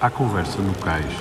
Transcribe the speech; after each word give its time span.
à 0.00 0.08
conversa 0.08 0.62
no 0.62 0.72
cais. 0.78 1.12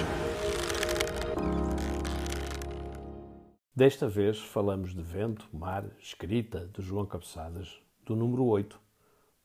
Desta 3.76 4.08
vez 4.08 4.40
falamos 4.40 4.94
de 4.94 5.02
vento, 5.02 5.48
mar, 5.52 5.86
escrita 6.00 6.70
de 6.72 6.84
João 6.84 7.06
Cabeçadas, 7.06 7.80
do 8.06 8.16
número 8.16 8.46
8, 8.46 8.80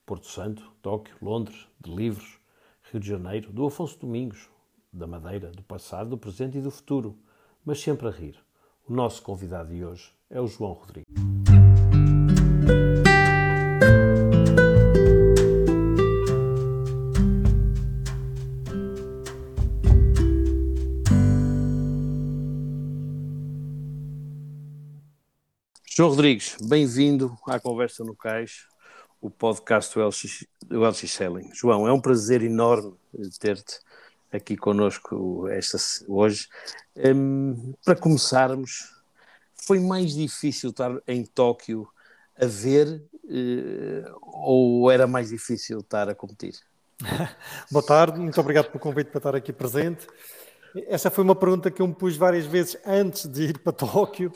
Porto 0.04 0.26
Santo, 0.26 0.70
Tóquio, 0.82 1.16
Londres, 1.22 1.66
de 1.80 1.90
livros, 1.90 2.38
Rio 2.90 3.00
de 3.00 3.08
Janeiro, 3.08 3.50
do 3.50 3.64
Afonso 3.64 3.98
Domingos, 3.98 4.50
da 4.92 5.06
Madeira, 5.06 5.50
do 5.50 5.62
passado, 5.62 6.10
do 6.10 6.18
presente 6.18 6.58
e 6.58 6.62
do 6.62 6.70
futuro, 6.70 7.16
mas 7.64 7.80
sempre 7.80 8.08
a 8.08 8.10
rir. 8.10 8.36
O 8.86 8.92
nosso 8.92 9.22
convidado 9.22 9.74
de 9.74 9.82
hoje 9.82 10.12
é 10.28 10.42
o 10.42 10.46
João 10.46 10.72
Rodrigues. 10.72 11.41
João 26.02 26.10
Rodrigues, 26.10 26.56
bem-vindo 26.60 27.38
à 27.46 27.60
Conversa 27.60 28.02
no 28.02 28.16
Cais, 28.16 28.66
o 29.20 29.30
podcast 29.30 29.94
do 29.94 30.04
LX, 30.04 31.08
Selling. 31.08 31.48
João, 31.54 31.86
é 31.86 31.92
um 31.92 32.00
prazer 32.00 32.42
enorme 32.42 32.96
ter-te 33.38 33.78
aqui 34.32 34.56
connosco 34.56 35.46
esta, 35.46 35.78
hoje. 36.08 36.48
Um, 36.96 37.72
para 37.84 37.94
começarmos, 37.94 39.00
foi 39.54 39.78
mais 39.78 40.12
difícil 40.12 40.70
estar 40.70 40.90
em 41.06 41.24
Tóquio 41.24 41.86
a 42.36 42.46
ver 42.46 43.04
uh, 43.22 44.18
ou 44.22 44.90
era 44.90 45.06
mais 45.06 45.28
difícil 45.28 45.78
estar 45.78 46.08
a 46.08 46.16
competir? 46.16 46.58
Boa 47.70 47.86
tarde, 47.86 48.18
muito 48.18 48.40
obrigado 48.40 48.72
pelo 48.72 48.80
convite 48.80 49.06
para 49.10 49.18
estar 49.18 49.36
aqui 49.36 49.52
presente. 49.52 50.04
Essa 50.88 51.12
foi 51.12 51.22
uma 51.22 51.36
pergunta 51.36 51.70
que 51.70 51.80
eu 51.80 51.86
me 51.86 51.94
pus 51.94 52.16
várias 52.16 52.46
vezes 52.46 52.76
antes 52.84 53.28
de 53.28 53.50
ir 53.50 53.58
para 53.58 53.72
Tóquio. 53.72 54.32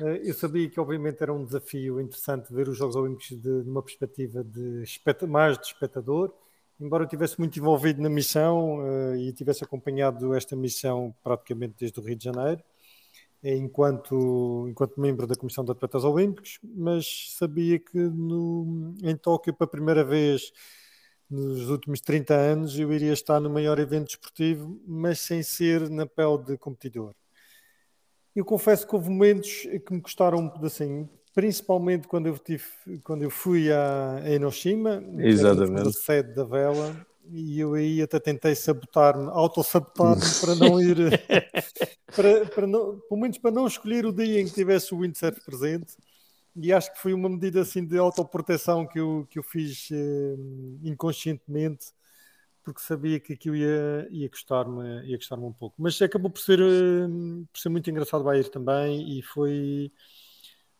Eh, 0.00 0.22
eu 0.24 0.34
sabia 0.34 0.68
que, 0.68 0.80
obviamente, 0.80 1.22
era 1.22 1.32
um 1.32 1.44
desafio 1.44 2.00
interessante 2.00 2.52
ver 2.52 2.68
os 2.68 2.76
Jogos 2.76 2.96
Olímpicos 2.96 3.28
de, 3.30 3.62
de 3.62 3.68
uma 3.70 3.82
perspectiva 3.82 4.42
de 4.44 4.84
mais 5.28 5.58
de 5.58 5.66
espectador. 5.66 6.32
Embora 6.80 7.04
eu 7.04 7.06
estivesse 7.06 7.38
muito 7.38 7.58
envolvido 7.58 8.02
na 8.02 8.08
missão 8.08 8.80
uh, 8.80 9.14
e 9.16 9.32
tivesse 9.32 9.62
acompanhado 9.62 10.34
esta 10.34 10.56
missão 10.56 11.14
praticamente 11.22 11.76
desde 11.78 12.00
o 12.00 12.02
Rio 12.02 12.16
de 12.16 12.24
Janeiro, 12.24 12.62
enquanto, 13.42 14.66
enquanto 14.68 15.00
membro 15.00 15.26
da 15.26 15.36
Comissão 15.36 15.64
de 15.64 15.70
Atletas 15.72 16.04
Olímpicos, 16.04 16.58
mas 16.62 17.34
sabia 17.36 17.78
que 17.78 17.98
no, 17.98 18.94
em 19.02 19.16
Tóquio, 19.16 19.54
pela 19.54 19.68
primeira 19.70 20.04
vez, 20.04 20.52
nos 21.30 21.68
últimos 21.70 22.00
30 22.00 22.34
anos 22.34 22.78
eu 22.78 22.92
iria 22.92 23.12
estar 23.12 23.40
no 23.40 23.50
maior 23.50 23.78
evento 23.78 24.06
desportivo, 24.06 24.80
mas 24.86 25.20
sem 25.20 25.42
ser 25.42 25.88
na 25.90 26.06
pele 26.06 26.38
de 26.38 26.58
competidor. 26.58 27.14
Eu 28.34 28.44
confesso 28.44 28.86
que 28.86 28.94
houve 28.94 29.10
momentos 29.10 29.62
que 29.86 29.92
me 29.92 30.00
custaram 30.00 30.38
um 30.38 30.48
pedacinho, 30.48 31.08
principalmente 31.34 32.08
quando 32.08 32.26
eu, 32.26 32.38
tive, 32.38 32.64
quando 33.04 33.22
eu 33.22 33.30
fui 33.30 33.70
a 33.70 34.22
Enoshima, 34.26 35.02
Exatamente. 35.18 35.92
sede 35.92 36.34
da 36.34 36.44
vela, 36.44 36.96
e 37.30 37.60
eu 37.60 37.74
aí 37.74 38.02
até 38.02 38.18
tentei 38.18 38.54
sabotar-me, 38.54 39.28
auto-sabotar-me 39.28 40.22
para 40.40 40.54
não 40.54 40.80
ir, 40.80 40.96
para, 42.14 42.46
para 42.46 42.66
não, 42.66 42.98
pelo 43.08 43.20
menos 43.20 43.38
para 43.38 43.50
não 43.50 43.66
escolher 43.66 44.06
o 44.06 44.12
dia 44.12 44.40
em 44.40 44.46
que 44.46 44.54
tivesse 44.54 44.94
o 44.94 45.00
windsurf 45.00 45.40
presente 45.44 45.94
e 46.54 46.72
acho 46.72 46.92
que 46.92 47.00
foi 47.00 47.14
uma 47.14 47.28
medida 47.28 47.62
assim 47.62 47.84
de 47.84 47.96
autoproteção 47.96 48.86
que 48.86 49.00
eu, 49.00 49.26
que 49.30 49.38
eu 49.38 49.42
fiz 49.42 49.88
eh, 49.90 50.36
inconscientemente 50.82 51.86
porque 52.64 52.80
sabia 52.80 53.20
que 53.20 53.32
aquilo 53.32 53.56
ia, 53.56 54.08
ia 54.10 54.28
custar-me 54.28 55.04
ia 55.06 55.18
custar 55.18 55.38
um 55.38 55.52
pouco. 55.52 55.74
Mas 55.78 56.00
acabou 56.00 56.30
por 56.30 56.40
ser, 56.40 56.60
eh, 56.60 57.08
por 57.52 57.58
ser 57.58 57.68
muito 57.68 57.90
engraçado 57.90 58.24
vai 58.24 58.40
ir 58.40 58.48
também 58.48 59.18
e 59.18 59.22
foi, 59.22 59.92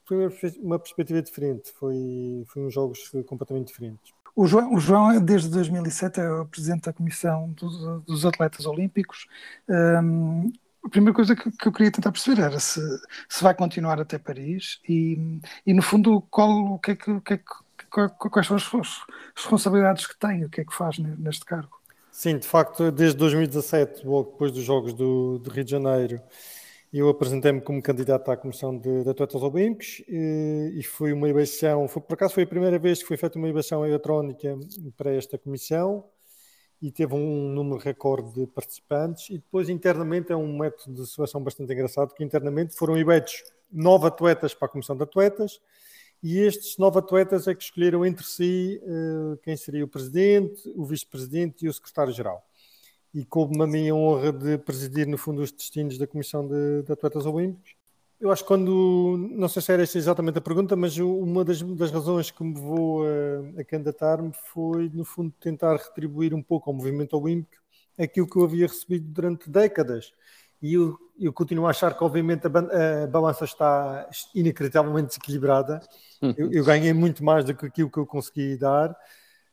foi 0.05 0.29
uma 0.61 0.79
perspectiva 0.79 1.23
diferente, 1.23 1.73
foi, 1.73 2.45
foi 2.47 2.71
jogos 2.71 3.11
completamente 3.27 3.69
diferentes. 3.69 4.13
O 4.35 4.47
João, 4.47 4.75
o 4.75 4.81
João, 4.81 5.23
desde 5.23 5.51
2007, 5.51 6.21
é 6.21 6.31
o 6.31 6.47
presidente 6.47 6.85
da 6.85 6.93
Comissão 6.93 7.51
dos, 7.53 8.05
dos 8.05 8.25
Atletas 8.25 8.65
Olímpicos. 8.65 9.27
Um, 9.69 10.51
a 10.85 10.89
primeira 10.89 11.15
coisa 11.15 11.37
que, 11.37 11.51
que, 11.51 11.69
eu 11.69 11.73
queria 11.73 11.93
tentar 11.93 12.11
perceber 12.11 12.43
era 12.43 12.59
se, 12.59 12.81
se 13.29 13.43
vai 13.43 13.55
continuar 13.55 14.01
até 14.01 14.19
Paris 14.19 14.81
e, 14.89 15.41
e 15.67 15.73
no 15.75 15.83
fundo, 15.83 16.23
qual, 16.23 16.51
o 16.51 16.79
que 16.79 16.93
é 16.93 16.97
que, 16.97 17.11
o 17.11 17.21
que, 17.21 17.35
é 17.35 17.39
que 17.39 17.45
quais 17.93 18.47
são 18.47 18.57
as 18.57 18.65
responsabilidades 19.37 20.07
que 20.07 20.19
tem, 20.19 20.45
o 20.45 20.51
que 20.51 20.61
é 20.61 20.65
que 20.65 20.75
faz 20.75 20.99
neste 20.99 21.45
cargo. 21.45 21.81
Sim, 22.11 22.39
de 22.39 22.47
facto, 22.47 22.91
desde 22.91 23.17
2017, 23.19 24.07
logo 24.07 24.33
depois 24.33 24.53
dos 24.53 24.63
Jogos 24.63 24.93
do, 24.93 25.39
de 25.39 25.51
Rio 25.51 25.65
de 25.65 25.71
Janeiro, 25.71 26.21
eu 26.93 27.09
apresentei-me 27.09 27.61
como 27.61 27.83
candidato 27.83 28.31
à 28.31 28.37
Comissão 28.37 28.77
de, 28.77 29.03
de 29.03 29.09
Atletas 29.09 29.43
Olímpicos 29.43 30.03
e, 30.07 30.75
e 30.77 30.83
foi 30.83 31.13
uma 31.13 31.29
eleição, 31.29 31.89
foi, 31.89 32.03
por 32.03 32.15
acaso 32.15 32.35
foi 32.35 32.43
a 32.43 32.47
primeira 32.47 32.79
vez 32.79 33.01
que 33.01 33.09
foi 33.09 33.17
feita 33.17 33.39
uma 33.39 33.49
eleição 33.49 33.85
eletrónica 33.87 34.59
para 34.97 35.11
esta 35.15 35.39
comissão 35.39 36.05
e 36.83 36.91
teve 36.91 37.15
um 37.15 37.49
número 37.49 37.79
recorde 37.79 38.33
de 38.35 38.47
participantes. 38.47 39.31
E 39.31 39.39
depois, 39.39 39.69
internamente, 39.69 40.33
é 40.33 40.37
um 40.37 40.59
método 40.59 41.03
de 41.03 41.09
seleção 41.09 41.43
bastante 41.43 41.73
engraçado, 41.73 42.13
que 42.13 42.25
internamente 42.25 42.75
foram 42.75 42.99
eleitos 42.99 43.45
nove 43.71 44.09
atletas 44.09 44.53
para 44.53 44.67
a 44.67 44.69
comissão 44.69 44.97
de 44.97 45.05
atletas, 45.05 45.61
e 46.23 46.39
estes 46.39 46.79
nove 46.79 46.99
atletas 46.99 47.49
é 47.49 47.55
que 47.55 47.63
escolheram 47.63 48.07
entre 48.07 48.25
si 48.25 48.81
uh, 48.85 49.37
quem 49.39 49.57
seria 49.57 49.85
o 49.85 49.89
presidente, 49.89 50.63
o 50.77 50.85
vice-presidente 50.85 51.65
e 51.65 51.69
o 51.69 51.73
secretário-geral. 51.73 52.47
E 53.13 53.25
coube-me 53.25 53.65
a 53.65 53.67
minha 53.67 53.95
honra 53.95 54.33
de 54.33 54.57
presidir, 54.59 55.07
no 55.07 55.19
fundo, 55.19 55.43
os 55.43 55.53
destinos 55.53 55.99
da 55.99 56.07
Comissão 56.07 56.47
de, 56.47 56.83
de 56.83 56.93
Atletas 56.93 57.27
Olímpicos 57.27 57.75
eu 58.23 58.31
acho 58.31 58.45
que 58.45 58.49
quando, 58.49 59.17
não 59.33 59.49
sei 59.49 59.61
se 59.61 59.73
era 59.73 59.83
esta 59.83 59.99
exatamente 59.99 60.39
a 60.39 60.41
pergunta, 60.41 60.77
mas 60.77 60.97
uma 60.97 61.45
das, 61.45 61.61
das 61.61 61.91
razões 61.91 62.31
que 62.31 62.45
me 62.45 62.55
levou 62.55 63.03
a, 63.03 63.61
a 63.61 63.65
candidatar-me 63.65 64.31
foi, 64.53 64.89
no 64.95 65.05
fundo, 65.05 65.35
tentar 65.41 65.75
retribuir 65.75 66.33
um 66.33 66.41
pouco 66.41 66.71
ao 66.71 66.77
movimento 66.77 67.19
olímpico 67.19 67.61
aquilo 67.99 68.29
que 68.29 68.37
eu 68.37 68.45
havia 68.45 68.69
recebido 68.69 69.09
durante 69.09 69.51
décadas. 69.51 70.13
E 70.63 70.75
eu, 70.75 70.97
eu 71.19 71.33
continuo 71.33 71.67
a 71.67 71.71
achar 71.71 71.93
que, 71.97 72.05
obviamente, 72.05 72.47
a, 72.47 73.07
balança 73.09 73.45
está 73.45 74.09
inacreditavelmente 74.33 75.09
desequilibrada. 75.09 75.81
Uhum. 76.23 76.35
Eu, 76.37 76.53
eu, 76.53 76.65
ganhei 76.65 76.93
muito 76.93 77.25
mais 77.25 77.45
do 77.45 77.53
que 77.53 77.67
aquilo 77.67 77.91
que 77.91 77.99
eu 77.99 78.07
consegui 78.07 78.57
dar, 78.57 78.97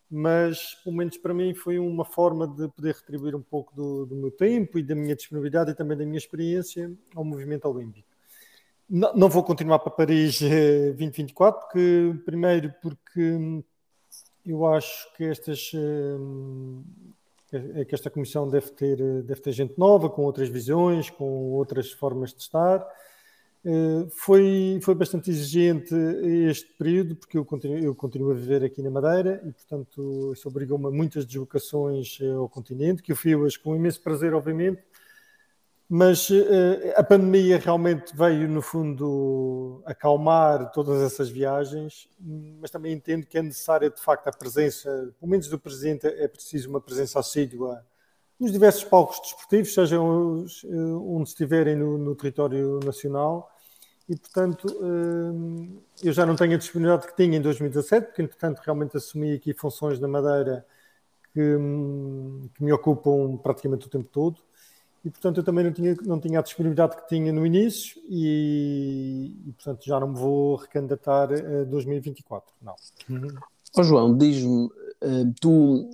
mas, 0.10 0.76
pelo 0.84 0.96
menos 0.96 1.18
para 1.18 1.34
mim, 1.34 1.56
foi 1.56 1.80
uma 1.80 2.06
forma 2.06 2.48
de 2.48 2.68
poder 2.70 2.94
retribuir 2.94 3.36
um 3.36 3.42
pouco 3.42 3.76
do, 3.76 4.06
do 4.06 4.16
meu 4.16 4.30
tempo 4.30 4.78
e 4.78 4.84
da 4.84 4.94
minha 4.94 5.16
disponibilidade 5.16 5.72
e 5.72 5.74
também 5.74 5.98
da 5.98 6.06
minha 6.06 6.18
experiência 6.18 6.92
ao 7.16 7.24
movimento 7.24 7.68
olímpico. 7.68 8.08
Não, 8.88 9.16
não, 9.16 9.30
vou 9.30 9.44
continuar 9.44 9.80
para 9.80 9.92
Paris 9.92 10.40
2024, 10.40 11.60
eh, 11.60 11.62
porque, 11.62 12.24
primeiro 12.26 12.74
porque 12.82 13.64
eu 14.44 14.66
acho 14.66 15.14
que 15.16 15.26
estas 15.26 15.72
eh, 15.76 16.18
que 17.88 17.96
esta 17.96 18.10
comissão 18.10 18.50
deve 18.50 18.72
ter, 18.72 18.98
deve 19.24 19.42
ter 19.42 19.52
gente 19.52 19.78
nova, 19.78 20.10
com 20.10 20.24
outras 20.24 20.50
visões, 20.50 21.10
com 21.10 21.52
outras 21.52 21.92
formas 21.92 22.34
de 22.34 22.42
estar. 22.42 22.86
Eh, 23.66 24.08
foi, 24.12 24.80
foi 24.82 24.96
bastante 24.96 25.30
exigente 25.30 25.94
este 26.50 26.74
período, 26.78 27.16
porque 27.16 27.38
eu 27.38 27.44
continuo, 27.44 27.78
eu 27.78 27.94
continuo 27.94 28.32
a 28.32 28.34
viver 28.34 28.64
aqui 28.64 28.82
na 28.82 28.90
Madeira 28.90 29.42
e, 29.46 29.52
portanto, 29.52 30.32
isso 30.34 30.48
obrigou-me 30.48 30.88
a 30.88 30.92
muitas 30.92 31.26
deslocações 31.26 32.20
ao 32.38 32.48
continente, 32.48 33.04
que 33.04 33.12
eu 33.12 33.16
fiz 33.16 33.58
com 33.58 33.76
imenso 33.76 34.02
prazer, 34.02 34.34
obviamente, 34.34 34.82
mas 35.90 36.30
uh, 36.30 36.36
a 36.96 37.04
pandemia 37.04 37.58
realmente 37.58 38.16
veio, 38.16 38.48
no 38.48 38.62
fundo, 38.62 39.82
acalmar 39.86 40.72
todas 40.72 41.02
essas 41.02 41.30
viagens, 41.30 42.08
mas 42.62 42.70
também 42.70 42.94
entendo 42.94 43.26
que 43.26 43.40
é 43.40 43.42
necessária, 43.42 43.90
de 43.90 44.00
facto, 44.00 44.28
a 44.28 44.32
presença, 44.32 44.88
pelo 45.20 45.32
menos 45.32 45.48
do 45.48 45.58
Presidente, 45.58 46.06
é 46.06 46.28
preciso 46.28 46.70
uma 46.70 46.80
presença 46.80 47.20
assídua 47.20 47.84
nos 48.40 48.52
diversos 48.52 48.84
palcos 48.84 49.20
desportivos, 49.20 49.74
sejam 49.74 50.44
os, 50.44 50.64
uh, 50.64 51.16
onde 51.16 51.30
estiverem 51.30 51.76
no, 51.76 51.98
no, 51.98 52.16
território 52.16 52.80
nacional, 52.86 53.52
e, 54.08 54.16
portanto, 54.16 54.66
uh, 54.68 55.84
eu 56.04 56.14
já 56.14 56.24
não 56.24 56.36
tenho 56.36 56.54
a 56.54 56.58
disponibilidade 56.58 57.08
que 57.08 57.16
tinha 57.16 57.36
em 57.36 57.42
2017, 57.42 58.08
porque, 58.08 58.22
entretanto, 58.22 58.60
realmente 58.60 58.96
assumi 58.96 59.34
aqui 59.34 59.56
funções 59.56 60.00
na 60.00 60.08
Madeira 60.08 60.64
que, 61.34 61.42
hum, 61.42 62.48
que 62.54 62.64
me 62.64 62.72
ocupam 62.72 63.38
praticamente 63.38 63.88
o 63.88 63.90
tempo 63.90 64.08
todo, 64.12 64.40
e 65.04 65.10
portanto 65.10 65.38
eu 65.38 65.44
também 65.44 65.64
não 65.64 65.72
tinha, 65.72 65.96
não 66.04 66.20
tinha 66.20 66.40
a 66.40 66.42
disponibilidade 66.42 66.96
que 66.98 67.08
tinha 67.08 67.32
no 67.32 67.46
início 67.46 68.02
e, 68.08 69.34
e 69.46 69.52
portanto 69.54 69.86
já 69.86 70.00
não 70.00 70.10
me 70.10 70.18
vou 70.18 70.56
recandidatar 70.56 71.30
a 71.32 71.64
2024, 71.64 72.54
não. 72.62 72.76
Oh, 73.78 73.84
João, 73.84 74.18
diz-me, 74.18 74.70
eh, 75.02 75.26
tu, 75.40 75.90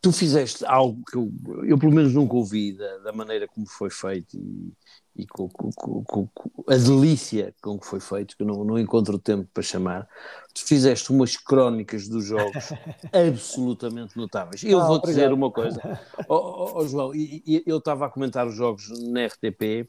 tu 0.00 0.12
fizeste 0.12 0.64
algo 0.64 1.02
que 1.10 1.16
eu, 1.16 1.32
eu, 1.64 1.78
pelo 1.78 1.92
menos 1.92 2.14
nunca 2.14 2.34
ouvi 2.34 2.72
da, 2.72 2.98
da 2.98 3.12
maneira 3.12 3.48
como 3.48 3.66
foi 3.66 3.90
feito 3.90 4.36
e, 4.36 4.72
e 5.16 5.26
com, 5.26 5.48
com, 5.48 5.70
com, 5.72 6.04
com, 6.04 6.28
a 6.68 6.76
delícia 6.76 7.54
com 7.62 7.78
que 7.78 7.86
foi 7.86 8.00
feito, 8.00 8.36
que 8.36 8.44
não, 8.44 8.64
não 8.64 8.78
encontro 8.78 9.18
tempo 9.18 9.48
para 9.52 9.62
chamar, 9.62 10.08
tu 10.52 10.64
fizeste 10.64 11.10
umas 11.10 11.36
crónicas 11.36 12.08
dos 12.08 12.24
jogos 12.24 12.72
absolutamente 13.12 14.16
notáveis. 14.16 14.62
Eu 14.62 14.80
ah, 14.80 14.86
vou-te 14.86 15.06
dizer 15.06 15.32
uma 15.32 15.50
coisa, 15.50 15.80
oh, 16.28 16.34
oh, 16.34 16.72
oh, 16.76 16.88
João, 16.88 17.14
e, 17.14 17.42
e, 17.46 17.62
eu 17.66 17.78
estava 17.78 18.06
a 18.06 18.10
comentar 18.10 18.46
os 18.46 18.54
jogos 18.54 18.88
na 19.10 19.26
RTP 19.26 19.88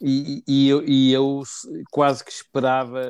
e, 0.00 0.42
e, 0.46 0.68
eu, 0.68 0.84
e 0.86 1.12
eu 1.12 1.42
quase 1.90 2.22
que 2.24 2.30
esperava 2.30 3.00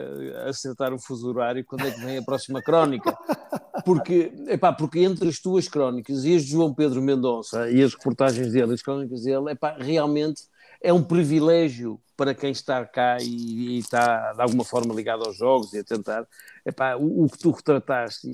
acertar 0.49 0.93
o 0.95 0.99
fuso 0.99 1.29
horário 1.29 1.65
quando 1.65 1.87
é 1.87 1.91
que 1.91 2.01
vem 2.01 2.19
a 2.19 2.23
próxima 2.23 2.63
crónica. 2.63 3.17
Porque, 3.85 4.33
epá, 4.49 4.73
porque 4.73 5.01
entre 5.01 5.29
as 5.29 5.39
tuas 5.39 5.69
crónicas 5.69 6.25
e 6.25 6.35
as 6.35 6.45
de 6.45 6.51
João 6.51 6.75
Pedro 6.75 7.03
Mendonça 7.03 7.71
e 7.71 7.83
as 7.83 7.95
reportagens 7.95 8.53
dele, 8.53 8.75
as 8.75 8.83
crónicas 8.83 9.23
dele, 9.23 9.51
epá, 9.51 9.77
realmente 9.79 10.43
é 10.87 10.93
um 10.93 11.03
privilégio 11.03 12.01
para 12.17 12.33
quem 12.33 12.53
está 12.53 12.85
cá 12.87 13.19
e, 13.21 13.77
e, 13.77 13.79
está 13.79 14.33
de 14.33 14.41
alguma 14.41 14.65
forma 14.65 14.95
ligado 14.95 15.25
aos 15.25 15.37
jogos 15.37 15.73
e 15.73 15.81
a 15.81 15.85
tentar. 15.85 16.25
Epá, 16.65 16.95
o, 16.95 17.25
o 17.25 17.29
que 17.29 17.39
tu 17.39 17.51
retrataste, 17.51 18.31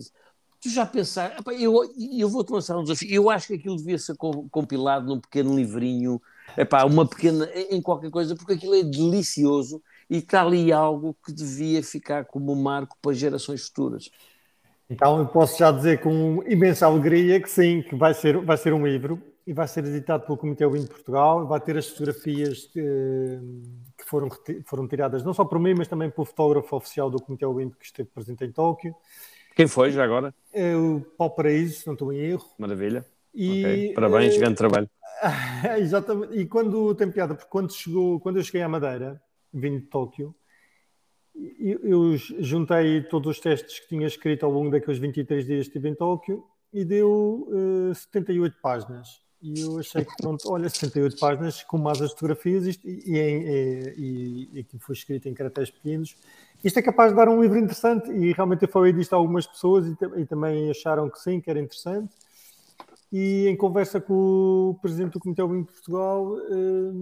tu 0.60 0.68
já 0.68 0.84
pensaste, 0.84 1.40
epá, 1.40 1.54
eu, 1.54 1.74
eu 2.16 2.28
vou-te 2.28 2.52
lançar 2.52 2.76
um 2.76 2.82
desafio, 2.82 3.10
eu 3.10 3.30
acho 3.30 3.46
que 3.48 3.54
aquilo 3.54 3.76
devia 3.76 3.98
ser 3.98 4.14
compilado 4.50 5.06
num 5.06 5.18
pequeno 5.18 5.56
livrinho, 5.56 6.20
epá, 6.54 6.84
uma 6.84 7.08
pequena, 7.08 7.48
em 7.70 7.80
qualquer 7.80 8.10
coisa, 8.10 8.36
porque 8.36 8.52
aquilo 8.52 8.74
é 8.74 8.82
delicioso 8.82 9.82
e 10.10 10.18
está 10.18 10.42
ali 10.42 10.70
algo 10.70 11.16
que 11.24 11.32
devia 11.32 11.82
ficar 11.82 12.26
como 12.26 12.54
marco 12.54 12.98
para 13.00 13.14
gerações 13.14 13.66
futuras. 13.66 14.10
Então 14.90 15.18
eu 15.18 15.26
posso 15.26 15.58
já 15.58 15.72
dizer 15.72 16.02
com 16.02 16.44
imensa 16.46 16.84
alegria 16.84 17.40
que 17.40 17.48
sim, 17.48 17.82
que 17.82 17.96
vai 17.96 18.12
ser, 18.12 18.36
vai 18.44 18.58
ser 18.58 18.74
um 18.74 18.86
livro 18.86 19.31
e 19.46 19.52
vai 19.52 19.66
ser 19.66 19.84
editado 19.84 20.24
pelo 20.24 20.38
Comitê 20.38 20.66
Wind 20.66 20.84
de 20.84 20.90
Portugal. 20.90 21.46
Vai 21.46 21.60
ter 21.60 21.76
as 21.76 21.88
fotografias 21.88 22.66
que, 22.66 22.80
que 23.98 24.04
foram, 24.04 24.28
foram 24.64 24.86
tiradas 24.86 25.24
não 25.24 25.34
só 25.34 25.44
por 25.44 25.58
mim, 25.58 25.74
mas 25.74 25.88
também 25.88 26.10
pelo 26.10 26.24
fotógrafo 26.24 26.76
oficial 26.76 27.10
do 27.10 27.20
Comitê 27.20 27.46
Wind 27.46 27.72
que 27.74 27.84
esteve 27.84 28.08
presente 28.08 28.44
em 28.44 28.52
Tóquio. 28.52 28.94
Quem 29.54 29.66
foi 29.66 29.90
já 29.90 30.04
agora? 30.04 30.34
É 30.52 30.74
o 30.74 31.00
Paulo 31.16 31.34
Paraíso, 31.34 31.80
se 31.80 31.86
não 31.86 31.94
estou 31.94 32.12
em 32.12 32.18
erro. 32.18 32.46
Maravilha. 32.58 33.04
E, 33.34 33.60
okay. 33.60 33.94
Parabéns, 33.94 34.36
uh, 34.36 34.38
grande 34.38 34.56
trabalho. 34.56 34.90
Exatamente. 35.78 36.34
E 36.34 36.46
quando 36.46 36.94
tem 36.94 37.10
piada, 37.10 37.34
porque 37.34 37.50
quando, 37.50 37.72
chegou, 37.72 38.20
quando 38.20 38.38
eu 38.38 38.44
cheguei 38.44 38.62
à 38.62 38.68
Madeira, 38.68 39.20
vindo 39.52 39.80
de 39.80 39.86
Tóquio, 39.86 40.34
eu, 41.34 41.80
eu 41.82 42.16
juntei 42.16 43.02
todos 43.02 43.36
os 43.36 43.40
testes 43.40 43.80
que 43.80 43.88
tinha 43.88 44.06
escrito 44.06 44.44
ao 44.44 44.52
longo 44.52 44.70
daqueles 44.70 44.98
23 44.98 45.46
dias 45.46 45.66
que 45.66 45.70
estive 45.70 45.88
em 45.88 45.94
Tóquio 45.94 46.44
e 46.72 46.84
deu 46.84 47.48
uh, 47.90 47.94
78 47.94 48.56
páginas. 48.62 49.22
E 49.42 49.60
eu 49.60 49.80
achei 49.80 50.04
que, 50.04 50.16
pronto, 50.16 50.48
olha, 50.52 50.68
78 50.68 51.18
páginas 51.18 51.64
com 51.64 51.76
mais 51.76 52.00
as 52.00 52.12
fotografias 52.12 52.64
e, 52.64 52.78
e, 52.84 54.48
e, 54.54 54.66
foi 54.78 54.94
escrito 54.94 55.28
em 55.28 55.34
caracteres 55.34 55.68
pequenos. 55.68 56.16
Isto 56.62 56.78
é 56.78 56.82
capaz 56.82 57.10
de 57.10 57.16
dar 57.16 57.28
um 57.28 57.42
livro 57.42 57.58
interessante 57.58 58.08
e 58.08 58.32
realmente 58.32 58.62
eu 58.62 58.68
falei 58.68 58.92
disto 58.92 59.14
a 59.14 59.16
algumas 59.16 59.44
pessoas 59.44 59.84
e, 59.86 59.96
e 60.20 60.26
também 60.26 60.70
acharam 60.70 61.10
que 61.10 61.18
sim, 61.18 61.40
que 61.40 61.50
era 61.50 61.58
interessante. 61.58 62.14
E 63.10 63.48
em 63.48 63.56
conversa 63.56 64.00
com 64.00 64.70
o 64.70 64.78
presidente 64.80 65.14
do 65.14 65.20
Comitê 65.20 65.42
Olímpico 65.42 65.72
de 65.72 65.74
Portugal, 65.74 66.38
eh, 66.38 66.92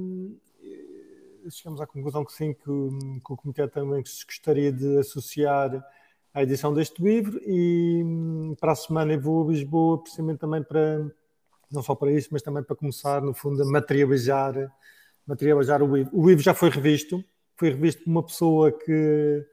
chegamos 1.51 1.81
à 1.81 1.87
conclusão 1.87 2.25
que 2.25 2.33
sim, 2.33 2.55
que, 2.55 2.65
que, 2.65 3.33
o 3.33 3.37
Comitê 3.37 3.69
também 3.69 4.03
se 4.05 4.25
gostaria 4.25 4.73
de 4.73 4.99
associar 4.99 5.85
à 6.33 6.43
edição 6.43 6.73
deste 6.73 7.03
livro 7.03 7.39
e 7.47 8.03
hum, 8.03 8.57
para 8.59 8.73
a 8.73 8.77
semana 8.77 9.13
eu 9.13 9.21
vou 9.21 9.47
a 9.47 9.53
Lisboa 9.53 10.03
precisamente 10.03 10.39
também 10.39 10.63
para 10.63 11.11
não 11.71 11.83
só 11.83 11.95
para 11.95 12.13
isso, 12.13 12.29
mas 12.33 12.43
também 12.43 12.63
para 12.63 12.77
começar, 12.77 13.21
no 13.23 13.33
fundo, 13.35 13.63
a 13.63 13.67
materializar, 13.67 14.55
materializar 15.27 15.83
o 15.83 15.97
livro. 15.97 16.11
O 16.13 16.29
livro 16.29 16.43
já 16.43 16.55
foi 16.55 16.71
revisto, 16.71 17.25
foi 17.57 17.71
revisto 17.71 18.03
por 18.03 18.11
uma 18.11 18.23
pessoa 18.23 18.73
que, 18.73 19.47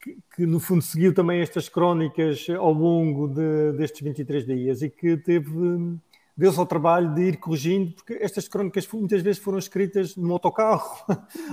que, 0.00 0.18
que 0.34 0.46
no 0.46 0.58
fundo, 0.58 0.82
seguiu 0.82 1.14
também 1.14 1.40
estas 1.40 1.68
crónicas 1.68 2.46
ao 2.50 2.72
longo 2.72 3.28
de, 3.28 3.72
destes 3.72 4.00
23 4.00 4.46
dias 4.46 4.82
e 4.82 4.90
que 4.90 5.16
teve 5.16 5.98
deu-se 6.36 6.58
ao 6.58 6.66
trabalho 6.66 7.14
de 7.14 7.22
ir 7.22 7.36
corrigindo, 7.36 7.92
porque 7.92 8.14
estas 8.14 8.48
crónicas 8.48 8.88
muitas 8.92 9.22
vezes 9.22 9.40
foram 9.40 9.58
escritas 9.58 10.16
no 10.16 10.32
autocarro. 10.32 11.04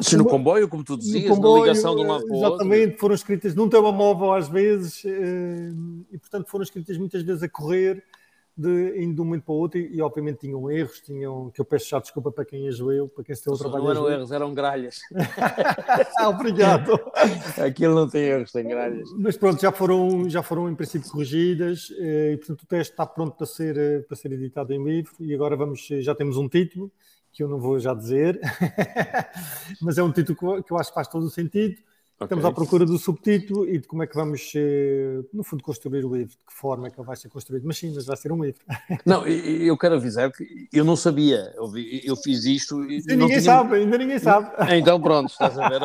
Se 0.01 0.18
no 0.18 0.25
comboio, 0.25 0.68
como 0.68 0.83
tu 0.83 0.97
dizias, 0.97 1.30
comboio, 1.30 1.65
na 1.65 1.68
ligação 1.68 1.95
de 1.95 2.01
um 2.01 2.07
lado 2.07 2.25
para 2.25 2.36
o 2.36 2.39
outro. 2.39 2.56
Exatamente, 2.56 2.97
foram 2.97 3.15
escritas 3.15 3.54
num 3.54 3.69
telemóvel 3.69 4.33
às 4.33 4.47
vezes, 4.47 5.04
eh, 5.06 5.71
e 6.12 6.18
portanto 6.18 6.50
foram 6.50 6.63
escritas 6.63 6.97
muitas 6.97 7.21
vezes 7.21 7.44
a 7.44 7.50
correr, 7.50 8.04
de 8.57 9.01
indo 9.01 9.15
de 9.15 9.21
um 9.21 9.25
momento 9.25 9.44
para 9.44 9.53
o 9.53 9.57
outro 9.57 9.80
e, 9.80 9.95
e, 9.95 10.01
obviamente 10.01 10.39
tinham 10.39 10.69
erros, 10.69 11.00
tinham, 11.00 11.50
que 11.51 11.62
eu 11.62 11.65
peço 11.65 11.89
já 11.89 12.00
desculpa 12.00 12.31
para 12.31 12.45
quem 12.45 12.68
as 12.68 12.80
leu, 12.80 13.07
para 13.07 13.24
quem 13.24 13.33
se 13.33 13.45
deu 13.45 13.53
o 13.53 13.57
trabalho. 13.57 13.83
Não 13.83 13.92
eram 13.92 14.12
erros, 14.12 14.31
eram 14.31 14.53
gralhas. 14.53 15.00
Obrigado. 16.27 17.00
Aquilo 17.65 17.95
não 17.95 18.09
tem 18.09 18.24
erros, 18.24 18.51
tem 18.51 18.68
gralhas. 18.68 19.09
Mas 19.18 19.38
pronto, 19.38 19.62
já 19.62 19.71
foram, 19.71 20.30
já 20.30 20.44
foram 20.44 20.69
em 20.69 20.75
princípio 20.75 21.09
corrigidas 21.09 21.88
eh, 21.98 22.33
e 22.33 22.38
portanto 22.38 22.63
o 22.63 22.68
teste 22.68 22.94
está 22.94 23.06
pronto 23.06 23.36
para 23.36 23.45
ser, 23.45 23.77
eh, 23.77 24.00
para 24.01 24.15
ser 24.15 24.31
editado 24.31 24.74
em 24.74 24.83
livro 24.83 25.12
e 25.19 25.33
agora 25.33 25.56
vamos, 25.56 25.88
eh, 25.92 26.01
já 26.01 26.13
temos 26.13 26.38
um 26.38 26.47
título 26.47 26.92
que 27.31 27.42
eu 27.42 27.47
não 27.47 27.59
vou 27.59 27.80
já 27.80 27.94
dizer, 27.94 28.39
mas 29.81 29.97
é 29.97 30.04
um 30.04 30.12
título 30.12 30.62
que 30.62 30.74
eu 30.74 30.77
acho 30.77 30.89
que 30.89 30.95
faz 30.95 31.07
todo 31.07 31.25
o 31.25 31.30
sentido 31.30 31.81
Okay. 32.21 32.38
Estamos 32.38 32.45
à 32.45 32.53
procura 32.53 32.85
do 32.85 33.00
subtítulo 33.00 33.68
e 33.68 33.79
de 33.79 33.88
como 33.88 34.03
é 34.03 34.07
que 34.07 34.13
vamos, 34.13 34.53
eh, 34.56 35.21
no 35.33 35.44
fundo, 35.44 35.63
construir 35.63 36.06
o 36.06 36.15
livro, 36.15 36.29
de 36.38 36.45
que 36.45 36.53
forma 36.53 36.85
é 36.85 36.91
que 36.91 37.00
ele 37.00 37.07
vai 37.07 37.15
ser 37.15 37.29
construído. 37.29 37.63
Mas 37.65 37.79
sim, 37.79 37.91
mas 37.95 38.06
vai 38.06 38.15
ser 38.15 38.31
um 38.31 38.44
livro. 38.44 38.62
Não, 39.03 39.25
eu 39.25 39.75
quero 39.75 39.95
avisar 39.95 40.31
que 40.31 40.68
eu 40.71 40.85
não 40.85 40.95
sabia, 40.95 41.51
eu, 41.56 41.71
eu 42.03 42.15
fiz 42.15 42.45
isto. 42.45 42.83
E 42.83 43.01
ninguém 43.07 43.27
tinha... 43.27 43.41
sabe, 43.41 43.77
ainda 43.77 43.97
ninguém 43.97 44.19
sabe. 44.19 44.51
Então 44.81 45.01
pronto, 45.01 45.29
estás 45.29 45.57
a 45.57 45.68
ver. 45.68 45.81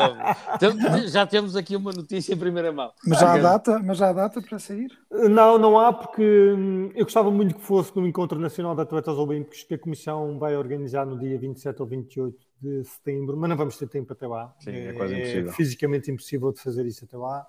Então, 0.55 1.09
já 1.09 1.27
temos 1.27 1.57
aqui 1.57 1.75
uma 1.75 1.93
notícia 1.93 2.35
em 2.35 2.37
primeira 2.37 2.71
mão. 2.71 2.93
Mas 3.07 3.19
já 3.19 3.33
há 3.33 3.39
data, 3.39 3.79
mas 3.79 3.99
já 3.99 4.11
há 4.11 4.13
data 4.13 4.43
para 4.43 4.59
sair? 4.59 4.91
Não, 5.11 5.59
não 5.59 5.79
há, 5.79 5.93
porque 5.93 6.23
hum, 6.23 6.91
eu 6.95 7.05
gostava 7.05 7.31
muito 7.31 7.55
que 7.55 7.63
fosse 7.63 7.95
no 7.97 8.07
Encontro 8.07 8.39
Nacional 8.39 8.75
de 8.75 8.83
Atletas 8.83 9.17
Olímpicos 9.17 9.63
que 9.63 9.75
a 9.75 9.79
Comissão 9.79 10.39
vai 10.39 10.57
organizar 10.57 11.07
no 11.07 11.19
dia 11.19 11.39
27 11.39 11.81
ou 11.81 11.89
28 11.89 12.46
de 12.61 12.85
setembro, 12.85 13.37
mas 13.37 13.49
não 13.51 13.57
vamos 13.57 13.77
ter 13.77 13.89
tempo 13.89 14.13
até 14.13 14.27
lá. 14.27 14.55
Sim, 14.61 14.71
é 14.71 14.93
quase 14.93 15.15
é 15.15 15.19
impossível. 15.19 15.53
fisicamente 15.53 16.11
impossível 16.11 16.53
de 16.53 16.61
fazer 16.61 16.87
isso 16.87 17.05
até 17.05 17.17
lá. 17.17 17.47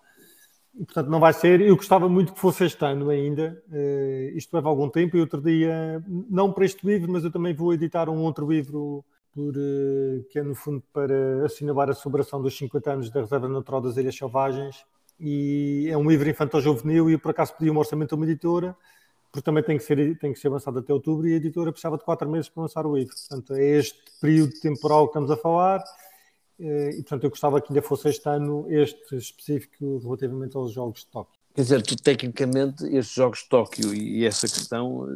E, 0.75 0.85
portanto, 0.85 1.09
não 1.09 1.19
vai 1.19 1.33
ser. 1.33 1.61
Eu 1.61 1.75
gostava 1.75 2.07
muito 2.07 2.33
que 2.33 2.39
fosse 2.39 2.65
este 2.65 2.83
ano 2.85 3.09
ainda. 3.09 3.61
Uh, 3.69 4.37
isto 4.37 4.53
leva 4.53 4.69
algum 4.69 4.89
tempo. 4.89 5.17
E 5.17 5.19
outro 5.19 5.41
dia, 5.41 6.03
não 6.07 6.51
para 6.51 6.65
este 6.65 6.85
livro, 6.85 7.11
mas 7.11 7.23
eu 7.23 7.31
também 7.31 7.53
vou 7.53 7.73
editar 7.73 8.09
um 8.09 8.19
outro 8.19 8.47
livro 8.49 9.03
por, 9.33 9.55
uh, 9.55 10.23
que 10.29 10.39
é, 10.39 10.43
no 10.43 10.53
fundo, 10.53 10.83
para 10.93 11.45
assinalar 11.45 11.89
a 11.89 11.93
celebração 11.93 12.41
dos 12.41 12.55
50 12.57 12.91
anos 12.91 13.09
da 13.09 13.21
Reserva 13.21 13.47
Natural 13.47 13.81
das 13.81 13.97
Ilhas 13.97 14.15
Selvagens. 14.15 14.85
E 15.19 15.87
é 15.89 15.97
um 15.97 16.07
livro 16.07 16.29
infantil-juvenil 16.29 17.09
e 17.09 17.13
eu, 17.13 17.19
por 17.19 17.31
acaso, 17.31 17.55
pedi 17.57 17.71
um 17.71 17.77
orçamento 17.77 18.13
a 18.13 18.15
uma 18.15 18.25
editora 18.25 18.75
porque 19.37 19.45
também 19.45 19.63
tem 19.63 19.77
que 19.77 19.83
ser, 19.83 20.17
tem 20.17 20.33
que 20.33 20.39
ser 20.39 20.47
avançado 20.47 20.79
até 20.79 20.91
outubro 20.91 21.27
e 21.27 21.33
a 21.33 21.35
editora 21.35 21.71
precisava 21.71 21.95
de 21.95 22.03
quatro 22.03 22.27
meses 22.27 22.49
para 22.49 22.63
lançar 22.63 22.87
o 22.87 22.95
livro. 22.95 23.13
Portanto, 23.15 23.53
é 23.53 23.63
este 23.63 23.99
período 24.19 24.59
temporal 24.59 25.03
que 25.03 25.11
estamos 25.11 25.29
a 25.29 25.37
falar 25.37 25.83
eh, 26.59 26.89
e, 26.93 26.95
portanto, 26.95 27.23
eu 27.25 27.29
gostava 27.29 27.61
que 27.61 27.71
ainda 27.71 27.83
fosse 27.83 28.09
este 28.09 28.27
ano 28.27 28.65
este 28.67 29.15
específico 29.15 29.99
relativamente 29.99 30.57
aos 30.57 30.71
Jogos 30.71 31.01
de 31.01 31.07
Tóquio. 31.07 31.37
Quer 31.53 31.61
dizer, 31.61 31.81
tu 31.83 31.95
tecnicamente, 31.95 32.83
estes 32.85 33.13
Jogos 33.13 33.39
de 33.43 33.49
Tóquio 33.49 33.93
e, 33.93 34.25
essa 34.25 34.47
questão, 34.47 35.07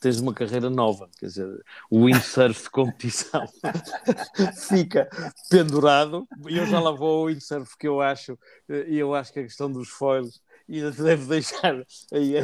tens 0.00 0.18
uma 0.18 0.34
carreira 0.34 0.68
nova. 0.68 1.08
Quer 1.16 1.26
dizer, 1.26 1.64
o 1.88 2.06
windsurf 2.06 2.64
de 2.64 2.70
competição 2.70 3.46
fica 4.68 5.08
pendurado. 5.48 6.26
E 6.48 6.58
eu 6.58 6.66
já 6.66 6.80
lá 6.80 6.90
vou 6.90 7.20
ao 7.20 7.26
windsurf 7.26 7.78
que 7.78 7.86
eu 7.86 8.00
acho, 8.00 8.36
eh, 8.68 8.86
e 8.88 8.98
eu 8.98 9.14
acho 9.14 9.32
que 9.32 9.38
a 9.38 9.44
questão 9.44 9.70
dos 9.70 9.88
foils 9.88 10.42
e 10.68 10.76
ainda 10.76 10.92
te 10.92 11.02
deve 11.02 11.24
deixar 11.26 11.82
aí 12.12 12.34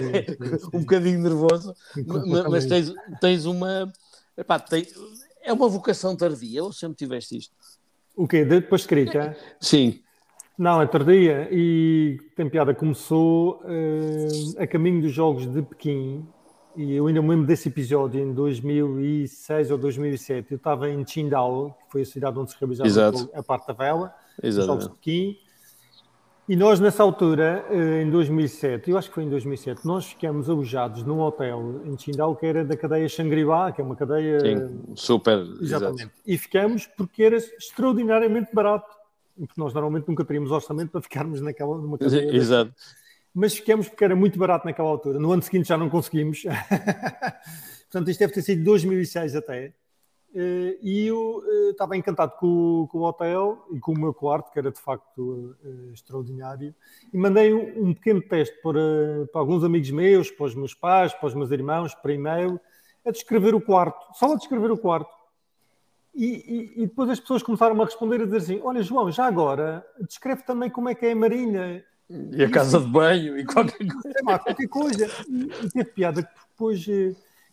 um 0.73 0.81
bocadinho 0.81 1.21
nervoso, 1.21 1.75
mas 2.50 2.64
tens, 2.66 2.93
tens 3.21 3.45
uma. 3.45 3.93
Epá, 4.37 4.59
tem, 4.59 4.87
é 5.43 5.52
uma 5.52 5.69
vocação 5.69 6.16
tardia, 6.16 6.64
ou 6.64 6.73
sempre 6.73 6.97
tiveste 6.97 7.37
isto? 7.37 7.54
O 8.16 8.26
quê? 8.26 8.45
Depois 8.45 8.83
escrita? 8.83 9.37
Sim. 9.61 10.00
Não, 10.57 10.81
é 10.81 10.87
tardia 10.87 11.49
e 11.50 12.19
tem 12.37 12.49
piada. 12.49 12.73
Começou 12.73 13.61
uh, 13.64 14.62
a 14.62 14.66
caminho 14.66 15.02
dos 15.02 15.12
Jogos 15.12 15.47
de 15.52 15.62
Pequim 15.62 16.25
e 16.76 16.95
eu 16.95 17.07
ainda 17.07 17.21
me 17.21 17.28
lembro 17.31 17.47
desse 17.47 17.69
episódio 17.69 18.21
em 18.21 18.33
2006 18.33 19.71
ou 19.73 19.78
2007. 19.78 20.52
Eu 20.52 20.57
estava 20.57 20.88
em 20.88 21.04
Qingdao, 21.04 21.76
que 21.85 21.93
foi 21.93 22.02
a 22.02 22.07
cidade 22.07 22.38
onde 22.38 22.52
se 22.52 22.57
realizava 22.59 23.28
a 23.35 23.43
parte 23.43 23.66
da 23.66 23.73
vela, 23.73 24.14
os 24.43 24.54
Jogos 24.54 24.85
de 24.85 24.95
Pequim 24.95 25.37
e 26.49 26.57
nós, 26.57 26.79
nessa 26.79 27.03
altura, 27.03 27.65
eh, 27.71 28.03
em 28.03 28.11
2007, 28.11 28.91
eu 28.91 28.99
acho 28.99 29.09
que 29.09 29.15
foi 29.15 29.25
em 29.25 29.31
2007, 29.31 29.87
nós 29.87 30.07
ficamos 30.07 30.51
alojados 30.51 31.03
num 31.03 31.21
hotel 31.21 31.81
em 31.85 31.97
Qingdao 31.97 32.37
que 32.37 32.45
era 32.45 32.65
da 32.65 32.77
cadeia 32.77 33.09
Shangri-La, 33.09 33.73
que 33.73 33.81
é 33.81 33.85
uma 33.85 33.97
cadeia... 33.97 34.41
Sim, 34.41 34.81
super. 34.95 35.39
Exatamente. 35.61 36.03
Exato. 36.03 36.15
E 36.27 36.39
ficamos 36.39 36.87
porque 36.87 37.23
era 37.23 37.37
extraordinariamente 37.37 38.55
barato. 38.55 38.95
Porque 39.37 39.55
nós 39.61 39.75
normalmente 39.75 40.07
nunca 40.07 40.25
teríamos 40.25 40.51
orçamento 40.51 40.91
para 40.91 41.03
ficarmos 41.03 41.41
naquela 41.41 41.77
numa 41.77 41.99
cadeia. 41.99 42.31
Exato. 42.37 42.73
mas 43.35 43.55
ficamos 43.55 43.89
porque 43.89 44.05
era 44.05 44.15
muito 44.15 44.39
barato 44.39 44.65
naquela 44.67 44.89
altura. 44.89 45.19
No 45.19 45.33
ano 45.33 45.43
seguinte 45.43 45.69
já 45.69 45.77
não 45.77 45.89
conseguimos. 45.89 46.43
Portanto, 47.91 48.11
isto 48.11 48.21
deve 48.21 48.33
ter 48.33 48.43
sido 48.43 48.63
2006 48.63 49.35
até. 49.35 49.73
Uh, 50.35 50.75
e 50.83 51.07
eu 51.07 51.45
uh, 51.47 51.71
estava 51.71 51.97
encantado 51.97 52.33
com, 52.41 52.88
com, 52.91 52.99
o 52.99 53.03
hotel 53.03 53.69
e 53.71 53.79
com 53.79 53.93
o 53.93 53.99
meu 53.99 54.12
quarto, 54.12 54.50
que 54.50 54.59
era 54.59 54.73
de 54.73 54.81
facto 54.81 55.57
uh, 55.64 55.93
extraordinário, 55.93 56.75
e 57.12 57.17
mandei 57.17 57.55
um, 57.55 57.91
um 57.91 57.95
pequeno 57.95 58.21
teste 58.21 58.61
para, 58.61 59.29
para, 59.31 59.41
alguns 59.41 59.62
amigos 59.62 59.93
meus, 59.93 60.33
para 60.33 60.47
os 60.47 60.55
meus 60.57 60.75
pais, 60.75 61.14
para 61.14 61.29
os 61.29 61.35
meus 61.35 61.53
irmãos, 61.53 61.95
para 61.95 62.12
e-mail, 62.12 62.61
a 63.07 63.12
descrever 63.12 63.55
o 63.55 63.61
quarto, 63.61 64.05
só 64.19 64.33
a 64.33 64.37
descrever 64.37 64.73
o 64.73 64.76
quarto. 64.76 65.14
E, 66.12 66.25
e, 66.26 66.83
e, 66.83 66.87
depois 66.88 67.11
as 67.11 67.21
pessoas 67.21 67.41
começaram 67.41 67.81
a 67.81 67.85
responder 67.85 68.21
a 68.21 68.25
dizer 68.25 68.38
assim: 68.38 68.61
Olha, 68.64 68.83
João, 68.83 69.12
já 69.12 69.26
agora, 69.26 69.87
descreve 70.00 70.43
também 70.43 70.69
como 70.69 70.88
é 70.88 70.97
que 70.97 71.07
é 71.07 71.12
a 71.12 71.17
Marina. 71.17 71.85
E 72.11 72.43
a 72.43 72.50
casa 72.50 72.81
de 72.81 72.88
banho 72.88 73.38
e 73.38 73.45
qualquer 73.45 73.79
coisa. 73.87 74.19
qualquer 74.25 74.69
coisa. 74.69 75.11
E, 75.29 75.43
e 75.45 75.71
teve 75.71 75.91
piada 75.91 76.23
que 76.25 76.35
depois 76.50 76.85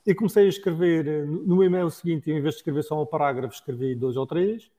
eu 0.05 0.15
comecei 0.15 0.46
a 0.46 0.50
escrever 0.50 1.08
eh, 1.08 1.25
no 1.25 1.63
e-mail 1.63 1.89
seguinte, 1.89 2.31
em 2.31 2.41
vez 2.41 2.55
de 2.55 2.60
escrever 2.60 2.84
só 2.84 3.01
um 3.01 3.05
parágrafo, 3.05 3.53
escrevi 3.53 3.96
dois 3.96 4.17
ou 4.17 4.25
três. 4.25 4.70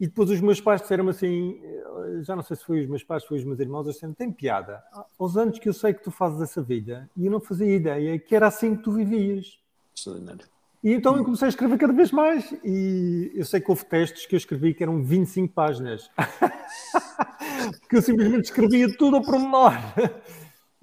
E 0.00 0.06
depois 0.06 0.30
os 0.30 0.40
meus 0.40 0.60
pais 0.60 0.80
disseram 0.80 1.08
assim, 1.08 1.60
eh, 1.62 2.22
já 2.22 2.34
não 2.34 2.42
sei 2.42 2.56
se 2.56 2.64
foi 2.64 2.80
os 2.80 2.86
meus 2.86 3.04
pais, 3.04 3.24
foi 3.24 3.38
os 3.38 3.44
meus 3.44 3.60
irmãos, 3.60 3.84
disseram, 3.84 4.12
tem 4.12 4.32
piada. 4.32 4.82
Aos 5.18 5.36
anos 5.36 5.58
que 5.58 5.68
eu 5.68 5.72
sei 5.72 5.94
que 5.94 6.02
tu 6.02 6.10
fazes 6.10 6.40
essa 6.40 6.60
vida, 6.60 7.08
e 7.16 7.26
eu 7.26 7.32
não 7.32 7.40
fazia 7.40 7.74
ideia 7.74 8.18
que 8.18 8.34
era 8.34 8.48
assim 8.48 8.76
que 8.76 8.82
tu 8.82 8.92
vivias. 8.92 9.60
Extraordinário. 9.94 10.52
E 10.82 10.92
então 10.92 11.16
eu 11.16 11.24
comecei 11.24 11.46
a 11.46 11.48
escrever 11.48 11.78
cada 11.78 11.92
vez 11.92 12.10
mais. 12.10 12.52
E 12.64 13.30
eu 13.34 13.44
sei 13.44 13.60
que 13.60 13.70
houve 13.70 13.84
testes 13.84 14.26
que 14.26 14.34
eu 14.34 14.38
escrevi 14.38 14.74
que 14.74 14.82
eram 14.82 15.02
25 15.04 15.54
páginas. 15.54 16.10
Porque 17.80 17.96
eu 17.96 18.02
simplesmente 18.02 18.46
escrevia 18.46 18.96
tudo 18.96 19.16
ao 19.16 19.22
pormenor. 19.22 19.72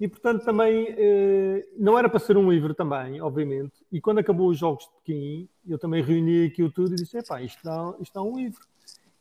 E, 0.00 0.08
portanto, 0.08 0.42
também 0.46 0.86
eh, 0.96 1.66
não 1.76 1.98
era 1.98 2.08
para 2.08 2.18
ser 2.18 2.38
um 2.38 2.50
livro 2.50 2.74
também, 2.74 3.20
obviamente. 3.20 3.84
E 3.92 4.00
quando 4.00 4.18
acabou 4.18 4.48
os 4.48 4.56
Jogos 4.56 4.84
de 4.84 4.90
Pequim, 4.94 5.48
eu 5.68 5.78
também 5.78 6.02
reuni 6.02 6.46
aquilo 6.46 6.72
tudo 6.72 6.94
e 6.94 6.96
disse, 6.96 7.18
epá, 7.18 7.42
isto 7.42 7.62
dá, 7.62 7.94
isto 8.00 8.14
dá 8.14 8.22
um 8.22 8.34
livro. 8.34 8.62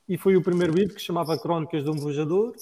E 0.08 0.18
foi 0.18 0.38
o 0.38 0.42
primeiro 0.42 0.74
livro 0.74 0.96
que 0.96 1.02
se 1.02 1.08
chamava 1.08 1.38
Crónicas 1.38 1.84
de 1.84 1.90
um 1.90 1.96
Vojador. 1.96 2.56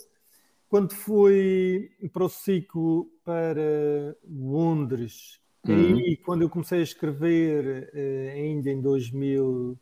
Quando 0.68 0.96
fui 0.96 1.92
para 2.12 2.26
o 2.26 2.30
ciclo 2.30 3.08
para 3.24 4.18
Londres, 4.28 5.40
uhum. 5.68 6.00
e 6.00 6.18
quando 6.18 6.42
eu 6.42 6.50
comecei 6.50 6.80
a 6.80 6.84
escrever, 6.84 7.92
eh, 7.94 8.34
ainda 8.36 8.72
em 8.72 8.82
2000 8.82 9.78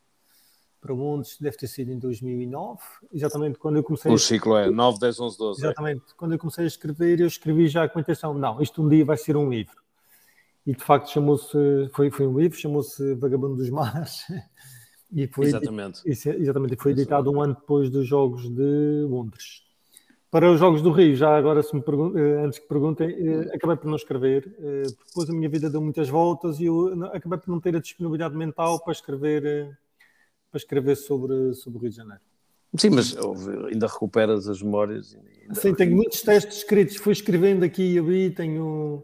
para 0.86 0.94
Montes 0.94 1.38
deve 1.39 1.58
ter 1.58 1.68
sido 1.68 1.92
em 1.92 1.98
2009, 1.98 2.80
exatamente 3.12 3.58
quando 3.58 3.77
eu 3.77 3.84
comecei. 3.84 4.12
O 4.12 4.20
ciclo 4.20 4.56
é 4.56 4.70
9, 4.70 5.00
10, 5.00 5.20
11, 5.20 5.38
12. 5.38 5.62
Exatamente, 5.62 6.01
é? 6.01 6.13
quando 6.15 6.34
eu 6.34 6.38
comecei 6.38 6.63
a 6.63 6.68
escrever, 6.68 7.20
eu 7.20 7.27
escrevi 7.27 7.68
já 7.68 7.89
com 7.89 7.98
a 7.98 8.01
intenção: 8.01 8.36
não, 8.36 8.62
isto 8.62 8.84
um 8.84 8.88
dia 8.88 9.04
vai 9.04 9.18
ser 9.18 9.36
um 9.36 9.50
livro. 9.50 9.75
E 10.65 10.75
de 10.75 10.84
facto 10.84 11.10
chamou-se, 11.10 11.58
foi, 11.94 12.12
foi 12.12 12.27
um 12.27 12.38
livro, 12.38 12.58
chamou-se 12.58 13.15
Vagabundo 13.15 13.56
dos 13.56 13.70
Mares. 13.70 14.25
E 15.13 15.27
foi, 15.27 15.46
exatamente. 15.46 16.01
Exatamente, 16.04 16.75
foi 16.75 16.92
editado 16.92 17.32
um 17.32 17.39
ano 17.39 17.54
depois 17.54 17.89
dos 17.89 18.06
Jogos 18.06 18.50
de 18.50 19.06
Londres. 19.08 19.63
Para 20.30 20.51
os 20.51 20.60
Jogos 20.60 20.82
do 20.82 20.92
Rio, 20.92 21.15
já 21.15 21.38
agora, 21.38 21.63
se 21.63 21.74
me 21.74 21.82
eh, 21.82 22.44
antes 22.44 22.60
que 22.60 22.68
perguntem, 22.68 23.10
eh, 23.10 23.56
acabei 23.56 23.77
por 23.77 23.88
não 23.88 23.96
escrever, 23.96 24.54
eh, 24.60 24.82
depois 25.08 25.30
a 25.30 25.34
minha 25.34 25.48
vida 25.48 25.70
deu 25.70 25.80
muitas 25.80 26.10
voltas 26.10 26.60
e 26.60 26.65
eu 26.65 27.06
acabei 27.13 27.39
por 27.39 27.50
não 27.50 27.62
ter 27.62 27.74
a 27.77 27.80
disponibilidade 27.80 28.36
mental 28.36 28.84
para 28.84 28.92
escrever 28.92 29.77
para 30.55 30.59
escrever 30.59 30.95
sobre, 30.95 31.53
sobre 31.53 31.79
o 31.79 31.81
Rio 31.81 31.89
de 31.89 31.97
Janeiro. 31.97 32.21
Sim, 32.77 32.89
mas 32.91 33.15
ainda 33.69 33.88
recuperas 33.88 34.47
as 34.47 34.62
memórias. 34.62 35.13
Ainda... 35.15 35.55
Sim, 35.59 35.74
tenho 35.74 35.95
muitos 35.95 36.21
textos 36.21 36.57
escritos, 36.57 36.95
fui 36.95 37.12
escrevendo 37.12 37.65
aqui 37.65 37.93
e 37.93 38.00
ali, 38.00 38.29
tenho, 38.31 39.03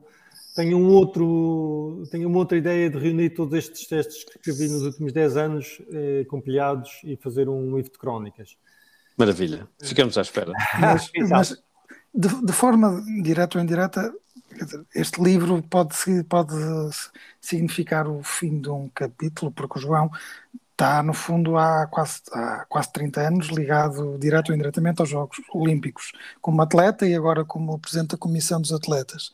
tenho, 0.55 0.77
um 0.77 0.89
outro, 0.89 2.03
tenho 2.09 2.29
uma 2.29 2.37
outra 2.37 2.57
ideia 2.57 2.89
de 2.89 2.97
reunir 2.97 3.31
todos 3.31 3.53
estes 3.53 3.85
textos 3.85 4.23
que 4.23 4.37
escrevi 4.37 4.71
nos 4.71 4.83
últimos 4.83 5.11
10 5.11 5.37
anos, 5.37 5.81
eh, 5.91 6.25
compilhados, 6.29 7.01
e 7.03 7.17
fazer 7.17 7.49
um 7.49 7.75
livro 7.75 7.91
de 7.91 7.99
crónicas. 7.99 8.57
Maravilha, 9.17 9.67
ficamos 9.81 10.17
à 10.17 10.21
espera. 10.21 10.53
Mas, 10.79 11.11
mas 11.29 11.63
de, 12.13 12.45
de, 12.45 12.53
forma 12.53 13.03
direta 13.21 13.57
ou 13.57 13.63
indireta, 13.63 14.13
este 14.95 15.21
livro 15.21 15.61
pode, 15.63 15.95
pode 16.29 16.55
significar 17.39 18.07
o 18.07 18.23
fim 18.23 18.59
de 18.59 18.69
um 18.69 18.89
capítulo, 18.89 19.51
porque 19.51 19.79
o 19.79 19.81
João 19.81 20.09
está, 20.81 21.03
no 21.03 21.13
fundo, 21.13 21.57
há 21.57 21.85
quase, 21.87 22.21
há 22.33 22.65
quase 22.67 22.91
30 22.91 23.21
anos 23.21 23.47
ligado 23.49 24.17
direto 24.19 24.49
ou 24.49 24.55
indiretamente 24.55 24.99
aos 24.99 25.09
Jogos 25.09 25.37
Olímpicos, 25.53 26.11
como 26.41 26.61
atleta 26.61 27.05
e 27.07 27.15
agora 27.15 27.45
como 27.45 27.77
presidente 27.79 28.11
da 28.11 28.17
Comissão 28.17 28.59
dos 28.59 28.73
Atletas. 28.73 29.31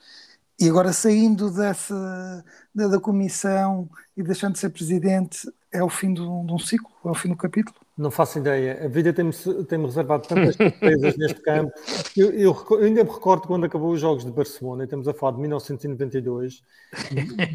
E 0.59 0.67
agora 0.69 0.91
saindo 0.91 1.51
dessa 1.51 2.43
da, 2.75 2.87
da 2.87 2.99
comissão 2.99 3.89
e 4.15 4.23
deixando 4.23 4.53
de 4.53 4.59
ser 4.59 4.69
presidente, 4.71 5.47
é 5.71 5.83
o 5.83 5.89
fim 5.89 6.13
de 6.13 6.21
um, 6.21 6.45
de 6.45 6.53
um 6.53 6.59
ciclo, 6.59 6.91
é 7.05 7.09
o 7.09 7.15
fim 7.15 7.29
do 7.29 7.37
capítulo? 7.37 7.77
Não 7.97 8.11
faço 8.11 8.37
ideia. 8.37 8.85
A 8.85 8.87
vida 8.87 9.11
tem-me 9.11 9.33
tem 9.67 9.81
reservado 9.83 10.27
tantas 10.27 10.53
surpresas 10.55 11.17
neste 11.17 11.41
campo. 11.41 11.71
Eu, 12.15 12.31
eu, 12.31 12.65
eu, 12.69 12.77
ainda 12.77 13.03
me 13.03 13.09
recordo 13.09 13.47
quando 13.47 13.65
acabou 13.65 13.91
os 13.91 13.99
Jogos 13.99 14.23
de 14.23 14.31
Barcelona, 14.31 14.83
e 14.83 14.85
estamos 14.85 15.07
a 15.07 15.13
falar 15.13 15.31
de 15.33 15.39
1992, 15.39 16.63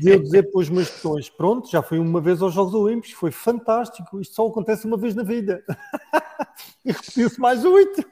de 0.01 0.11
eu 0.11 0.21
dizer 0.21 0.51
para 0.51 0.61
os 0.61 0.69
meus 0.69 0.91
botões: 0.91 1.31
pronto, 1.31 1.71
já 1.71 1.81
fui 1.81 1.99
uma 1.99 2.21
vez 2.21 2.43
aos 2.43 2.55
Jogos 2.55 2.75
Olímpicos, 2.75 3.13
foi 3.13 3.31
fantástico, 3.31 4.21
isto 4.21 4.35
só 4.35 4.49
acontece 4.49 4.85
uma 4.85 4.97
vez 4.97 5.15
na 5.15 5.23
vida. 5.23 5.63
e 6.85 6.93
repetiu-se 6.93 7.41
mais 7.41 7.65
oito. 7.65 8.05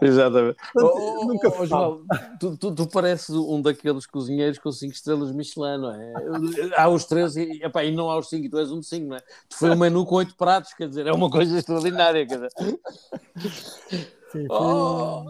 Exatamente. 0.00 0.56
Portanto, 0.72 0.94
oh, 0.96 1.24
nunca 1.24 1.48
oh, 1.48 1.66
João, 1.66 2.04
tu, 2.38 2.56
tu, 2.56 2.74
tu, 2.74 2.88
pareces 2.88 3.34
um 3.34 3.60
daqueles 3.60 4.06
cozinheiros 4.06 4.58
com 4.58 4.70
cinco 4.72 4.94
estrelas 4.94 5.32
Michelin, 5.32 5.78
não 5.78 5.94
é? 5.94 6.12
Há 6.76 6.88
os 6.88 7.04
três 7.04 7.36
e, 7.36 7.62
epá, 7.62 7.84
e 7.84 7.94
não 7.94 8.10
há 8.10 8.18
os 8.18 8.28
cinco, 8.28 8.46
e 8.46 8.50
tu 8.50 8.58
és 8.58 8.70
um 8.70 8.80
de 8.80 8.86
cinco, 8.86 9.08
não 9.08 9.16
é? 9.16 9.20
Tu 9.48 9.56
foi 9.56 9.70
um 9.70 9.76
menu 9.76 10.04
com 10.04 10.16
oito 10.16 10.36
pratos, 10.36 10.72
quer 10.74 10.88
dizer, 10.88 11.06
é 11.06 11.12
uma 11.12 11.30
coisa 11.30 11.58
extraordinária. 11.58 12.26
Quer 12.26 12.34
dizer. 12.34 12.50
Sim, 14.32 14.46
oh, 14.50 15.24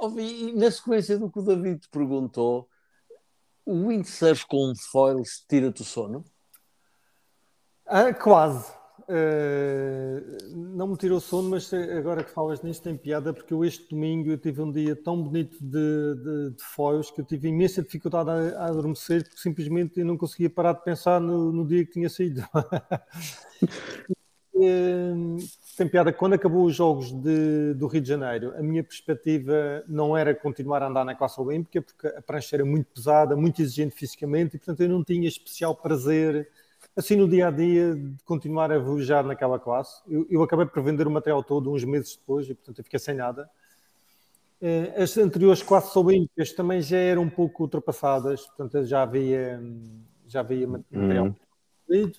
oh, 0.00 0.20
e 0.20 0.52
na 0.52 0.70
sequência 0.70 1.18
do 1.18 1.30
que 1.30 1.38
o 1.38 1.42
David 1.42 1.80
te 1.80 1.88
perguntou, 1.88 2.68
o 3.64 3.88
windsurf 3.88 4.46
com 4.46 4.72
foils 4.90 5.44
tira-te 5.48 5.82
o 5.82 5.84
sono? 5.84 6.24
Ah, 7.86 8.12
quase. 8.12 8.72
Uh, 9.08 10.52
não 10.52 10.88
me 10.88 10.96
tirou 10.96 11.20
sono, 11.20 11.50
mas 11.50 11.72
agora 11.72 12.24
que 12.24 12.30
falas 12.30 12.60
nisto 12.60 12.82
tem 12.82 12.96
piada, 12.96 13.32
porque 13.32 13.54
eu 13.54 13.64
este 13.64 13.88
domingo 13.88 14.30
eu 14.30 14.36
tive 14.36 14.60
um 14.60 14.72
dia 14.72 14.96
tão 14.96 15.22
bonito 15.22 15.56
de, 15.60 16.14
de, 16.16 16.50
de 16.56 16.62
foils 16.62 17.08
que 17.12 17.20
eu 17.20 17.24
tive 17.24 17.46
imensa 17.46 17.80
dificuldade 17.82 18.30
a, 18.30 18.62
a, 18.62 18.66
adormecer, 18.66 19.22
porque 19.22 19.38
simplesmente 19.38 20.00
eu 20.00 20.06
não 20.06 20.16
conseguia 20.16 20.50
parar 20.50 20.72
de 20.72 20.82
pensar 20.82 21.20
no, 21.20 21.52
no 21.52 21.64
dia 21.64 21.84
que 21.84 21.92
tinha 21.92 22.10
saído. 22.10 22.42
uh, 24.54 25.36
tem 25.76 25.86
piada, 25.88 26.12
quando 26.12 26.32
acabou 26.32 26.64
os 26.64 26.74
Jogos 26.74 27.12
de, 27.12 27.74
do 27.74 27.86
Rio 27.86 28.00
de 28.00 28.08
Janeiro, 28.08 28.54
a 28.56 28.62
minha 28.62 28.82
perspectiva 28.82 29.84
não 29.86 30.16
era 30.16 30.34
continuar 30.34 30.82
a 30.82 30.88
andar 30.88 31.04
na 31.04 31.14
classe 31.14 31.40
olímpica, 31.40 31.80
porque 31.80 32.08
a 32.08 32.22
prancha 32.22 32.56
era 32.56 32.64
muito 32.64 32.88
pesada, 32.92 33.36
muito 33.36 33.62
exigente 33.62 33.94
fisicamente, 33.94 34.56
e 34.56 34.58
portanto 34.58 34.80
eu 34.80 34.88
não 34.88 35.04
tinha 35.04 35.28
especial 35.28 35.76
prazer 35.76 36.48
assim 36.96 37.14
no 37.14 37.28
dia 37.28 37.48
a 37.48 37.50
dia 37.50 37.94
de 37.94 38.16
continuar 38.24 38.72
a 38.72 38.78
viajar 38.78 39.22
naquela 39.22 39.58
classe. 39.58 40.02
Eu, 40.08 40.26
eu, 40.30 40.42
acabei 40.42 40.64
por 40.64 40.82
vender 40.82 41.06
o 41.06 41.10
material 41.10 41.44
todo 41.44 41.70
uns 41.70 41.84
meses 41.84 42.16
depois 42.16 42.48
e 42.48 42.54
portanto 42.54 42.78
eu 42.78 42.84
fiquei 42.84 42.98
sem 42.98 43.14
nada. 43.14 43.48
Eh, 44.60 44.94
as 45.02 45.16
anteriores 45.18 45.62
classes 45.62 45.94
olímpicas 45.94 46.52
também 46.52 46.80
já 46.80 46.96
eram 46.96 47.22
um 47.22 47.30
pouco 47.30 47.64
ultrapassadas, 47.64 48.46
portanto 48.46 48.84
já 48.84 49.02
havia, 49.02 49.62
já 50.26 50.40
havia 50.40 50.66
material 50.66 51.26
uhum. 51.88 52.12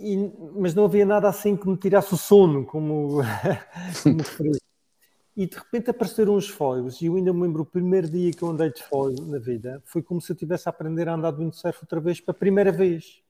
E, 0.00 0.32
mas 0.54 0.74
não 0.76 0.84
havia 0.84 1.04
nada 1.04 1.28
assim 1.28 1.56
que 1.56 1.68
me 1.68 1.76
tirasse 1.76 2.14
o 2.14 2.16
sono, 2.16 2.64
como, 2.64 3.18
como 4.04 4.18
E 5.36 5.46
de 5.46 5.56
repente 5.56 5.90
apareceram 5.90 6.36
uns 6.36 6.48
foils, 6.48 7.00
e 7.00 7.06
eu 7.06 7.16
ainda 7.16 7.32
me 7.32 7.42
lembro 7.42 7.62
o 7.62 7.66
primeiro 7.66 8.08
dia 8.08 8.30
que 8.30 8.42
eu 8.42 8.50
andei 8.50 8.70
de 8.70 8.80
foil 8.84 9.16
na 9.26 9.38
vida, 9.38 9.82
foi 9.84 10.00
como 10.00 10.20
se 10.20 10.30
eu 10.30 10.34
estivesse 10.34 10.68
a 10.68 10.70
aprender 10.70 11.08
a 11.08 11.14
andar 11.14 11.32
de 11.32 11.38
windsurf 11.38 11.80
outra 11.82 11.98
vez, 11.98 12.20
para 12.20 12.30
a 12.30 12.38
primeira 12.38 12.70
vez 12.70 13.20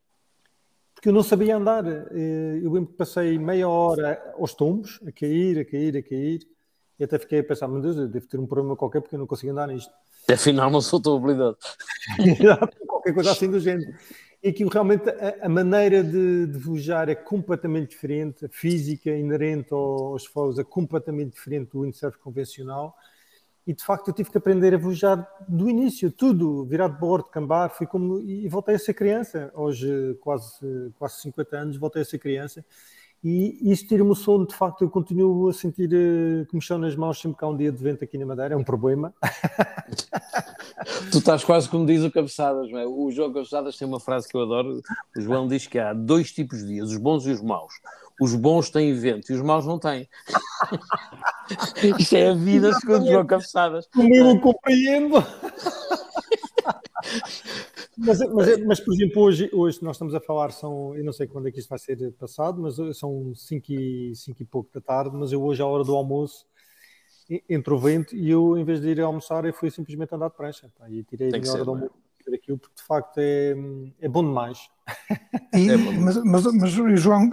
porque 0.98 1.10
eu 1.10 1.12
não 1.12 1.22
sabia 1.22 1.56
andar. 1.56 1.86
Eh, 1.86 2.60
eu 2.60 2.72
lembro 2.72 2.86
que 2.90 2.96
passei 2.96 3.38
meia 3.38 3.68
hora 3.68 4.20
aos 4.36 4.52
tombos, 4.52 4.98
a 5.06 5.12
cair, 5.12 5.60
a 5.60 5.64
cair, 5.64 5.96
a 5.96 6.02
cair, 6.02 6.40
e 6.98 7.04
até 7.04 7.16
fiquei 7.20 7.38
a 7.38 7.44
pensar, 7.44 7.68
meu 7.68 7.80
Deus, 7.80 7.96
eu 7.96 8.08
devo 8.08 8.26
ter 8.26 8.40
um 8.40 8.46
problema 8.46 8.74
qualquer 8.74 9.00
porque 9.00 9.14
eu 9.14 9.20
não 9.20 9.26
consigo 9.26 9.52
andar 9.52 9.68
nisto. 9.68 9.92
Afinal, 10.28 10.68
não 10.68 10.80
sou 10.80 11.00
tão 11.00 11.16
habilidoso. 11.16 11.56
qualquer 12.88 13.14
coisa 13.14 13.30
assim 13.30 13.48
do 13.48 13.60
género. 13.60 13.94
E 14.42 14.52
que 14.52 14.64
realmente 14.64 15.08
a, 15.08 15.46
a 15.46 15.48
maneira 15.48 16.02
de, 16.02 16.48
de 16.48 16.58
vojar 16.58 17.08
é 17.08 17.14
completamente 17.14 17.90
diferente, 17.90 18.46
a 18.46 18.48
física 18.48 19.10
inerente 19.10 19.72
aos 19.72 20.26
fogos 20.26 20.58
é 20.58 20.64
completamente 20.64 21.34
diferente 21.34 21.70
do 21.70 21.82
windsurf 21.82 22.18
convencional 22.18 22.96
e 23.68 23.74
de 23.74 23.84
facto 23.84 24.08
eu 24.08 24.14
tive 24.14 24.30
que 24.30 24.38
aprender 24.38 24.72
a 24.72 24.78
vojar 24.78 25.28
do 25.46 25.68
início, 25.68 26.10
tudo, 26.10 26.64
virar 26.64 26.88
de 26.88 26.98
bordo, 26.98 27.28
cambar, 27.28 27.68
fui 27.68 27.86
como, 27.86 28.18
e 28.18 28.48
voltei 28.48 28.76
a 28.76 28.78
ser 28.78 28.94
criança, 28.94 29.52
hoje 29.54 30.16
quase, 30.22 30.90
quase 30.98 31.20
50 31.20 31.54
anos, 31.54 31.76
voltei 31.76 32.00
a 32.00 32.04
ser 32.04 32.18
criança, 32.18 32.64
E 33.22 33.70
isso 33.70 33.86
tira-me 33.86 34.10
o 34.10 34.14
sono, 34.14 34.46
de 34.46 34.54
facto, 34.54 34.80
eu 34.80 34.88
continuo 34.88 35.50
a 35.50 35.52
sentir 35.52 35.90
comichão 36.48 36.78
nas 36.78 36.96
mãos 36.96 37.20
sempre 37.20 37.36
que 37.36 37.44
há 37.44 37.48
um 37.48 37.56
dia 37.58 37.70
de 37.70 37.76
vento 37.76 38.02
aqui 38.02 38.16
na 38.16 38.24
Madeira, 38.24 38.54
é 38.54 38.56
um 38.56 38.64
problema. 38.64 39.12
tu 41.12 41.18
estás 41.18 41.44
quase 41.44 41.68
como 41.68 41.84
diz 41.84 42.02
o 42.02 42.10
Cabeçadas, 42.10 42.70
não 42.70 42.78
é? 42.78 42.86
O 42.86 43.10
João 43.10 43.30
Cabeçadas 43.30 43.76
tem 43.76 43.86
uma 43.86 44.00
frase 44.00 44.26
que 44.26 44.34
eu 44.34 44.44
adoro, 44.44 44.80
o 45.14 45.20
João 45.20 45.46
diz 45.46 45.66
que 45.66 45.78
há 45.78 45.92
dois 45.92 46.32
tipos 46.32 46.60
de 46.60 46.68
dias, 46.68 46.90
os 46.90 46.96
bons 46.96 47.26
e 47.26 47.32
os 47.32 47.42
maus. 47.42 47.74
Os 48.18 48.34
bons 48.34 48.70
têm 48.70 48.94
vento 48.94 49.30
e 49.30 49.34
os 49.34 49.42
maus 49.42 49.66
não 49.66 49.78
têm. 49.78 50.08
Isto 51.98 52.16
é 52.16 52.30
a 52.30 52.34
vida 52.34 52.72
segundo 52.74 53.06
João 53.06 53.26
Cabeçadas. 53.26 53.88
Eu 53.96 54.24
não 54.24 54.38
compreendo. 54.38 55.16
Mas, 57.96 58.18
mas, 58.32 58.64
mas, 58.64 58.80
por 58.80 58.94
exemplo, 58.94 59.22
hoje, 59.22 59.50
hoje 59.52 59.82
nós 59.82 59.96
estamos 59.96 60.14
a 60.14 60.20
falar, 60.20 60.52
são, 60.52 60.94
eu 60.96 61.04
não 61.04 61.12
sei 61.12 61.26
quando 61.26 61.48
é 61.48 61.52
que 61.52 61.58
isto 61.58 61.68
vai 61.68 61.78
ser 61.78 62.12
passado, 62.12 62.60
mas 62.60 62.76
são 62.96 63.34
5 63.34 63.72
e, 63.72 64.14
cinco 64.14 64.42
e 64.42 64.44
pouco 64.44 64.70
da 64.72 64.80
tarde, 64.80 65.16
mas 65.16 65.32
eu 65.32 65.42
hoje, 65.42 65.62
à 65.62 65.66
hora 65.66 65.82
do 65.82 65.96
almoço, 65.96 66.46
entrou 67.48 67.78
o 67.78 67.82
vento 67.82 68.14
e 68.14 68.30
eu, 68.30 68.56
em 68.56 68.64
vez 68.64 68.80
de 68.80 68.88
ir 68.88 69.00
almoçar, 69.00 69.44
eu 69.44 69.52
fui 69.52 69.70
simplesmente 69.70 70.14
andar 70.14 70.28
de 70.28 70.36
prancha. 70.36 70.70
Pá, 70.78 70.88
e 70.88 71.02
tirei 71.02 71.28
a 71.28 71.38
minha 71.38 71.52
hora 71.52 71.64
do 71.64 71.70
almoço 71.70 71.92
aquilo, 72.34 72.58
porque 72.58 72.76
de 72.76 72.82
facto 72.82 73.18
é, 73.18 73.54
é 74.00 74.08
bom 74.08 74.22
demais. 74.22 74.70
E, 75.54 75.70
é 75.70 75.76
bom. 75.76 75.92
Mas, 76.00 76.16
mas, 76.24 76.44
mas, 76.54 77.00
João, 77.00 77.30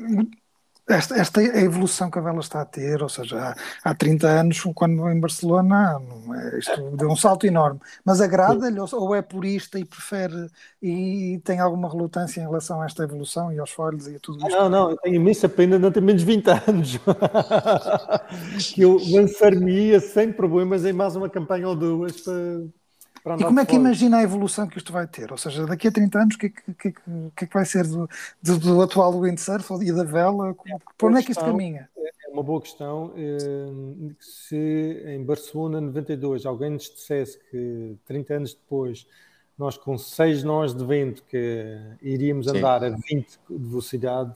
esta, 0.88 1.15
esta 1.15 1.42
é 1.42 1.60
a 1.60 1.62
evolução 1.62 2.12
que 2.12 2.20
a 2.20 2.22
vela 2.22 2.39
está 2.39 2.62
a 2.62 2.65
ter, 2.65 3.01
ou 3.01 3.10
seja, 3.10 3.56
há, 3.84 3.89
há 3.89 3.96
30 3.96 4.27
anos, 4.27 4.62
quando 4.75 5.10
em 5.10 5.20
Barcelona, 5.20 6.00
é, 6.36 6.60
isto 6.60 6.92
deu 6.92 7.10
um 7.10 7.15
salto 7.15 7.48
enorme. 7.48 7.80
Mas 8.04 8.22
agrada-lhe 8.22 8.80
ou, 8.80 9.15
é 9.15 9.22
purista 9.22 9.80
e 9.80 9.86
prefere 9.86 10.48
e 10.82 11.42
tem 11.44 11.60
alguma 11.60 11.89
relutância 11.89 12.39
em 12.39 12.44
relação 12.44 12.82
a 12.82 12.86
esta 12.86 13.04
evolução 13.04 13.51
e 13.51 13.60
aos 13.60 13.72
folhos 13.72 14.08
e 14.08 14.15
a 14.15 14.20
tudo 14.20 14.38
isto? 14.48 14.56
Não, 14.56 14.70
não, 14.70 14.92
eu 14.92 14.98
tenho 14.98 15.15
imensa 15.15 15.50
pena 15.50 15.80
não 15.80 15.92
ter 15.92 16.01
menos 16.01 16.22
20 16.22 16.48
anos. 16.68 17.00
que 18.74 18.82
eu 18.82 19.00
lançar-me 19.10 20.00
sem 20.00 20.32
problemas 20.32 20.86
em 20.86 20.94
mais 20.94 21.15
uma 21.15 21.30
campanha 21.30 21.68
ou 21.68 21.75
duas 21.75 22.22
para 22.22 22.62
e 23.39 23.44
como 23.44 23.60
é 23.60 23.65
que 23.65 23.75
imagina 23.75 24.17
a 24.17 24.24
evolução 24.24 24.67
que 24.67 24.77
isto 24.77 24.94
vai 24.94 25.08
ter? 25.08 25.32
Ou 25.32 25.38
seja, 25.38 25.65
daqui 25.65 25.88
a 25.88 25.91
30 25.91 26.20
anos, 26.20 26.36
o 26.36 26.38
que, 26.38 26.46
é 26.46 26.50
que, 26.50 26.74
que, 26.74 26.91
que, 26.91 27.44
é 27.44 27.48
que 27.48 27.53
vai 27.53 27.65
ser 27.65 27.88
do, 27.88 28.08
do, 28.41 28.60
do 28.60 28.82
atual 28.84 29.20
windsurf 29.20 29.74
e 29.82 29.91
da 29.91 30.03
vela? 30.03 30.55
É 30.67 30.75
Por 30.96 31.10
onde 31.10 31.22
é 31.22 31.24
que 31.24 31.32
isto 31.32 31.44
caminha? 31.44 31.89
É 31.98 32.32
uma 32.32 32.44
boa 32.44 32.62
questão. 32.62 33.13
Eh, 33.17 34.13
se 34.20 35.03
em 35.08 35.24
Barcelona 35.24 35.82
92 35.82 36.46
alguém 36.46 36.70
nos 36.70 36.84
dissesse 36.84 37.39
que 37.50 37.98
30 38.05 38.34
anos 38.36 38.53
depois 38.53 39.08
nós 39.58 39.77
com 39.77 39.98
6 39.98 40.44
nós 40.44 40.75
de 40.75 40.86
vento 40.86 41.24
que 41.24 41.77
iríamos 42.01 42.46
Sim. 42.46 42.58
andar 42.58 42.84
a 42.84 42.89
20 42.89 43.39
de 43.50 43.58
velocidade, 43.58 44.36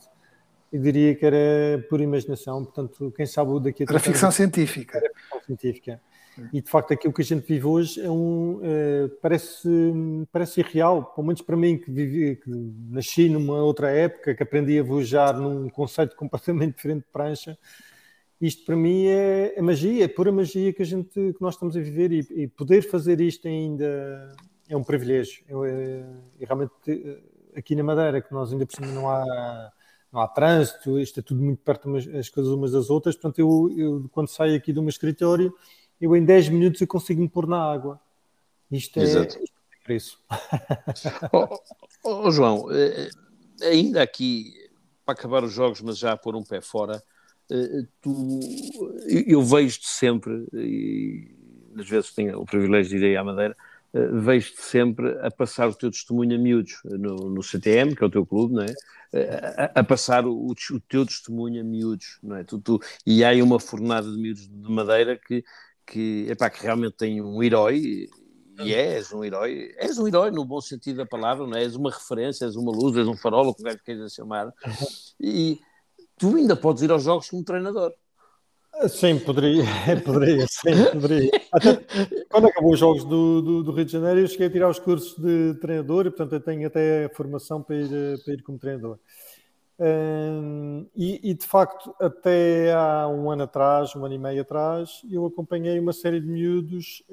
eu 0.72 0.82
diria 0.82 1.14
que 1.14 1.26
era 1.26 1.86
por 1.90 2.00
imaginação. 2.02 2.64
Portanto, 2.64 3.14
quem 3.16 3.26
sabe 3.26 3.60
daqui 3.60 3.84
a 3.84 3.86
30 3.86 3.94
Era 3.94 4.00
ficção 4.00 4.32
científica. 4.32 4.98
Era 4.98 5.10
ficção 5.14 5.42
científica. 5.42 6.02
E 6.54 6.62
de 6.62 6.70
facto 6.70 6.94
aquilo 6.94 7.14
que 7.14 7.22
a 7.22 7.26
gente 7.26 7.46
vive 7.46 7.66
hoje 7.66 8.02
é 8.02 8.10
um, 8.10 8.60
é, 8.64 9.08
parece, 9.22 9.70
parece 10.32 10.62
irreal, 10.62 11.06
pelo 11.14 11.28
menos 11.28 11.42
para 11.42 11.56
mim 11.56 11.78
que, 11.78 11.92
vivi, 11.92 12.36
que 12.36 12.50
nasci 12.90 13.30
numa 13.30 13.62
outra 13.62 13.90
época, 13.90 14.36
que 14.36 14.44
aprendi 14.44 14.80
a 14.80 14.84
viajar 14.84 15.38
num 15.40 15.70
conceito 15.70 16.16
completamente 16.18 16.76
diferente 16.76 17.04
de 17.06 17.12
prancha. 17.12 17.58
Isto 18.40 18.66
para 18.66 18.76
mim 18.76 19.06
é, 19.08 19.54
é 19.58 19.62
magia, 19.62 20.06
é 20.06 20.08
pura 20.08 20.32
magia 20.32 20.72
que, 20.72 20.82
a 20.82 20.86
gente, 20.86 21.10
que 21.14 21.42
nós 21.42 21.56
estamos 21.56 21.76
a 21.76 21.80
viver 21.80 22.12
e, 22.12 22.44
e 22.44 22.48
poder 22.48 22.82
fazer 22.84 23.20
isto 23.20 23.48
ainda 23.48 24.32
é 24.70 24.78
um 24.78 24.84
privilégio. 24.84 25.44
É, 25.66 26.04
e 26.40 26.46
realmente 26.46 27.22
aqui 27.56 27.76
na 27.76 27.84
Madeira, 27.84 28.22
que 28.22 28.32
nós 28.32 28.52
ainda 28.52 28.66
por 28.66 28.76
cima 28.76 28.88
não 28.88 29.10
há 29.10 29.72
não 30.12 30.22
há 30.22 30.28
trânsito, 30.28 31.00
isto 31.00 31.20
é 31.20 31.24
tudo 31.24 31.42
muito 31.42 31.62
perto 31.62 31.96
as 31.96 32.30
coisas 32.30 32.52
umas 32.52 32.72
das 32.72 32.90
outras, 32.90 33.16
portanto 33.16 33.40
eu, 33.40 33.70
eu 33.78 34.10
quando 34.12 34.28
saio 34.28 34.56
aqui 34.56 34.74
do 34.74 34.82
meu 34.82 34.90
escritório 34.90 35.54
eu 36.00 36.16
em 36.16 36.24
10 36.24 36.50
minutos 36.50 36.82
eu 36.82 36.88
consigo 36.88 37.22
me 37.22 37.30
pôr 37.30 37.48
na 37.48 37.62
água. 37.62 38.00
Isto 38.72 39.00
é, 39.00 39.04
Exato. 39.04 39.40
isto 39.44 39.44
é 39.44 39.84
preço. 39.84 40.20
oh, 41.34 41.60
oh, 42.04 42.32
João, 42.32 42.68
eh, 42.72 43.10
ainda 43.64 44.02
aqui, 44.02 44.54
para 45.06 45.14
acabar 45.14 45.44
os 45.44 45.52
jogos, 45.52 45.82
mas 45.82 45.98
já 45.98 46.14
a 46.14 46.18
pôr 46.18 46.36
um 46.36 46.44
pé 46.44 46.62
fora, 46.62 47.02
eh, 47.52 47.84
tu, 48.00 48.40
eu 49.26 49.42
vejo-te 49.42 49.88
sempre, 49.88 50.46
e 50.54 51.36
às 51.76 51.90
vezes 51.90 52.14
tenho 52.14 52.40
o 52.40 52.46
privilégio 52.46 52.98
de 52.98 53.04
ir 53.04 53.08
aí 53.10 53.18
à 53.18 53.24
Madeira, 53.24 53.58
eh, 53.92 54.08
vejo-te 54.14 54.62
sempre 54.62 55.18
a 55.20 55.32
passar 55.32 55.68
o 55.68 55.74
teu 55.74 55.90
testemunho 55.90 56.36
a 56.36 56.38
miúdos 56.38 56.80
no, 56.84 57.30
no 57.30 57.42
CTM, 57.42 57.96
que 57.96 58.04
é 58.04 58.08
o 58.08 58.12
teu 58.12 58.26
clube, 58.26 58.54
não 58.54 58.64
é? 58.64 58.74
A, 59.58 59.80
a, 59.80 59.84
passar 59.84 60.28
o, 60.28 60.52
o, 60.52 60.80
teu 60.88 61.04
testemunho 61.04 61.62
a 61.62 61.64
miúdos, 61.64 62.20
não 62.22 62.36
é? 62.36 62.44
Tu, 62.44 62.60
tu, 62.60 62.80
e 63.04 63.24
há 63.24 63.30
aí 63.30 63.42
uma 63.42 63.60
fornada 63.60 64.12
de 64.12 64.18
miúdos 64.18 64.48
de 64.48 64.72
madeira 64.72 65.18
que, 65.18 65.44
que, 65.90 66.28
epá, 66.30 66.50
que 66.50 66.62
realmente 66.64 66.96
tem 66.96 67.22
um 67.22 67.42
herói, 67.42 68.08
e 68.64 68.74
é, 68.74 68.96
és 68.96 69.12
um 69.12 69.24
herói, 69.24 69.74
és 69.78 69.98
um 69.98 70.08
herói 70.08 70.32
no 70.32 70.46
bom 70.46 70.62
sentido 70.62 70.98
da 70.98 71.06
palavra, 71.06 71.48
não 71.48 71.58
é? 71.58 71.64
és 71.64 71.76
uma 71.76 71.90
referência, 71.90 72.46
és 72.46 72.56
uma 72.56 72.72
luz, 72.72 72.96
és 72.96 73.08
um 73.08 73.18
farol, 73.18 73.54
como 73.56 73.70
é 73.70 73.76
que 73.76 73.84
queres 73.84 74.14
chamar, 74.14 74.54
e 75.20 75.60
tu 76.18 76.36
ainda 76.36 76.56
podes 76.56 76.84
ir 76.84 76.92
aos 76.92 77.04
jogos 77.04 77.30
como 77.30 77.44
treinador. 77.44 77.94
Sim, 78.88 79.20
poderia, 79.20 79.64
poderia, 80.06 80.46
sim, 80.48 80.86
poderia. 80.94 81.32
Até, 81.52 81.84
quando 82.30 82.48
acabou 82.48 82.72
os 82.72 82.80
jogos 82.80 83.04
do, 83.04 83.42
do, 83.42 83.64
do, 83.64 83.72
Rio 83.72 83.84
de 83.84 83.92
Janeiro, 83.92 84.20
eu 84.20 84.28
cheguei 84.28 84.48
a 84.48 84.52
tirar 84.52 84.70
os 84.70 84.80
cursos 84.80 85.18
de 85.18 85.56
treinador 85.60 86.06
e, 86.06 86.12
portanto, 86.12 86.34
eu 86.34 86.40
tenho 86.40 86.68
até 86.68 87.06
a 87.06 87.10
formação 87.10 87.64
para 87.64 87.76
ir, 87.76 87.90
para 88.24 88.34
ir 88.34 88.44
como 88.44 88.60
treinador 88.60 89.00
e, 90.96 91.32
e, 91.32 91.34
de 91.34 91.46
facto, 91.46 91.96
até 92.00 92.74
há 92.74 93.08
um 93.08 93.32
ano 93.32 93.44
atrás, 93.44 93.96
um 93.96 94.06
ano 94.06 94.16
e 94.16 94.18
meio 94.18 94.42
atrás, 94.42 95.02
eu 95.10 95.26
acompanhei 95.26 95.80
uma 95.80 95.94
série 95.94 96.20
de 96.20 96.28
miúdos 96.28 97.04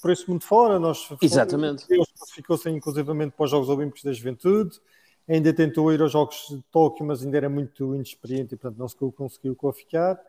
por 0.00 0.10
esse 0.10 0.28
mundo 0.28 0.44
fora. 0.44 0.78
Nós, 0.78 1.08
Exatamente. 1.20 1.84
Ele 1.88 2.04
classificou-se 2.18 2.68
inclusivamente 2.68 3.34
para 3.34 3.44
os 3.44 3.50
Jogos 3.50 3.68
Olímpicos 3.68 4.02
da 4.02 4.12
Juventude, 4.12 4.78
ainda 5.26 5.52
tentou 5.52 5.92
ir 5.92 6.02
aos 6.02 6.12
Jogos 6.12 6.46
de 6.50 6.62
Tóquio, 6.70 7.06
mas 7.06 7.24
ainda 7.24 7.36
era 7.36 7.48
muito 7.48 7.94
inexperiente 7.94 8.54
e, 8.54 8.56
portanto, 8.58 8.78
não 8.78 8.88
se 8.88 8.96
conseguiu 8.96 9.56
qualificar. 9.56 10.20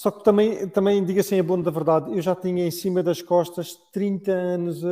Só 0.00 0.10
que 0.10 0.24
também, 0.24 0.66
também 0.66 1.04
diga 1.04 1.20
assim 1.20 1.38
a 1.38 1.42
bom 1.42 1.60
da 1.60 1.70
verdade, 1.70 2.10
eu 2.10 2.22
já 2.22 2.34
tinha 2.34 2.66
em 2.66 2.70
cima 2.70 3.02
das 3.02 3.20
costas 3.20 3.74
30 3.92 4.32
anos 4.32 4.82
a, 4.82 4.88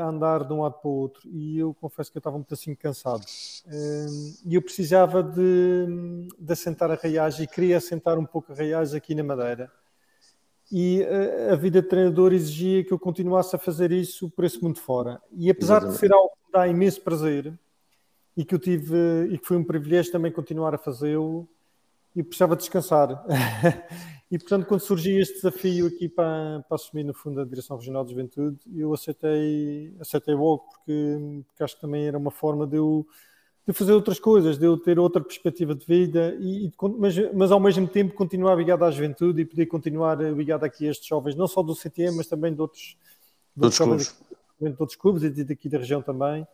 a, 0.00 0.08
andar 0.08 0.44
de 0.44 0.52
um 0.54 0.62
lado 0.62 0.80
para 0.80 0.88
o 0.88 0.94
outro 0.94 1.28
e 1.28 1.58
eu 1.58 1.74
confesso 1.74 2.10
que 2.10 2.16
eu 2.16 2.20
estava 2.20 2.38
muito 2.38 2.54
assim 2.54 2.74
cansado. 2.74 3.20
Hum, 3.66 4.34
e 4.46 4.54
eu 4.54 4.62
precisava 4.62 5.22
de, 5.22 6.26
de 6.38 6.52
assentar 6.54 6.90
a 6.90 6.94
raiagem 6.94 7.44
e 7.44 7.46
queria 7.46 7.76
assentar 7.76 8.18
um 8.18 8.24
pouco 8.24 8.50
a 8.50 8.54
raiagem 8.54 8.96
aqui 8.96 9.14
na 9.14 9.22
Madeira. 9.22 9.70
E 10.72 11.04
a, 11.04 11.52
a, 11.52 11.56
vida 11.56 11.82
de 11.82 11.88
treinador 11.88 12.32
exigia 12.32 12.82
que 12.82 12.94
eu 12.94 12.98
continuasse 12.98 13.54
a 13.54 13.58
fazer 13.58 13.92
isso 13.92 14.30
por 14.30 14.46
esse 14.46 14.62
mundo 14.62 14.80
fora. 14.80 15.20
E 15.36 15.50
apesar 15.50 15.82
Exatamente. 15.82 16.00
de 16.00 16.00
ser 16.00 16.14
algo 16.14 16.30
que 16.46 16.50
dá 16.50 16.66
imenso 16.66 17.02
prazer 17.02 17.52
e 18.34 18.42
que 18.42 18.54
eu 18.54 18.58
tive 18.58 18.96
e 19.32 19.36
que 19.36 19.46
foi 19.46 19.58
um 19.58 19.64
privilégio 19.64 20.10
também 20.10 20.32
continuar 20.32 20.74
a 20.74 20.78
fazê-lo, 20.78 21.46
eu 22.14 22.24
precisava 22.24 22.56
descansar. 22.56 23.24
E, 24.30 24.38
portanto, 24.38 24.64
quando 24.64 24.80
surgiu 24.80 25.20
este 25.20 25.34
desafio 25.34 25.88
aqui 25.88 26.08
para, 26.08 26.64
para 26.68 26.76
assumir, 26.76 27.02
no 27.02 27.12
fundo, 27.12 27.40
a 27.40 27.44
Direção 27.44 27.76
Regional 27.76 28.04
de 28.04 28.10
Juventude, 28.10 28.58
eu 28.76 28.94
aceitei, 28.94 29.92
aceitei 29.98 30.34
logo, 30.34 30.68
porque, 30.70 31.42
porque 31.48 31.64
acho 31.64 31.74
que 31.74 31.80
também 31.80 32.06
era 32.06 32.16
uma 32.16 32.30
forma 32.30 32.64
de 32.64 32.76
eu, 32.76 33.04
de 33.66 33.72
fazer 33.72 33.92
outras 33.92 34.20
coisas, 34.20 34.56
de 34.56 34.64
eu 34.64 34.76
ter 34.76 35.00
outra 35.00 35.20
perspectiva 35.20 35.74
de 35.74 35.84
vida, 35.84 36.36
e, 36.38 36.70
mas, 36.96 37.16
mas 37.34 37.50
ao 37.50 37.58
mesmo 37.58 37.88
tempo 37.88 38.14
continuar 38.14 38.54
ligado 38.54 38.84
à 38.84 38.90
juventude 38.92 39.42
e 39.42 39.44
poder 39.44 39.66
continuar 39.66 40.20
ligado 40.20 40.62
aqui 40.62 40.86
a 40.86 40.92
estes 40.92 41.08
jovens, 41.08 41.34
não 41.34 41.48
só 41.48 41.60
do 41.60 41.74
CTM, 41.74 42.16
mas 42.16 42.28
também 42.28 42.54
de 42.54 42.60
outros, 42.60 42.96
de 43.56 43.64
outros, 43.64 43.78
clubes. 43.80 44.20
de 44.60 44.76
outros 44.78 44.96
clubes 44.96 45.22
e 45.24 45.42
daqui 45.42 45.68
da 45.68 45.78
região 45.78 46.00
também. 46.00 46.46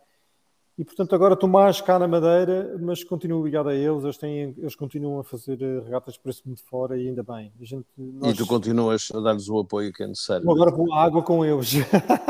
E 0.77 0.85
portanto 0.85 1.15
agora 1.15 1.35
mais 1.47 1.81
cá 1.81 1.97
na 1.97 2.07
Madeira, 2.07 2.77
mas 2.79 3.03
continuo 3.03 3.43
ligado 3.43 3.69
a 3.69 3.75
eles, 3.75 4.03
eles, 4.03 4.17
têm, 4.17 4.53
eles 4.57 4.75
continuam 4.75 5.19
a 5.19 5.23
fazer 5.23 5.59
eh, 5.59 5.79
regatas 5.79 6.17
por 6.17 6.29
esse 6.29 6.47
mundo 6.47 6.59
fora 6.69 6.95
e 6.95 7.07
ainda 7.07 7.23
bem. 7.23 7.51
A 7.59 7.65
gente, 7.65 7.87
nós... 7.97 8.31
E 8.31 8.37
tu 8.37 8.45
continuas 8.45 9.09
a 9.11 9.19
dar-lhes 9.19 9.49
o 9.49 9.57
apoio 9.57 9.91
que 9.91 10.03
é 10.03 10.07
necessário. 10.07 10.49
Agora 10.49 10.69
vou 10.69 10.93
à 10.93 11.03
água 11.03 11.23
com 11.23 11.43
eles. 11.43 11.73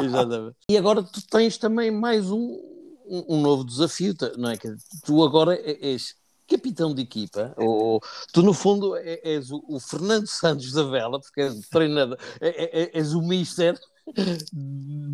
Exatamente. 0.00 0.56
E 0.68 0.76
agora 0.76 1.00
tu 1.04 1.24
tens 1.30 1.56
também 1.56 1.92
mais 1.92 2.28
um, 2.28 2.60
um, 3.06 3.40
novo 3.40 3.62
desafio, 3.62 4.14
não 4.36 4.50
é? 4.50 4.56
Que 4.56 4.74
tu 5.04 5.22
agora 5.22 5.54
és 5.54 6.16
capitão 6.48 6.92
de 6.92 7.02
equipa, 7.02 7.54
ou 7.56 8.00
tu 8.32 8.42
no 8.42 8.52
fundo 8.52 8.96
é, 8.96 9.20
és 9.22 9.50
o, 9.52 9.78
Fernando 9.80 10.26
Santos 10.26 10.72
da 10.72 10.82
Vela, 10.82 11.20
porque 11.20 11.40
és 11.40 11.68
treinador, 11.68 12.18
é, 12.40 12.48
é, 12.48 12.82
é, 12.82 12.98
és 12.98 13.14
o 13.14 13.22
mister 13.22 13.78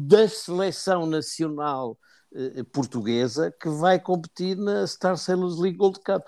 da 0.09 0.26
seleção 0.26 1.07
nacional 1.07 1.96
portuguesa 2.73 3.53
que 3.61 3.69
vai 3.69 3.99
competir 3.99 4.57
na 4.57 4.87
Star 4.87 5.16
Sailors 5.16 5.59
League 5.59 5.77
Gold 5.77 6.01
Cup. 6.01 6.25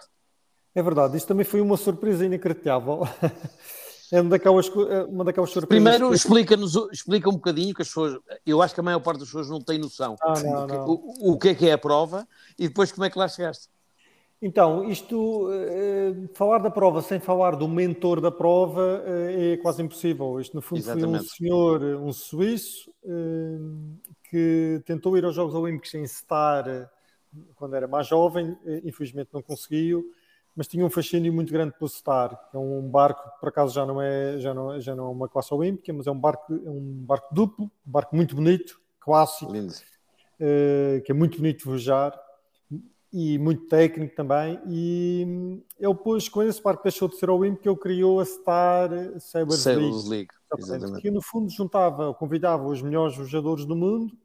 É 0.74 0.82
verdade, 0.82 1.16
isto 1.16 1.28
também 1.28 1.44
foi 1.44 1.60
uma 1.60 1.76
surpresa 1.76 2.24
inacreditável. 2.24 3.02
é 4.10 4.20
uma 4.20 4.30
daquelas, 4.30 4.68
é 4.68 5.04
uma 5.04 5.24
daquelas 5.24 5.50
surpresas. 5.50 5.82
Primeiro, 5.82 6.08
que... 6.08 6.16
explica-nos 6.16 6.74
explica 6.90 7.28
um 7.28 7.34
bocadinho 7.34 7.74
que 7.74 7.82
as 7.82 7.88
pessoas, 7.88 8.18
eu 8.46 8.62
acho 8.62 8.74
que 8.74 8.80
a 8.80 8.82
maior 8.82 9.00
parte 9.00 9.20
das 9.20 9.28
pessoas 9.28 9.48
não 9.48 9.60
tem 9.60 9.78
noção 9.78 10.16
ah, 10.22 10.40
não, 10.42 10.66
não. 10.66 10.86
O, 10.88 11.32
o, 11.32 11.38
que 11.38 11.50
é 11.50 11.54
que 11.54 11.68
é 11.68 11.72
a 11.72 11.78
prova 11.78 12.26
e 12.58 12.68
depois 12.68 12.90
como 12.90 13.04
é 13.04 13.10
que 13.10 13.18
lá 13.18 13.28
chegaste. 13.28 13.68
Então, 14.44 14.90
isto, 14.90 15.46
uh, 15.46 16.28
falar 16.34 16.58
da 16.58 16.68
prova 16.68 17.00
sem 17.00 17.20
falar 17.20 17.54
do 17.54 17.68
mentor 17.68 18.20
da 18.20 18.32
prova 18.32 19.00
uh, 19.06 19.52
é 19.52 19.56
quase 19.58 19.80
impossível. 19.80 20.40
Isto, 20.40 20.56
no 20.56 20.60
fundo, 20.60 20.80
Exatamente. 20.80 21.06
foi 21.06 21.20
um 21.20 21.22
senhor, 21.22 21.82
um 22.02 22.12
suíço, 22.12 22.92
que 24.28 24.82
tentou 24.84 25.16
ir 25.16 25.24
aos 25.24 25.36
Jogos 25.36 25.54
Olímpicos 25.54 25.94
em 25.94 26.04
Star 26.06 26.90
quando 27.54 27.76
era 27.76 27.86
mais 27.86 28.06
jovem, 28.06 28.56
infelizmente 28.84 29.30
não 29.32 29.40
conseguiu, 29.40 30.04
mas 30.54 30.68
tinha 30.68 30.84
um 30.84 30.90
fascínio 30.90 31.32
muito 31.32 31.52
grande 31.52 31.74
pelo 31.78 31.88
Star, 31.88 32.28
que 32.50 32.56
é 32.56 32.60
um 32.60 32.82
barco 32.82 33.22
que 33.22 33.40
por 33.40 33.48
acaso 33.48 33.74
já 33.74 33.86
não 33.86 34.02
é, 34.02 34.38
já 34.38 34.52
não, 34.52 34.78
já 34.80 34.94
não 34.94 35.06
é 35.06 35.08
uma 35.08 35.28
classe 35.28 35.52
olímpica, 35.54 35.92
mas 35.92 36.06
é 36.06 36.10
um 36.10 36.18
barco, 36.18 36.52
é 36.52 36.70
um 36.70 37.04
barco 37.06 37.34
duplo, 37.34 37.64
um 37.86 37.90
barco 37.90 38.14
muito 38.14 38.36
bonito, 38.36 38.80
clássico, 39.00 39.52
que 39.52 41.10
é 41.10 41.14
muito 41.14 41.38
bonito 41.38 41.58
de 41.58 41.64
vojar 41.64 42.12
e 43.12 43.38
muito 43.38 43.66
técnico 43.66 44.16
também. 44.16 44.60
E 44.66 45.62
ele 45.78 45.92
depois, 45.92 46.28
quando 46.28 46.48
esse 46.48 46.62
barco 46.62 46.82
deixou 46.82 47.08
de 47.08 47.16
ser 47.16 47.28
Olímpico, 47.28 47.68
ele 47.68 47.76
criou 47.76 48.20
a 48.20 48.24
Star 48.24 48.90
Sabres 49.20 49.64
League, 49.66 50.08
League 50.08 50.30
exatamente. 50.58 51.02
que 51.02 51.10
no 51.10 51.20
fundo 51.20 51.50
juntava, 51.50 52.14
convidava 52.14 52.66
os 52.66 52.80
melhores 52.80 53.14
jogadores 53.14 53.64
do 53.66 53.76
mundo 53.76 54.16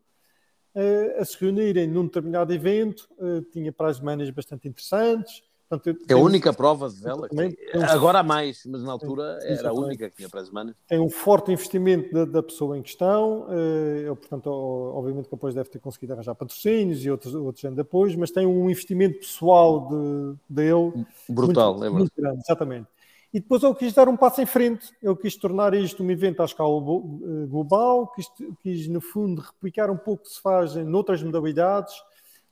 uh, 0.76 1.22
a 1.22 1.26
se 1.26 1.38
reunirem 1.40 1.88
num 1.88 2.06
determinado 2.06 2.54
evento, 2.54 3.10
uh, 3.18 3.42
tinha 3.52 3.72
prize 3.72 4.04
money 4.04 4.32
bastante 4.32 4.68
interessantes, 4.68 5.44
Portanto, 5.70 6.00
é 6.08 6.14
a 6.14 6.18
única 6.18 6.54
prova 6.54 6.90
de 6.90 6.96
vela. 7.02 7.28
Que... 7.28 7.58
Agora 7.90 8.20
há 8.20 8.24
mais, 8.24 8.64
mas 8.66 8.82
na 8.84 8.92
altura 8.94 9.38
era 9.42 9.70
a 9.70 9.74
única 9.74 10.10
que 10.10 10.16
tinha 10.16 10.30
para 10.30 10.40
as 10.40 10.48
semanas. 10.48 10.76
Tem 10.88 10.98
um 10.98 11.10
forte 11.10 11.52
investimento 11.52 12.14
da, 12.14 12.24
da 12.24 12.44
pessoa 12.44 12.78
em 12.78 12.82
questão. 12.82 13.48
Eu, 13.50 14.14
eh, 14.14 14.16
portanto, 14.16 14.48
obviamente 14.48 15.26
que 15.26 15.32
depois 15.32 15.54
deve 15.54 15.70
ter 15.70 15.80
conseguido 15.80 16.14
arranjar 16.14 16.36
patrocínios 16.36 17.04
e 17.04 17.12
outros, 17.12 17.36
outros 17.36 17.66
anos 17.66 17.76
depois, 17.76 18.16
mas 18.16 18.32
tem 18.32 18.46
um 18.46 18.70
investimento 18.70 19.20
pessoal 19.20 19.90
de, 19.90 20.36
dele 20.50 21.06
brutal, 21.28 21.74
muito, 21.74 21.86
é 21.86 21.90
muito 21.90 22.12
grande, 22.18 22.40
exatamente. 22.40 22.88
E 23.34 23.42
depois 23.42 23.62
ele 23.62 23.76
quis 23.76 23.94
dar 23.94 24.08
um 24.08 24.16
passo 24.16 24.42
em 24.42 24.46
frente, 24.46 24.94
ele 25.04 25.16
quis 25.18 25.36
tornar 25.36 25.74
isto 25.74 26.02
um 26.02 26.10
evento 26.10 26.42
à 26.42 26.46
escala 26.46 26.78
eh, 26.78 27.46
global, 27.46 28.08
quis, 28.14 28.26
quis 28.64 28.88
no 28.88 29.02
fundo 29.02 29.42
replicar 29.42 29.92
um 29.92 29.98
pouco 29.98 30.24
o 30.24 30.26
que 30.26 30.34
se 30.34 30.42
faz 30.42 30.78
em 30.78 30.90
outras 30.94 31.22
modalidades, 31.22 31.94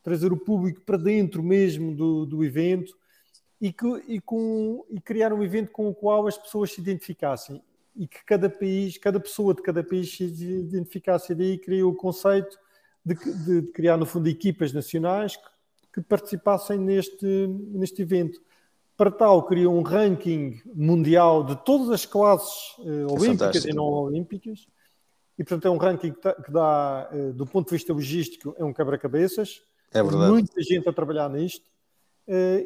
trazer 0.03 0.33
o 0.33 0.37
público 0.37 0.81
para 0.81 0.97
dentro 0.97 1.41
mesmo 1.41 1.95
do, 1.95 2.25
do 2.25 2.43
evento 2.43 2.93
e, 3.59 3.71
que, 3.71 3.87
e, 4.07 4.19
com, 4.19 4.85
e 4.89 4.99
criar 4.99 5.33
um 5.33 5.43
evento 5.43 5.71
com 5.71 5.89
o 5.89 5.95
qual 5.95 6.27
as 6.27 6.37
pessoas 6.37 6.71
se 6.71 6.81
identificassem 6.81 7.61
e 7.95 8.07
que 8.07 8.23
cada 8.25 8.49
país, 8.49 8.97
cada 8.97 9.19
pessoa 9.19 9.53
de 9.53 9.61
cada 9.61 9.83
país 9.83 10.15
se 10.15 10.25
identificasse. 10.25 11.31
E 11.31 11.35
daí 11.35 11.57
criou 11.57 11.91
o 11.91 11.95
conceito 11.95 12.57
de, 13.03 13.15
de, 13.15 13.61
de, 13.61 13.71
criar, 13.71 13.97
no 13.97 14.05
fundo, 14.05 14.27
equipas 14.27 14.73
nacionais 14.73 15.37
que, 15.37 15.43
que, 15.93 16.01
participassem 16.01 16.77
neste, 16.77 17.25
neste 17.47 18.01
evento. 18.01 18.41
Para 18.97 19.11
tal, 19.11 19.43
criou 19.43 19.77
um 19.77 19.81
ranking 19.81 20.61
mundial 20.65 21.43
de 21.43 21.55
todas 21.63 21.89
as 21.89 22.05
classes 22.05 22.77
uh, 22.79 23.11
olímpicas 23.11 23.25
fantástico. 23.25 23.69
e 23.69 23.73
não 23.73 23.83
olímpicas. 23.83 24.67
E, 25.37 25.43
portanto, 25.43 25.67
é 25.67 25.71
um 25.71 25.77
ranking 25.77 26.13
que, 26.13 26.33
que 26.43 26.51
dá, 26.51 27.09
uh, 27.11 27.33
do 27.33 27.45
ponto 27.45 27.67
de 27.67 27.75
vista 27.75 27.93
logístico, 27.93 28.55
é 28.57 28.63
um 28.63 28.73
quebra-cabeças. 28.73 29.61
É 29.93 30.01
verdade. 30.01 30.31
Muita 30.31 30.61
gente 30.61 30.87
a 30.87 30.93
trabalhar 30.93 31.29
nisto 31.29 31.74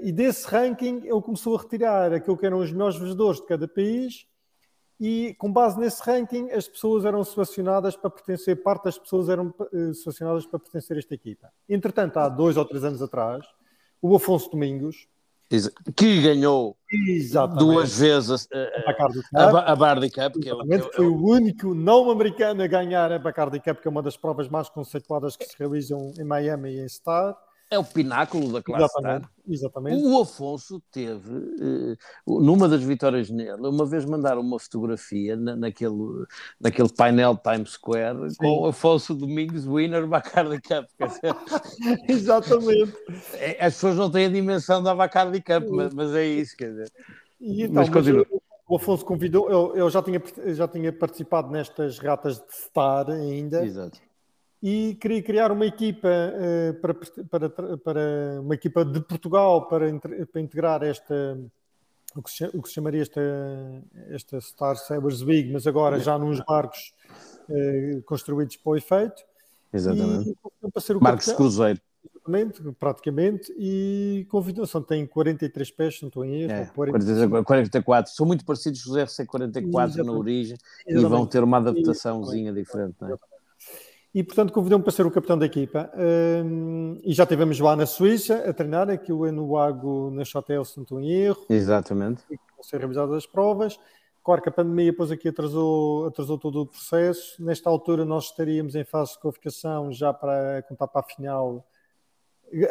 e 0.03 0.11
desse 0.11 0.47
ranking 0.47 1.01
ele 1.03 1.21
começou 1.21 1.55
a 1.55 1.61
retirar 1.61 2.13
aquilo 2.13 2.37
que 2.37 2.45
eram 2.45 2.59
os 2.59 2.71
melhores 2.71 2.97
vendedores 2.97 3.41
de 3.41 3.47
cada 3.47 3.67
país 3.67 4.25
e 4.99 5.33
com 5.37 5.51
base 5.51 5.79
nesse 5.79 6.01
ranking 6.01 6.51
as 6.51 6.67
pessoas 6.67 7.05
eram 7.05 7.23
selecionadas 7.23 7.95
para 7.95 8.09
pertencer, 8.09 8.61
parte 8.61 8.85
das 8.85 8.97
pessoas 8.97 9.29
eram 9.29 9.53
uh, 9.59 9.93
selecionadas 9.93 10.45
para 10.45 10.59
pertencer 10.59 10.97
a 10.97 10.99
esta 10.99 11.13
equipa. 11.13 11.51
Entretanto, 11.67 12.17
há 12.17 12.27
dois 12.27 12.57
ou 12.57 12.65
três 12.65 12.83
anos 12.83 13.01
atrás, 13.01 13.45
o 14.01 14.15
Afonso 14.15 14.49
Domingos 14.51 15.07
que 15.95 16.21
ganhou 16.21 16.77
Exatamente. 17.07 17.59
duas 17.59 17.97
vezes 17.97 18.47
a, 19.33 19.41
a, 19.41 19.71
a 19.71 19.75
Bardi 19.75 20.09
Cup, 20.11 20.33
que 20.33 20.49
é, 20.49 20.55
que 20.55 20.73
é, 20.73 20.79
foi 20.93 21.07
o 21.07 21.25
único 21.25 21.73
não 21.73 22.11
americano 22.11 22.61
a 22.61 22.67
ganhar 22.67 23.11
a 23.11 23.17
Bacardi 23.17 23.59
Cup, 23.59 23.81
que 23.81 23.87
é 23.87 23.91
uma 23.91 24.03
das 24.03 24.15
provas 24.15 24.47
mais 24.47 24.69
conceituadas 24.69 25.35
que 25.35 25.45
se 25.45 25.57
realizam 25.57 26.13
em 26.19 26.23
Miami 26.23 26.75
e 26.75 26.79
em 26.79 26.87
Star. 26.87 27.35
É 27.71 27.77
o 27.77 27.83
pináculo 27.83 28.51
da 28.51 28.63
classe 28.63 28.85
exatamente, 28.85 29.29
exatamente. 29.47 30.03
O 30.03 30.21
Afonso 30.21 30.81
teve, 30.91 31.37
eh, 31.61 31.97
numa 32.25 32.67
das 32.67 32.81
vitórias 32.81 33.29
nele, 33.29 33.67
uma 33.67 33.85
vez 33.85 34.05
mandaram 34.05 34.41
uma 34.41 34.57
fotografia 34.57 35.35
na, 35.35 35.55
naquele, 35.55 36.25
naquele 36.59 36.89
painel 36.89 37.37
Times 37.37 37.73
Square 37.73 38.31
Sim. 38.31 38.37
com 38.39 38.61
o 38.61 38.65
Afonso 38.65 39.13
Domingos 39.13 39.67
winner 39.67 40.07
Bacardi 40.07 40.59
Cup. 40.59 40.87
exatamente. 42.09 42.97
É, 43.33 43.63
as 43.63 43.75
pessoas 43.75 43.97
não 43.97 44.09
têm 44.09 44.25
a 44.25 44.29
dimensão 44.29 44.81
da 44.81 44.95
Bacardi 44.95 45.39
Cup, 45.39 45.69
mas, 45.69 45.93
mas, 45.93 46.15
é 46.15 46.25
isso, 46.25 46.57
quer 46.57 46.71
dizer. 46.71 46.91
E 47.39 47.63
então, 47.63 47.75
mas 47.75 47.89
continua. 47.89 48.25
O 48.67 48.77
Afonso 48.77 49.05
convidou, 49.05 49.47
eu, 49.49 49.75
eu, 49.75 49.89
já, 49.91 50.01
tinha, 50.01 50.21
já 50.55 50.67
tinha 50.67 50.91
participado 50.91 51.51
nestas 51.51 51.99
ratas 51.99 52.39
de 52.39 52.51
Star 52.51 53.11
ainda. 53.11 53.63
Exato 53.63 54.08
e 54.61 54.95
queria 54.95 55.23
criar 55.23 55.51
uma 55.51 55.65
equipa 55.65 56.07
uh, 56.07 56.73
para, 56.81 57.49
para, 57.49 57.77
para, 57.77 58.41
uma 58.41 58.53
equipa 58.53 58.83
de 58.83 58.99
Portugal 59.01 59.67
para, 59.67 59.87
para 59.99 60.41
integrar 60.41 60.83
esta 60.83 61.39
o 62.15 62.21
que, 62.21 62.31
se, 62.31 62.45
o 62.45 62.61
que 62.61 62.67
se 62.67 62.75
chamaria 62.75 63.01
esta, 63.01 63.21
esta 64.09 64.41
Star 64.41 64.75
Sabres 64.75 65.21
Big, 65.21 65.51
mas 65.51 65.67
agora 65.67 65.99
já 65.99 66.17
nos 66.17 66.39
barcos 66.41 66.93
uh, 67.47 68.01
construídos 68.03 68.57
para 68.57 68.71
o 68.71 68.75
efeito. 68.75 69.23
Exatamente. 69.71 70.29
E, 70.29 70.93
barcos 70.99 71.25
capitão, 71.25 71.35
Cruzeiro. 71.35 71.81
Exatamente, 72.05 72.61
praticamente, 72.79 73.53
e 73.57 74.25
convidação 74.29 74.81
tem 74.81 75.05
43 75.05 75.71
pés, 75.71 76.01
não 76.01 76.07
estou 76.07 76.25
em 76.25 76.41
erro. 76.41 76.51
É, 76.51 76.65
45. 76.65 77.43
44, 77.43 78.13
são 78.13 78.25
muito 78.25 78.45
parecidos 78.45 78.83
com 78.83 78.91
os 78.91 78.97
RC44 78.97 80.03
na 80.03 80.11
origem 80.11 80.57
Exatamente. 80.87 81.05
e 81.05 81.09
vão 81.09 81.25
ter 81.25 81.43
uma 81.43 81.57
adaptaçãozinha 81.57 82.51
diferente, 82.53 82.95
não 82.99 83.13
é? 83.13 83.17
E, 84.13 84.23
portanto, 84.23 84.51
convidou-me 84.51 84.83
para 84.83 84.91
ser 84.91 85.05
o 85.05 85.11
capitão 85.11 85.37
da 85.37 85.45
equipa. 85.45 85.91
Um, 85.95 86.99
e 87.03 87.13
já 87.13 87.23
estivemos 87.23 87.59
lá 87.59 87.75
na 87.75 87.85
Suíça 87.85 88.49
a 88.49 88.53
treinar, 88.53 88.89
aquilo 88.89 89.25
é 89.25 89.31
no 89.31 89.53
Lago, 89.53 90.09
na 90.11 90.25
Chotel, 90.25 90.65
se 90.65 90.77
não 90.77 90.83
estou 90.83 90.99
em 90.99 91.11
erro. 91.11 91.45
Exatamente. 91.47 92.23
Vão 92.27 92.63
ser 92.63 92.79
realizadas 92.79 93.15
as 93.15 93.27
provas. 93.27 93.79
Claro 94.23 94.41
que 94.41 94.49
a 94.49 94.51
pandemia 94.51 94.91
depois 94.91 95.11
aqui 95.11 95.29
atrasou, 95.29 96.07
atrasou 96.07 96.37
todo 96.37 96.61
o 96.61 96.65
processo. 96.65 97.41
Nesta 97.43 97.69
altura 97.69 98.03
nós 98.03 98.25
estaríamos 98.25 98.75
em 98.75 98.83
fase 98.83 99.13
de 99.13 99.19
qualificação 99.19 99.91
já 99.91 100.11
para 100.11 100.63
contar 100.63 100.87
para 100.87 101.01
a 101.01 101.03
final. 101.03 101.65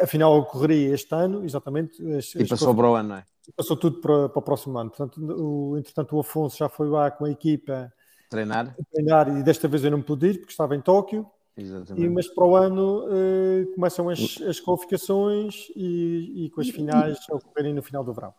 A 0.01 0.07
final 0.07 0.37
ocorreria 0.37 0.93
este 0.93 1.13
ano, 1.15 1.45
exatamente. 1.45 2.05
As, 2.15 2.35
e 2.35 2.45
passou 2.45 2.75
para 2.75 2.89
o 2.89 2.95
ano, 2.95 3.09
não 3.09 3.15
é? 3.15 3.23
Passou 3.55 3.77
tudo 3.77 4.01
para, 4.01 4.29
para 4.29 4.39
o 4.39 4.41
próximo 4.41 4.77
ano. 4.77 4.89
Portanto, 4.89 5.21
o, 5.21 5.77
entretanto, 5.77 6.15
o 6.15 6.19
Afonso 6.19 6.57
já 6.57 6.67
foi 6.67 6.89
lá 6.89 7.09
com 7.09 7.25
a 7.25 7.31
equipa 7.31 7.91
Treinar? 8.29 8.75
Treinar, 8.93 9.39
e 9.39 9.43
desta 9.43 9.67
vez 9.67 9.83
eu 9.83 9.91
não 9.91 10.01
pude 10.01 10.27
ir 10.27 10.37
porque 10.37 10.51
estava 10.51 10.75
em 10.75 10.81
Tóquio. 10.81 11.25
Exatamente. 11.57 12.05
E, 12.05 12.09
mas 12.09 12.27
para 12.27 12.45
o 12.45 12.55
ano 12.55 13.05
uh, 13.05 13.73
começam 13.73 14.07
as, 14.07 14.39
as 14.47 14.59
qualificações 14.61 15.67
e, 15.75 16.45
e, 16.45 16.49
com 16.51 16.61
as 16.61 16.69
finais 16.69 17.17
a 17.29 17.35
ocorrerem 17.35 17.73
no 17.73 17.81
final 17.81 18.03
do 18.03 18.13
verão. 18.13 18.33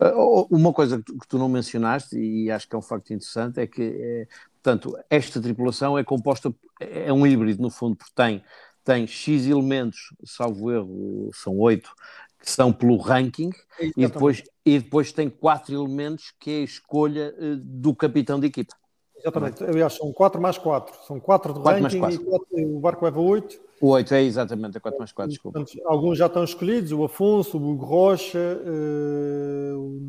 Uh, 0.00 0.46
uma 0.50 0.72
coisa 0.72 0.98
que 0.98 1.04
tu, 1.04 1.18
que 1.18 1.28
tu, 1.28 1.38
não 1.38 1.48
mencionaste, 1.48 2.18
e 2.18 2.50
acho 2.50 2.68
que 2.68 2.74
é 2.74 2.78
um 2.78 2.82
facto 2.82 3.12
interessante, 3.12 3.60
é 3.60 3.66
que, 3.66 3.82
é, 3.82 4.26
portanto, 4.60 4.98
esta 5.08 5.40
tripulação 5.40 5.96
é 5.96 6.02
composta, 6.02 6.52
é 6.80 7.12
um 7.12 7.24
híbrido 7.24 7.62
no 7.62 7.70
fundo, 7.70 7.94
porque 7.94 8.12
tem, 8.14 8.42
tem 8.82 9.06
X 9.06 9.46
elementos, 9.46 10.12
salvo 10.24 10.72
erro, 10.72 11.30
são 11.32 11.56
oito, 11.58 11.94
que 12.40 12.50
são 12.50 12.72
pelo 12.72 12.96
ranking, 12.96 13.50
e 13.96 14.04
depois, 14.04 14.42
e 14.66 14.80
depois 14.80 15.12
tem 15.12 15.30
quatro 15.30 15.72
elementos 15.72 16.34
que 16.40 16.50
é 16.50 16.56
a 16.56 16.64
escolha 16.64 17.32
uh, 17.38 17.56
do 17.56 17.94
capitão 17.94 18.40
de 18.40 18.48
equipa. 18.48 18.74
Exatamente, 19.22 19.62
aliás, 19.62 19.94
são 19.94 20.12
4 20.12 20.40
mais 20.40 20.58
4. 20.58 21.06
São 21.06 21.20
4 21.20 21.54
de 21.54 21.60
quatro 21.60 21.82
ranking 21.82 21.96
e 21.96 22.18
quatro, 22.18 22.76
o 22.76 22.80
barco 22.80 23.04
leva 23.04 23.20
8. 23.20 23.60
O 23.80 23.88
8 23.88 24.14
é 24.14 24.22
exatamente, 24.22 24.76
é 24.76 24.80
4 24.80 24.98
mais 24.98 25.12
4, 25.12 25.30
desculpa. 25.30 25.60
Portanto, 25.60 25.80
alguns 25.86 26.18
já 26.18 26.26
estão 26.26 26.42
escolhidos, 26.42 26.92
o 26.92 27.04
Afonso, 27.04 27.56
o 27.56 27.70
Hugo 27.70 27.84
Rocha, 27.84 28.38
uh, 28.38 30.00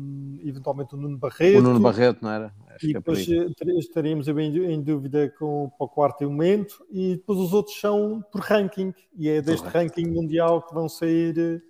eventualmente 0.44 0.94
o 0.94 0.96
Nuno 0.96 1.16
Barreto. 1.16 1.58
O 1.58 1.62
Nuno 1.62 1.80
Barreto, 1.80 2.18
não 2.22 2.30
era? 2.30 2.52
Acho 2.74 2.86
e 2.86 2.90
é 2.90 2.94
depois 2.94 3.28
é 3.28 3.78
estaríamos 3.78 4.26
em, 4.26 4.72
em 4.72 4.82
dúvida 4.82 5.32
com, 5.38 5.70
para 5.78 5.84
o 5.84 5.88
quarto 5.88 6.24
elemento 6.24 6.84
e 6.90 7.16
depois 7.16 7.38
os 7.38 7.52
outros 7.52 7.80
são 7.80 8.20
por 8.32 8.40
ranking 8.40 8.92
e 9.16 9.28
é 9.28 9.40
deste 9.40 9.66
ranking 9.68 10.06
mundial 10.06 10.60
que 10.62 10.74
vão 10.74 10.88
sair 10.88 11.62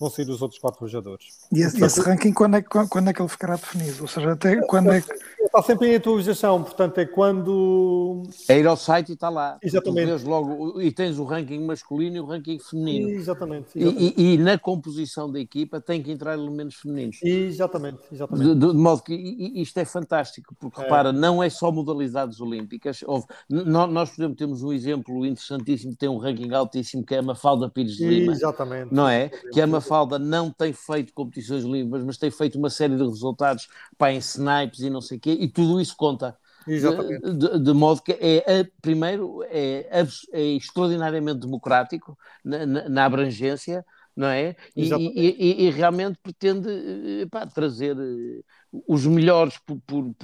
vão 0.00 0.08
sair 0.08 0.28
os 0.30 0.40
outros 0.40 0.58
quatro 0.58 0.88
jogadores. 0.88 1.26
E 1.52 1.60
esse, 1.60 1.84
esse 1.84 2.00
ranking, 2.00 2.32
quando 2.32 2.56
é, 2.56 2.62
quando 2.62 3.10
é 3.10 3.12
que 3.12 3.20
ele 3.20 3.28
ficará 3.28 3.56
definido? 3.56 4.00
Ou 4.00 4.08
seja, 4.08 4.32
até 4.32 4.56
quando 4.62 4.90
é 4.90 5.02
que... 5.02 5.12
Está 5.44 5.62
sempre 5.62 5.88
em 5.88 5.96
atualização, 5.96 6.62
portanto 6.62 6.98
é 6.98 7.04
quando... 7.04 8.22
É 8.48 8.58
ir 8.58 8.66
ao 8.66 8.76
site 8.76 9.10
e 9.10 9.12
está 9.12 9.28
lá. 9.28 9.58
Exatamente. 9.62 10.24
logo, 10.24 10.80
e 10.80 10.90
tens 10.90 11.18
o 11.18 11.24
ranking 11.24 11.60
masculino 11.64 12.16
e 12.16 12.20
o 12.20 12.24
ranking 12.24 12.58
feminino. 12.58 13.10
Exatamente. 13.10 13.76
exatamente. 13.76 13.78
E, 13.78 14.14
e, 14.16 14.34
e, 14.34 14.38
na 14.38 14.58
composição 14.58 15.30
da 15.30 15.38
equipa 15.38 15.80
tem 15.80 16.02
que 16.02 16.10
entrar 16.10 16.34
elementos 16.34 16.76
femininos. 16.76 17.18
Exatamente, 17.22 17.98
exatamente. 18.12 18.54
De, 18.54 18.66
de, 18.68 18.72
modo 18.72 19.02
que 19.02 19.12
isto 19.14 19.76
é 19.78 19.84
fantástico, 19.84 20.54
porque 20.58 20.80
é. 20.80 20.84
repara, 20.84 21.12
não 21.12 21.42
é 21.42 21.50
só 21.50 21.70
modalidades 21.70 22.40
olímpicas. 22.40 23.02
Houve, 23.04 23.26
nós, 23.48 24.10
por 24.10 24.22
exemplo, 24.22 24.36
temos 24.36 24.62
um 24.62 24.72
exemplo 24.72 25.26
interessantíssimo, 25.26 25.92
que 25.92 25.98
tem 25.98 26.08
um 26.08 26.18
ranking 26.18 26.52
altíssimo, 26.52 27.04
que 27.04 27.14
é 27.14 27.18
a 27.18 27.22
Mafalda 27.22 27.68
Pires 27.68 27.96
de 27.96 28.06
Lima. 28.06 28.32
Exatamente. 28.32 28.94
Não 28.94 29.08
é? 29.08 29.28
Que 29.52 29.60
é 29.60 29.64
uma 29.64 29.80
Mafalda 29.90 30.18
não 30.18 30.50
tem 30.52 30.72
feito 30.72 31.12
competições 31.12 31.64
olímpicas, 31.64 32.04
mas 32.04 32.16
tem 32.16 32.30
feito 32.30 32.56
uma 32.56 32.70
série 32.70 32.96
de 32.96 33.02
resultados 33.02 33.68
pá, 33.98 34.12
em 34.12 34.18
snipes 34.18 34.80
e 34.80 34.88
não 34.88 35.00
sei 35.00 35.18
o 35.18 35.20
quê, 35.20 35.32
e 35.32 35.48
tudo 35.48 35.80
isso 35.80 35.96
conta. 35.96 36.36
Exatamente. 36.66 37.32
De, 37.34 37.58
de, 37.58 37.72
modo 37.72 38.00
que 38.02 38.12
é, 38.12 38.64
primeiro, 38.80 39.42
é, 39.44 39.88
é 40.32 40.42
extraordinariamente 40.42 41.40
democrático 41.40 42.16
na, 42.44 42.64
na, 42.64 42.88
na 42.88 43.04
abrangência, 43.04 43.84
não 44.20 44.26
é? 44.26 44.54
E, 44.76 44.92
e, 44.92 45.64
e, 45.64 45.70
realmente 45.70 46.18
pretende 46.22 46.68
eh, 46.68 47.26
pá, 47.30 47.46
trazer 47.46 47.96
eh, 47.96 48.42
os 48.86 49.06
melhores 49.06 49.56
por, 49.64 49.80
por, 49.86 50.14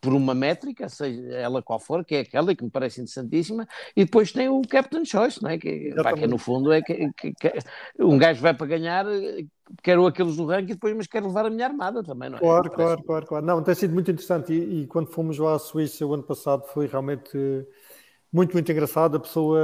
por, 0.00 0.12
uma 0.12 0.34
métrica, 0.34 0.88
seja 0.88 1.22
ela 1.34 1.62
qual 1.62 1.78
for, 1.78 2.04
que 2.04 2.16
é 2.16 2.20
aquela 2.20 2.52
que 2.52 2.64
me 2.64 2.70
parece 2.70 3.00
interessantíssima, 3.00 3.64
e 3.96 4.04
depois 4.04 4.32
tem 4.32 4.48
o 4.48 4.60
Captain 4.62 5.04
Choice, 5.04 5.40
não 5.40 5.50
é? 5.50 5.56
Que, 5.56 5.94
pá, 6.02 6.14
que 6.14 6.26
no 6.26 6.36
fundo 6.36 6.72
é 6.72 6.82
que, 6.82 7.12
que, 7.12 7.32
que, 7.32 7.52
um 8.00 8.18
gajo 8.18 8.42
vai 8.42 8.54
para 8.54 8.66
ganhar, 8.66 9.06
quero 9.84 10.04
aqueles 10.04 10.34
do 10.36 10.46
ranking, 10.46 10.72
depois, 10.72 10.96
mas 10.96 11.06
quero 11.06 11.28
levar 11.28 11.46
a 11.46 11.50
minha 11.50 11.66
armada 11.66 12.02
também, 12.02 12.28
não 12.28 12.38
é? 12.38 12.40
Claro, 12.40 12.70
claro, 12.72 13.04
claro, 13.04 13.26
claro. 13.26 13.46
Não, 13.46 13.62
tem 13.62 13.74
sido 13.76 13.94
muito 13.94 14.10
interessante 14.10 14.52
e, 14.52 14.82
e, 14.82 14.86
quando 14.88 15.06
fomos 15.12 15.38
lá 15.38 15.54
à 15.54 15.58
Suíça 15.60 16.04
o 16.04 16.12
ano 16.12 16.24
passado 16.24 16.64
foi 16.66 16.88
realmente 16.88 17.38
muito, 18.34 18.52
muito 18.52 18.72
engraçado. 18.72 19.16
A 19.16 19.20
pessoa, 19.20 19.60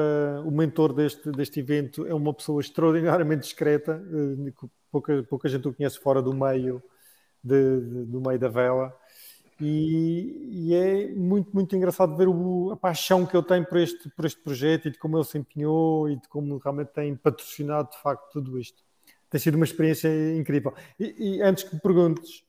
o 0.47 0.51
mentor 0.53 0.93
deste, 0.93 1.29
deste 1.33 1.59
evento 1.59 2.07
é 2.07 2.15
uma 2.15 2.33
pessoa 2.33 2.61
extraordinariamente 2.61 3.43
discreta, 3.43 4.01
eh, 4.13 4.53
pouca, 4.93 5.25
pouca 5.25 5.49
gente 5.49 5.67
o 5.67 5.75
conhece 5.75 5.99
fora 5.99 6.23
do 6.23 6.33
meio, 6.33 6.81
de, 7.43 7.81
de, 7.81 8.05
do 8.05 8.21
meio 8.21 8.39
da 8.39 8.49
vela. 8.49 8.97
E, 9.61 10.69
e, 10.69 10.75
é 10.75 11.13
muito, 11.17 11.51
muito 11.53 11.75
engraçado 11.75 12.17
ver 12.17 12.29
o, 12.29 12.71
a 12.71 12.77
paixão 12.77 13.27
que 13.27 13.37
ele 13.37 13.45
tem 13.45 13.65
por 13.65 13.77
este, 13.77 14.09
por 14.11 14.25
este 14.25 14.41
projeto 14.41 14.87
e 14.87 14.93
de 14.93 14.99
como 14.99 15.19
ele 15.19 15.25
se 15.25 15.37
empenhou 15.37 16.09
e 16.09 16.15
de 16.15 16.29
como 16.29 16.57
realmente 16.59 16.93
tem 16.93 17.15
patrocinado 17.17 17.91
de 17.91 18.01
facto 18.01 18.31
tudo 18.33 18.57
isto. 18.57 18.83
Tem 19.29 19.41
sido 19.41 19.57
uma 19.57 19.65
experiência 19.65 20.09
incrível. 20.37 20.73
E, 20.99 21.39
e 21.39 21.43
antes 21.43 21.65
que 21.65 21.75
me 21.75 21.81
perguntes, 21.81 22.45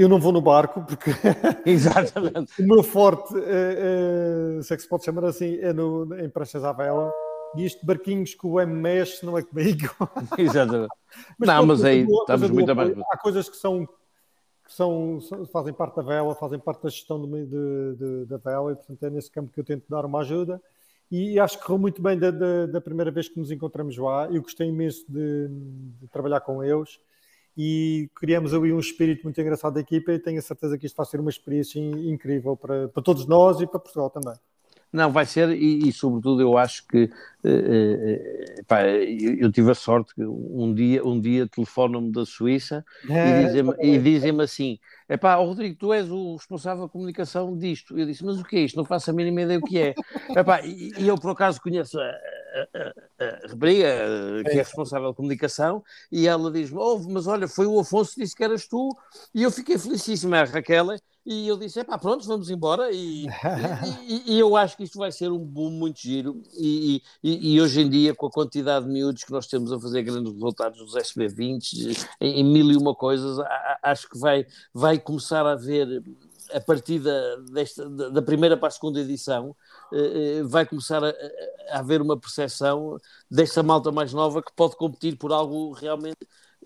eu 0.00 0.08
não 0.08 0.20
vou 0.20 0.32
no 0.32 0.40
barco 0.40 0.82
porque 0.82 1.10
Exatamente. 1.66 2.62
o 2.62 2.66
meu 2.66 2.82
forte, 2.82 3.34
é, 3.36 4.58
é, 4.58 4.62
se 4.62 4.72
é 4.72 4.76
que 4.76 4.82
se 4.82 4.88
pode 4.88 5.04
chamar 5.04 5.24
assim, 5.24 5.58
é 5.60 5.72
no, 5.72 6.18
em 6.18 6.28
pranchas 6.28 6.64
à 6.64 6.72
vela. 6.72 7.12
E 7.56 7.64
isto 7.64 7.84
barquinhos 7.84 8.34
que 8.34 8.46
o 8.46 8.60
M 8.60 8.72
mexe 8.72 9.24
não 9.24 9.36
é 9.36 9.42
comigo. 9.42 9.88
Exatamente. 10.36 10.94
mas, 11.38 11.48
não, 11.48 11.66
mas 11.66 11.84
aí 11.84 12.06
estamos 12.06 12.50
muito 12.50 12.74
bem. 12.74 12.94
Há 13.10 13.16
coisas 13.16 13.48
que 13.48 13.56
são 13.56 13.86
que 13.86 14.74
são, 14.74 15.18
fazem 15.50 15.72
parte 15.72 15.96
da 15.96 16.02
vela, 16.02 16.34
fazem 16.34 16.58
parte 16.58 16.82
da 16.82 16.90
gestão 16.90 17.22
de, 17.22 17.46
de, 17.46 17.96
de, 17.96 18.24
da 18.26 18.36
vela 18.36 18.72
e 18.72 18.76
portanto 18.76 19.02
é 19.02 19.08
nesse 19.08 19.30
campo 19.30 19.50
que 19.50 19.58
eu 19.58 19.64
tento 19.64 19.84
dar 19.88 20.04
uma 20.04 20.20
ajuda 20.20 20.60
e 21.10 21.40
acho 21.40 21.58
que 21.58 21.64
correu 21.64 21.78
muito 21.78 22.02
bem 22.02 22.18
da, 22.18 22.30
da, 22.30 22.66
da, 22.66 22.80
primeira 22.82 23.10
vez 23.10 23.28
que 23.28 23.38
nos 23.38 23.50
encontramos 23.50 23.96
lá. 23.96 24.26
Eu 24.30 24.42
gostei 24.42 24.68
imenso 24.68 25.06
de, 25.08 25.48
de, 25.48 26.06
trabalhar 26.08 26.40
com 26.40 26.62
eles 26.62 27.00
e 27.58 28.08
criamos 28.14 28.54
ali 28.54 28.72
um 28.72 28.78
espírito 28.78 29.24
muito 29.24 29.40
engraçado 29.40 29.74
da 29.74 29.80
equipa 29.80 30.12
e 30.12 30.18
tenho 30.20 30.38
a 30.38 30.42
certeza 30.42 30.78
que 30.78 30.86
isto 30.86 30.94
vai 30.94 31.04
ser 31.04 31.18
uma 31.18 31.28
experiência 31.28 31.80
incrível 31.80 32.56
para, 32.56 32.86
para 32.86 33.02
todos 33.02 33.26
nós 33.26 33.60
e 33.60 33.66
para 33.66 33.80
Portugal 33.80 34.08
também. 34.08 34.36
Não, 34.92 35.12
vai 35.12 35.26
ser, 35.26 35.50
e, 35.50 35.88
e 35.88 35.92
sobretudo 35.92 36.40
eu 36.40 36.56
acho 36.56 36.86
que 36.86 37.04
uh, 37.04 37.48
uh, 37.48 38.64
pá, 38.66 38.84
eu, 38.84 39.34
eu, 39.38 39.52
tive 39.52 39.70
a 39.70 39.74
sorte 39.74 40.14
que 40.14 40.24
um 40.24 40.72
dia, 40.72 41.04
um 41.04 41.20
dia 41.20 41.46
telefonam-me 41.46 42.10
da 42.10 42.24
Suíça 42.24 42.82
é, 43.10 43.42
e 43.42 43.46
dizem-me 43.46 43.98
dizem 43.98 44.40
assim: 44.40 44.78
é 45.06 45.18
pá, 45.18 45.34
Rodrigo, 45.34 45.76
tu 45.76 45.92
és 45.92 46.10
o 46.10 46.36
responsável 46.36 46.84
da 46.84 46.88
comunicação 46.88 47.58
disto. 47.58 47.98
Eu 47.98 48.06
disse, 48.06 48.24
mas 48.24 48.38
o 48.38 48.44
que 48.44 48.56
é 48.56 48.60
isto? 48.60 48.76
Não 48.76 48.84
faço 48.84 49.10
a 49.10 49.12
mínima 49.12 49.42
ideia 49.42 49.58
o 49.58 49.62
que 49.62 49.78
é. 49.78 49.94
Epá, 50.34 50.62
e, 50.64 50.92
e 50.96 51.06
eu 51.06 51.16
por 51.16 51.32
acaso 51.32 51.60
conheço 51.60 52.00
a, 52.00 52.10
a, 52.54 53.24
a, 53.24 53.24
a 53.24 53.48
rapariga 53.48 53.88
que 54.44 54.50
é 54.50 54.62
responsável 54.62 55.10
de 55.10 55.16
comunicação 55.16 55.82
e 56.10 56.26
ela 56.26 56.50
diz-me, 56.50 56.78
oh, 56.78 56.98
mas 57.08 57.26
olha, 57.26 57.48
foi 57.48 57.66
o 57.66 57.78
Afonso 57.78 58.14
que 58.14 58.22
disse 58.22 58.34
que 58.34 58.44
eras 58.44 58.66
tu 58.66 58.96
e 59.34 59.42
eu 59.42 59.50
fiquei 59.50 59.78
felicíssima, 59.78 60.40
a 60.40 60.44
Raquel, 60.44 60.96
e 61.30 61.46
eu 61.46 61.58
disse: 61.58 61.84
pá, 61.84 61.98
pronto, 61.98 62.26
vamos 62.26 62.48
embora. 62.48 62.90
E, 62.90 63.26
e, 64.08 64.32
e, 64.34 64.38
eu 64.38 64.56
acho 64.56 64.78
que 64.78 64.84
isto 64.84 64.98
vai 64.98 65.12
ser 65.12 65.30
um 65.30 65.38
boom 65.38 65.70
muito 65.70 66.00
giro. 66.00 66.42
E, 66.58 67.02
e, 67.22 67.60
hoje 67.60 67.82
em 67.82 67.90
dia, 67.90 68.14
com 68.14 68.28
a 68.28 68.30
quantidade 68.30 68.86
de 68.86 68.90
miúdos 68.90 69.24
que 69.24 69.30
nós 69.30 69.46
temos 69.46 69.70
a 69.70 69.78
fazer 69.78 70.02
grandes 70.02 70.32
resultados 70.32 70.78
dos 70.78 70.94
SB20, 70.94 72.08
em, 72.18 72.40
em 72.40 72.44
mil 72.44 72.72
e 72.72 72.76
uma 72.78 72.94
coisas, 72.94 73.36
acho 73.82 74.08
que 74.08 74.18
vai, 74.18 74.46
vai 74.72 74.98
começar 74.98 75.44
a 75.44 75.52
haver. 75.52 76.02
A 76.50 76.60
partir 76.62 76.98
da, 76.98 77.36
desta, 77.52 77.86
da 78.10 78.22
primeira 78.22 78.56
para 78.56 78.68
a 78.68 78.70
segunda 78.70 78.98
edição, 78.98 79.48
eh, 79.48 79.54
eh, 79.54 79.67
vai 80.46 80.66
começar 80.66 81.02
a, 81.04 81.14
a 81.70 81.78
haver 81.78 82.00
uma 82.00 82.18
percepção 82.18 82.98
desta 83.30 83.62
malta 83.62 83.90
mais 83.90 84.12
nova 84.12 84.42
que 84.42 84.52
pode 84.54 84.76
competir 84.76 85.16
por 85.16 85.32
algo 85.32 85.72
realmente 85.72 86.18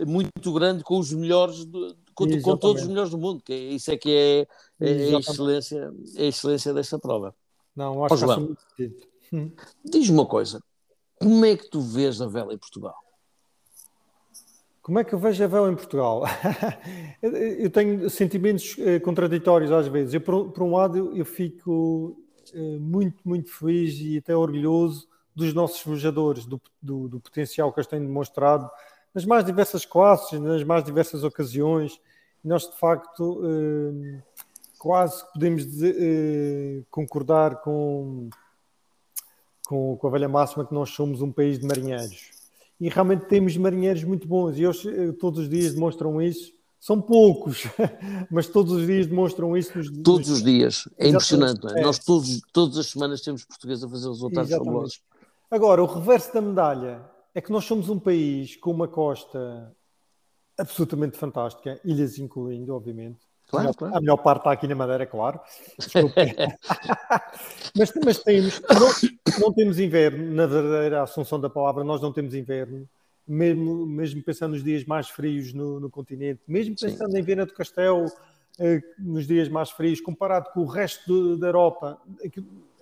muito 0.07 0.53
grande 0.53 0.83
com 0.83 0.99
os 0.99 1.13
melhores 1.13 1.65
de, 1.65 1.95
com, 2.15 2.27
com, 2.41 2.57
todos 2.57 2.83
os 2.83 2.89
melhores 2.89 3.11
do 3.11 3.19
mundo, 3.19 3.43
que 3.45 3.53
é, 3.53 3.57
isso 3.57 3.91
é 3.91 3.97
que 3.97 4.11
é, 4.11 4.41
é, 4.81 5.15
a, 5.15 5.19
excelência, 5.19 5.93
é 6.17 6.25
a 6.25 6.29
excelência 6.29 6.75
desta 6.75 6.99
prova. 6.99 7.35
Não, 7.75 8.05
acho 8.05 8.17
que 8.17 8.37
muito 8.37 8.67
hum. 9.33 9.51
Diz-me 9.85 10.19
uma 10.19 10.27
coisa, 10.27 10.63
como 11.19 11.45
é 11.45 11.57
que 11.57 11.71
tu 11.71 11.81
vês 11.81 12.21
a 12.21 12.27
vela 12.27 12.53
em 12.53 12.59
Portugal? 12.59 12.95
Como 14.83 14.99
é 14.99 15.05
que 15.05 15.15
eu 15.15 15.19
vejo 15.19 15.45
a 15.45 15.47
vela 15.47 15.71
em 15.71 15.77
Portugal? 15.77 16.25
eu 17.23 17.71
tenho 17.71 18.11
sentimentos 18.11 18.75
eh, 18.81 18.99
contraditórios 18.99 19.71
às 19.71 19.87
vezes. 19.87 20.13
Eu, 20.13 20.21
por, 20.21 20.51
por, 20.51 20.65
um 20.65 20.75
lado, 20.75 21.17
eu 21.17 21.25
fico 21.25 22.17
eh, 22.19 22.22
muito, 22.81 23.27
muito 23.27 23.51
feliz 23.51 23.99
e 24.01 24.19
até 24.19 24.37
orgulhoso 24.37 25.09
dos 25.35 25.55
nossos 25.55 25.83
vejadores, 25.85 26.45
do, 26.45 26.61
do, 26.81 27.09
do 27.09 27.21
potencial 27.21 27.73
que 27.73 27.81
eles 27.81 27.87
têm 27.87 28.01
demonstrado 28.01 28.71
nas 29.15 29.25
mais 29.25 29.45
diversas 29.45 29.85
classes, 29.85 30.39
nas 30.41 30.65
mais 30.65 30.85
diversas 30.85 31.25
ocasiões. 31.25 32.01
Nós, 32.43 32.69
de 32.69 32.77
facto, 32.79 33.41
eh, 33.45 34.23
quase 34.79 35.25
podemos 35.33 35.65
eh, 35.83 36.83
concordar 36.91 37.61
com, 37.61 38.29
com, 39.67 39.97
com, 39.97 40.07
a 40.07 40.11
velha 40.11 40.29
máxima 40.29 40.67
que 40.67 40.75
nós 40.75 40.91
somos 40.91 41.23
um 41.23 41.31
país 41.31 41.59
de 41.59 41.67
marinheiros. 41.67 42.31
E 42.81 42.89
realmente 42.89 43.27
temos 43.27 43.57
marinheiros 43.57 44.03
muito 44.03 44.27
bons, 44.27 44.59
e 44.59 44.65
eles 44.65 44.85
eh, 44.85 45.13
todos 45.13 45.41
os 45.41 45.49
dias 45.49 45.75
demonstram 45.75 46.21
isso. 46.21 46.53
São 46.83 47.01
poucos, 47.01 47.63
mas 48.29 48.49
todos 48.49 48.73
os 48.73 48.85
dias 48.85 49.07
demonstram 49.07 49.57
isso. 49.57 49.79
Nos, 49.79 49.89
todos 50.03 50.29
nos... 50.29 50.39
os 50.39 50.43
dias, 50.43 50.89
é 50.99 51.07
impressionante. 51.07 51.65
É? 51.77 51.79
É. 51.79 51.83
Nós 51.85 52.01
todos, 52.01 52.43
todas 52.53 52.77
as 52.77 52.89
semanas 52.89 53.21
temos 53.21 53.45
portugueses 53.45 53.85
a 53.85 53.89
fazer 53.89 54.09
resultados 54.09 54.51
fabulosos. 54.51 55.01
Agora, 55.49 55.81
o 55.81 55.87
reverso 55.87 56.35
da 56.35 56.41
medalha 56.41 57.09
é 57.33 57.41
que 57.41 57.53
nós 57.53 57.67
somos 57.67 57.89
um 57.89 58.01
país 58.01 58.57
com 58.57 58.73
uma 58.73 58.89
costa 58.89 59.73
absolutamente 60.59 61.17
fantástica, 61.17 61.81
ilhas 61.85 62.19
incluindo, 62.19 62.75
obviamente. 62.75 63.21
Claro, 63.47 63.55
a, 63.55 63.69
melhor, 63.69 63.75
claro. 63.75 63.97
a 63.97 64.01
melhor 64.01 64.17
parte 64.17 64.41
está 64.41 64.51
aqui 64.51 64.67
na 64.67 64.75
Madeira, 64.75 65.07
claro. 65.07 65.39
mas, 67.79 67.93
mas 68.05 68.19
temos, 68.25 68.61
não, 68.61 69.39
não, 69.39 69.53
temos 69.53 69.79
inverno, 69.79 70.35
na 70.35 70.47
verdadeira 70.47 71.05
assunção 71.05 71.39
da 71.39 71.49
palavra, 71.49 71.85
nós 71.85 72.01
não 72.01 72.13
temos 72.13 72.35
inverno, 72.35 72.89
mesmo, 73.27 73.87
mesmo 73.87 74.23
pensando 74.23 74.53
nos 74.53 74.65
dias 74.65 74.85
mais 74.85 75.09
frios 75.09 75.53
no, 75.53 75.81
no 75.81 75.91
continente, 75.91 76.41
mesmo 76.47 76.75
pensando 76.79 77.13
Sim. 77.13 77.19
em 77.19 77.23
Viena 77.23 77.47
do 77.47 77.55
Castelo, 77.55 78.07
eh, 78.59 78.81
nos 78.99 79.27
dias 79.27 79.49
mais 79.49 79.71
frios, 79.71 80.01
comparado 80.01 80.51
com 80.53 80.61
o 80.61 80.67
resto 80.67 81.07
do, 81.07 81.39
da 81.39 81.49
Europa, 81.49 82.01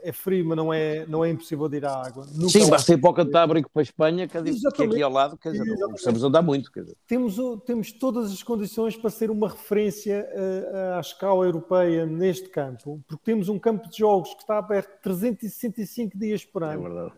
é 0.02 0.12
frio, 0.12 0.44
mas 0.46 0.56
não 0.56 0.72
é, 0.72 1.06
não 1.06 1.24
é 1.24 1.30
impossível 1.30 1.68
de 1.68 1.76
ir 1.76 1.84
à 1.84 1.94
água. 2.06 2.26
Nunca 2.34 2.58
Sim, 2.58 2.68
basta 2.68 2.92
ir 2.92 2.98
para 2.98 3.10
o 3.10 3.14
Cantábrico 3.14 3.70
para 3.72 3.82
a 3.82 3.84
Espanha, 3.84 4.26
que, 4.26 4.42
que 4.42 4.82
aqui 4.82 5.02
ao 5.02 5.10
lado, 5.10 5.36
quer 5.36 5.52
dizer, 5.52 5.76
não 5.78 5.90
precisamos 5.90 6.24
andar 6.24 6.42
muito. 6.42 6.72
Quer 6.72 6.82
dizer. 6.82 6.96
Temos, 7.06 7.36
temos 7.64 7.92
todas 7.92 8.32
as 8.32 8.42
condições 8.42 8.96
para 8.96 9.10
ser 9.10 9.30
uma 9.30 9.48
referência 9.48 10.26
uh, 10.32 10.96
à 10.96 11.00
escala 11.00 11.44
europeia 11.44 12.06
neste 12.06 12.48
campo, 12.48 13.02
porque 13.06 13.22
temos 13.24 13.48
um 13.48 13.58
campo 13.58 13.88
de 13.88 13.98
jogos 13.98 14.34
que 14.34 14.40
está 14.40 14.58
aberto 14.58 15.00
365 15.02 16.18
dias 16.18 16.44
por 16.44 16.64
ano. 16.64 16.86
É 16.86 16.88
verdade. 16.88 17.12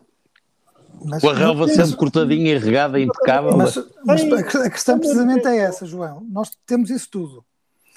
Mas, 1.05 1.21
com 1.21 1.29
a 1.29 1.33
relva 1.33 1.67
sempre 1.67 1.95
cortadinha 1.95 2.55
e 2.55 2.57
regada, 2.57 2.99
impecável. 2.99 3.55
Mas, 3.57 3.77
mas 4.05 4.23
a 4.55 4.69
questão 4.69 4.97
precisamente 4.97 5.47
é 5.47 5.57
essa, 5.57 5.85
João. 5.85 6.25
Nós 6.29 6.51
temos 6.65 6.89
isso 6.89 7.09
tudo. 7.09 7.45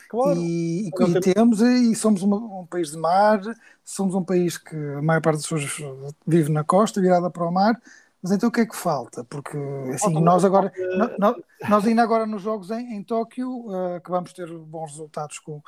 Claro. 0.08 0.38
E, 0.38 0.88
e, 0.88 1.20
temos, 1.20 1.60
e 1.60 1.94
somos 1.94 2.22
uma, 2.22 2.36
um 2.36 2.66
país 2.66 2.90
de 2.90 2.96
mar, 2.96 3.40
somos 3.84 4.14
um 4.14 4.22
país 4.22 4.56
que 4.56 4.76
a 4.76 5.02
maior 5.02 5.20
parte 5.20 5.38
das 5.38 5.46
pessoas 5.46 6.16
vive 6.26 6.50
na 6.50 6.62
costa, 6.62 7.00
virada 7.00 7.28
para 7.28 7.46
o 7.46 7.52
mar, 7.52 7.80
mas 8.22 8.32
então 8.32 8.48
o 8.48 8.52
que 8.52 8.60
é 8.60 8.66
que 8.66 8.76
falta? 8.76 9.24
Porque 9.24 9.58
assim, 9.94 10.12
nós 10.20 10.44
agora, 10.44 10.72
nós, 11.18 11.36
nós 11.68 11.86
ainda 11.86 12.02
agora 12.02 12.26
nos 12.26 12.42
jogos 12.42 12.70
em, 12.70 12.94
em 12.94 13.02
Tóquio, 13.02 13.66
uh, 13.66 14.00
que 14.02 14.10
vamos 14.10 14.32
ter 14.32 14.48
bons 14.52 14.92
resultados 14.92 15.38
com, 15.38 15.60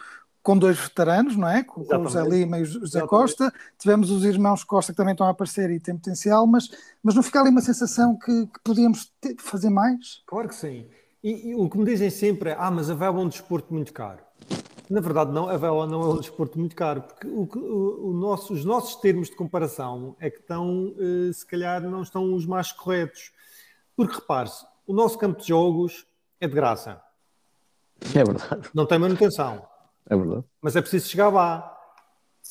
com 0.49 0.57
dois 0.57 0.79
veteranos, 0.79 1.37
não 1.37 1.47
é? 1.47 1.63
Com, 1.63 1.85
com 1.85 1.97
o 1.99 2.05
José 2.05 2.23
Lima 2.23 2.59
e 2.59 2.63
o 2.63 2.65
José 2.65 3.07
Costa. 3.07 3.53
Tivemos 3.79 4.11
os 4.11 4.25
irmãos 4.25 4.65
Costa 4.65 4.95
que 4.95 4.97
também 4.97 5.13
estão 5.13 5.27
a 5.27 5.31
aparecer 5.31 5.71
e 5.71 5.79
têm 5.79 5.95
potencial, 5.95 6.47
mas, 6.47 6.71
mas 7.03 7.15
não 7.15 7.23
fica 7.23 7.39
ali 7.39 7.51
uma 7.51 7.61
sensação 7.61 8.17
que, 8.17 8.47
que 8.47 8.59
podíamos 8.65 9.13
ter, 9.21 9.37
fazer 9.39 9.69
mais? 9.69 10.23
Claro 10.27 10.49
que 10.49 10.55
sim. 10.55 10.87
E, 11.23 11.51
e, 11.51 11.55
o 11.55 11.69
que 11.69 11.77
me 11.77 11.85
dizem 11.85 12.09
sempre 12.09 12.49
é: 12.49 12.57
ah, 12.59 12.71
mas 12.71 12.89
a 12.89 12.95
vela 12.95 13.21
é 13.21 13.25
um 13.25 13.29
desporto 13.29 13.75
muito 13.75 13.93
caro. 13.93 14.21
Na 14.89 15.03
verdade, 15.03 15.33
não, 15.33 15.51
a 15.51 15.57
vela 15.59 15.87
não 15.87 16.01
é 16.01 16.09
um 16.15 16.17
desporto 16.17 16.59
muito 16.59 16.75
caro, 16.75 17.03
porque 17.03 17.27
o, 17.27 17.43
o, 17.43 18.09
o 18.09 18.15
nosso, 18.15 18.55
os 18.55 18.65
nossos 18.65 18.97
termos 19.03 19.29
de 19.29 19.37
comparação 19.37 20.17
é 20.19 20.31
que 20.31 20.39
estão, 20.39 20.95
eh, 20.99 21.31
se 21.31 21.45
calhar, 21.45 21.83
não 21.83 22.01
estão 22.01 22.33
os 22.33 22.47
mais 22.47 22.73
corretos. 22.73 23.33
Porque 23.95 24.15
repare-se, 24.15 24.65
o 24.87 24.95
nosso 24.95 25.19
campo 25.19 25.43
de 25.43 25.49
jogos 25.49 26.07
é 26.41 26.49
de 26.49 26.55
graça. 26.55 27.03
É 28.15 28.25
verdade. 28.25 28.71
Não 28.73 28.87
tem 28.87 28.99
manutenção. 28.99 29.69
É 30.09 30.17
verdade. 30.17 30.45
Mas 30.63 30.77
é 30.77 30.81
preciso 30.81 31.09
chegar 31.09 31.29
lá. 31.29 31.75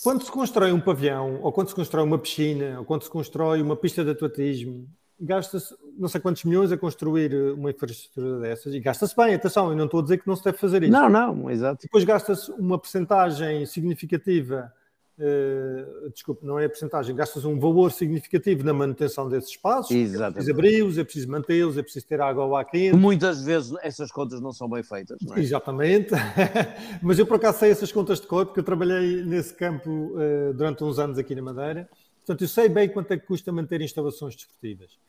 Quando 0.04 0.24
se 0.24 0.32
constrói 0.32 0.72
um 0.72 0.80
pavião, 0.80 1.40
ou 1.42 1.52
quando 1.52 1.70
se 1.70 1.76
constrói 1.76 2.04
uma 2.04 2.20
piscina, 2.20 2.80
ou 2.80 2.86
quando 2.86 3.04
se 3.04 3.10
constrói 3.10 3.62
uma 3.62 3.76
pista 3.76 4.04
de 4.04 4.12
atletismo, 4.12 4.88
gasta-se 5.20 5.76
não 5.98 6.08
sei 6.08 6.22
quantos 6.22 6.44
milhões 6.44 6.72
a 6.72 6.78
construir 6.78 7.34
uma 7.54 7.72
infraestrutura 7.72 8.40
dessas 8.40 8.74
e 8.76 8.80
gasta-se 8.80 9.16
bem, 9.16 9.34
atenção, 9.34 9.72
eu 9.72 9.76
não 9.76 9.86
estou 9.86 10.00
a 10.00 10.04
dizer 10.04 10.20
que 10.20 10.28
não 10.28 10.36
se 10.36 10.44
deve 10.44 10.58
fazer 10.58 10.84
isso. 10.84 10.92
Não, 10.92 11.10
não, 11.10 11.50
exato. 11.50 11.82
Depois 11.82 12.04
gasta-se 12.04 12.52
uma 12.52 12.78
percentagem 12.78 13.66
significativa 13.66 14.72
Uh, 15.20 16.12
desculpe, 16.12 16.46
não 16.46 16.60
é 16.60 16.66
a 16.66 16.70
porcentagem, 16.70 17.16
gastas 17.16 17.44
um 17.44 17.60
valor 17.60 17.92
significativo 17.92 18.64
na 18.64 18.72
manutenção 18.72 19.28
desses 19.28 19.50
espaços. 19.50 19.90
Exatamente. 19.90 20.28
É 20.30 20.34
preciso 20.34 20.52
abri-los, 20.52 20.98
é 21.00 21.04
preciso 21.04 21.32
mantê-los, 21.32 21.78
é 21.78 21.82
preciso 21.82 22.06
ter 22.06 22.22
água 22.22 22.46
lá 22.46 22.64
quente. 22.64 22.96
Muitas 22.96 23.44
vezes 23.44 23.74
essas 23.82 24.12
contas 24.12 24.40
não 24.40 24.54
são 24.54 24.70
bem 24.70 24.84
feitas. 24.84 25.18
É? 25.36 25.40
Exatamente. 25.40 26.12
Mas 27.02 27.18
eu 27.18 27.26
por 27.26 27.38
acaso 27.38 27.58
sei 27.58 27.72
essas 27.72 27.92
contas 27.92 28.22
de 28.22 28.28
cor, 28.28 28.46
porque 28.46 28.60
eu 28.60 28.64
trabalhei 28.64 29.24
nesse 29.24 29.56
campo 29.56 29.90
uh, 29.90 30.54
durante 30.54 30.84
uns 30.84 31.00
anos 31.00 31.18
aqui 31.18 31.34
na 31.34 31.42
Madeira. 31.42 31.90
Portanto, 32.20 32.44
eu 32.44 32.48
sei 32.48 32.70
bem 32.70 32.88
quanto 32.88 33.12
é 33.12 33.18
que 33.18 33.26
custa 33.26 33.52
manter 33.52 33.82
instalações 33.82 34.36
desportivas. 34.36 35.00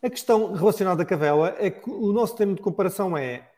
A 0.00 0.08
questão 0.08 0.52
relacionada 0.52 1.04
com 1.04 1.14
a 1.14 1.16
vela 1.16 1.56
é 1.58 1.68
que 1.68 1.90
o 1.90 2.12
nosso 2.12 2.36
termo 2.36 2.54
de 2.54 2.62
comparação 2.62 3.16
é 3.16 3.50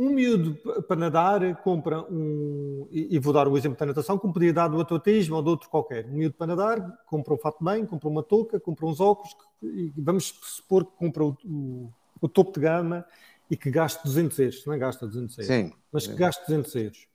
um 0.00 0.08
miúdo 0.14 0.56
para 0.88 0.96
nadar 0.96 1.62
compra 1.62 2.00
um, 2.10 2.88
e 2.90 3.18
vou 3.18 3.34
dar 3.34 3.46
o 3.46 3.58
exemplo 3.58 3.78
da 3.78 3.84
natação, 3.84 4.16
como 4.16 4.32
podia 4.32 4.50
dar 4.50 4.68
do 4.68 4.80
atletismo 4.80 5.36
ou 5.36 5.42
de 5.42 5.50
outro 5.50 5.68
qualquer. 5.68 6.06
Um 6.06 6.12
miúdo 6.12 6.34
para 6.36 6.46
nadar 6.46 6.98
compra 7.04 7.34
um 7.34 7.36
fato 7.36 7.62
bem, 7.62 7.84
compra 7.84 8.08
uma 8.08 8.22
touca, 8.22 8.58
compra 8.58 8.86
uns 8.86 8.98
óculos, 8.98 9.36
e 9.62 9.92
vamos 9.98 10.34
supor 10.42 10.86
que 10.86 10.92
compra 10.96 11.22
o, 11.22 11.36
o, 11.44 11.92
o 12.18 12.28
topo 12.30 12.50
de 12.50 12.60
gama 12.60 13.04
e 13.50 13.56
que 13.58 13.70
gaste 13.70 14.02
200 14.02 14.38
euros, 14.38 14.64
não 14.64 14.72
é 14.72 14.78
gasta 14.78 15.06
200 15.06 15.38
euros, 15.38 15.46
Sim. 15.54 15.72
mas 15.92 16.06
que 16.06 16.14
gaste 16.14 16.46
200 16.46 16.74
euros. 16.76 17.06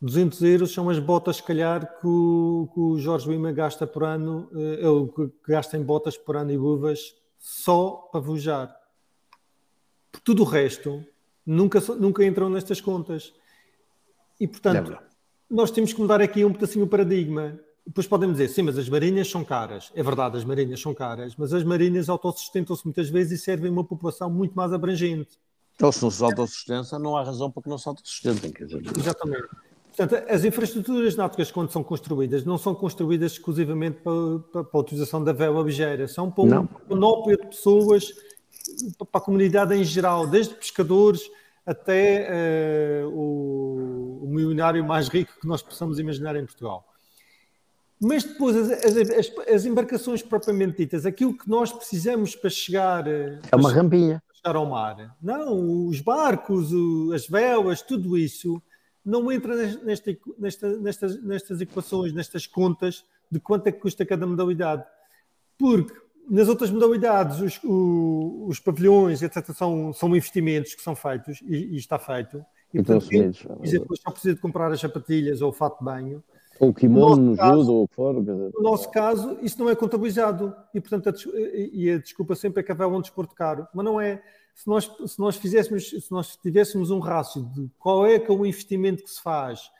200 0.00 0.42
euros 0.42 0.72
são 0.72 0.88
as 0.88 1.00
botas, 1.00 1.36
se 1.36 1.42
calhar, 1.42 1.98
que 1.98 2.06
o, 2.06 2.68
que 2.72 2.78
o 2.78 2.98
Jorge 3.00 3.28
Lima 3.28 3.50
gasta 3.50 3.84
por 3.84 4.04
ano, 4.04 4.48
uh, 4.52 5.08
que 5.08 5.50
gasta 5.52 5.76
em 5.76 5.82
botas 5.82 6.16
por 6.16 6.36
ano 6.36 6.52
e 6.52 6.56
luvas 6.56 7.16
só 7.36 8.08
para 8.12 8.20
vojar. 8.20 8.76
Por 10.12 10.20
tudo 10.20 10.42
o 10.42 10.46
resto, 10.46 11.04
nunca, 11.46 11.80
nunca 11.98 12.24
entram 12.24 12.50
nestas 12.50 12.80
contas. 12.80 13.32
E, 14.40 14.46
portanto, 14.48 14.98
nós 15.48 15.70
temos 15.70 15.92
que 15.92 16.00
mudar 16.00 16.20
aqui 16.20 16.44
um 16.44 16.52
pedacinho 16.52 16.84
o 16.84 16.88
paradigma. 16.88 17.58
Depois 17.86 18.06
podem 18.06 18.30
dizer, 18.32 18.48
sim, 18.48 18.62
mas 18.62 18.76
as 18.76 18.88
marinhas 18.88 19.30
são 19.30 19.44
caras. 19.44 19.92
É 19.94 20.02
verdade, 20.02 20.36
as 20.36 20.44
marinhas 20.44 20.80
são 20.80 20.92
caras, 20.92 21.34
mas 21.36 21.54
as 21.54 21.62
marinhas 21.62 22.08
autossustentam-se 22.08 22.84
muitas 22.84 23.08
vezes 23.08 23.40
e 23.40 23.42
servem 23.42 23.70
uma 23.70 23.84
população 23.84 24.28
muito 24.28 24.54
mais 24.54 24.72
abrangente. 24.72 25.38
Ou 25.80 25.92
se 25.92 26.02
não 26.02 26.10
se 26.10 26.24
autossustentam, 26.24 26.98
não 26.98 27.16
há 27.16 27.22
razão 27.22 27.50
para 27.50 27.62
que 27.62 27.68
não 27.68 27.78
se 27.78 27.88
autossustentem. 27.88 28.52
Exatamente. 28.98 29.46
Portanto, 29.96 30.24
as 30.28 30.44
infraestruturas 30.44 31.16
náuticas, 31.16 31.50
quando 31.50 31.70
são 31.70 31.82
construídas, 31.82 32.44
não 32.44 32.58
são 32.58 32.74
construídas 32.74 33.32
exclusivamente 33.32 34.00
para, 34.02 34.38
para, 34.52 34.64
para 34.64 34.78
a 34.78 34.82
utilização 34.82 35.24
da 35.24 35.32
vela 35.32 35.62
ligeira, 35.62 36.06
são 36.06 36.30
para 36.30 36.44
um 36.44 36.68
monópio 36.88 37.38
de 37.38 37.46
pessoas, 37.46 38.12
para 38.98 39.20
a 39.20 39.20
comunidade 39.20 39.74
em 39.74 39.84
geral, 39.84 40.26
desde 40.26 40.54
pescadores 40.54 41.22
até 41.64 43.04
uh, 43.04 43.08
o, 43.08 44.20
o, 44.22 44.28
milionário 44.28 44.84
mais 44.84 45.08
rico 45.08 45.32
que 45.40 45.48
nós 45.48 45.62
possamos 45.62 45.98
imaginar 45.98 46.36
em 46.36 46.46
Portugal. 46.46 46.86
Mas 48.00 48.22
depois, 48.22 48.54
as, 48.56 48.96
as, 48.96 49.48
as, 49.48 49.64
embarcações 49.64 50.22
propriamente 50.22 50.76
ditas, 50.76 51.04
aquilo 51.04 51.36
que 51.36 51.48
nós 51.48 51.72
precisamos 51.72 52.36
para 52.36 52.50
chegar... 52.50 53.06
Eh, 53.08 53.40
é 53.50 53.56
uma 53.56 53.72
rampinha. 53.72 54.22
chegar 54.34 54.54
ao 54.54 54.66
mar. 54.66 55.16
Não, 55.20 55.86
os 55.86 56.00
barcos, 56.02 56.72
o, 56.72 57.12
as 57.14 57.26
velas, 57.26 57.80
tudo 57.80 58.18
isso 58.18 58.62
não 59.02 59.32
entra 59.32 59.54
nesta, 59.82 60.16
nesta, 60.38 60.76
nestas, 60.78 61.22
nestas 61.22 61.60
equações, 61.60 62.12
nestas 62.12 62.46
contas 62.46 63.04
de 63.30 63.40
quanto 63.40 63.68
é 63.68 63.72
que 63.72 63.80
custa 63.80 64.04
cada 64.04 64.26
modalidade. 64.26 64.84
Porque 65.56 65.94
nas 66.28 66.48
outras 66.48 66.70
modalidades, 66.70 67.40
os, 67.40 67.60
os, 67.62 68.50
os, 68.50 68.60
pavilhões, 68.60 69.22
etc., 69.22 69.52
são, 69.52 69.92
são 69.92 70.08
investimentos 70.14 70.74
que 70.74 70.82
são 70.82 70.96
feitos 70.96 71.40
e, 71.42 71.74
e 71.74 71.76
está 71.76 71.98
feito. 71.98 72.44
E, 72.74 72.82
portanto, 72.82 73.08
quem 73.08 73.30
depois 73.30 74.00
só 74.00 74.10
precisa 74.10 74.34
de 74.34 74.40
comprar 74.40 74.70
as 74.72 74.80
sapatilhas 74.80 75.40
ou 75.40 75.50
o 75.50 75.52
fato 75.52 75.78
de 75.78 75.84
banho. 75.84 76.22
Ou 76.58 76.70
o 76.70 76.74
kimono 76.74 77.16
no 77.16 77.36
judo, 77.36 77.72
ou 77.72 77.84
o 77.84 77.88
que 77.88 77.94
for. 77.94 78.14
No 78.14 78.62
nosso 78.62 78.90
caso, 78.90 79.38
isso 79.42 79.58
não 79.58 79.70
é 79.70 79.76
contabilizado. 79.76 80.54
E, 80.74 80.80
portanto, 80.80 81.08
a, 81.08 81.12
e 81.34 81.90
a 81.90 81.98
desculpa 81.98 82.34
sempre 82.34 82.60
é 82.60 82.62
que 82.62 82.72
haverá 82.72 82.88
um 82.88 83.00
desporto 83.00 83.34
caro. 83.34 83.66
Mas 83.74 83.84
não 83.84 84.00
é. 84.00 84.22
Se 84.54 84.66
nós, 84.66 84.90
se 85.06 85.18
nós 85.18 85.36
fizéssemos, 85.36 85.90
se 85.90 86.10
nós 86.10 86.34
tivéssemos 86.36 86.90
um 86.90 86.98
rácio 86.98 87.44
de 87.54 87.68
qual 87.78 88.06
é 88.06 88.18
que 88.18 88.30
é 88.30 88.34
o 88.34 88.46
investimento 88.46 89.04
que 89.04 89.10
se 89.10 89.22
faz 89.22 89.70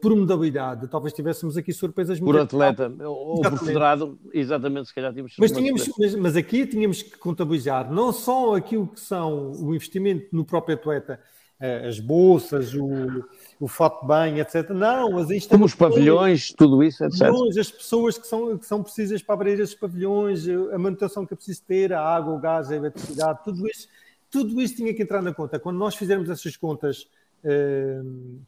por 0.00 0.14
modalidade, 0.14 0.86
talvez 0.88 1.12
tivéssemos 1.12 1.56
aqui 1.56 1.72
surpresas 1.72 2.20
por 2.20 2.38
atleta 2.38 2.92
ou 3.00 3.40
por 3.40 3.58
federado, 3.58 4.18
exatamente, 4.32 4.88
se 4.88 4.94
calhar 4.94 5.12
tínhamos 5.12 5.34
mas, 5.38 5.50
tínhamos, 5.50 5.90
mas, 5.98 6.14
mas, 6.14 6.36
aqui 6.36 6.66
tínhamos 6.66 7.02
que 7.02 7.18
contabilizar 7.18 7.92
não 7.92 8.12
só 8.12 8.54
aquilo 8.54 8.86
que 8.86 9.00
são 9.00 9.52
o 9.52 9.74
investimento 9.74 10.28
no 10.30 10.44
próprio 10.44 10.76
atleta, 10.76 11.18
eh, 11.58 11.88
as 11.88 11.98
bolsas, 11.98 12.74
o, 12.74 13.24
o 13.58 13.66
fato 13.66 14.02
de 14.02 14.06
banho, 14.06 14.38
etc. 14.38 14.70
Não, 14.70 15.18
as 15.18 15.46
Como 15.46 15.64
os 15.64 15.74
pavilhões, 15.74 16.52
tudo 16.52 16.82
isso, 16.82 17.02
etc. 17.02 17.22
As 17.58 17.70
pessoas 17.70 18.18
que 18.18 18.26
são, 18.26 18.58
que 18.58 18.66
são 18.66 18.82
precisas 18.82 19.22
para 19.22 19.34
abrir 19.34 19.58
esses 19.58 19.74
pavilhões, 19.74 20.46
a 20.48 20.78
manutenção 20.78 21.24
que 21.24 21.32
é 21.32 21.36
preciso 21.36 21.62
ter, 21.66 21.92
a 21.92 22.00
água, 22.00 22.34
o 22.34 22.38
gás, 22.38 22.70
a 22.70 22.76
eletricidade, 22.76 23.42
tudo 23.42 23.66
isso, 23.66 23.88
tudo 24.30 24.60
isso 24.60 24.76
tinha 24.76 24.92
que 24.92 25.02
entrar 25.02 25.22
na 25.22 25.32
conta. 25.32 25.58
Quando 25.58 25.78
nós 25.78 25.96
fizermos 25.96 26.28
essas 26.28 26.56
contas 26.56 27.08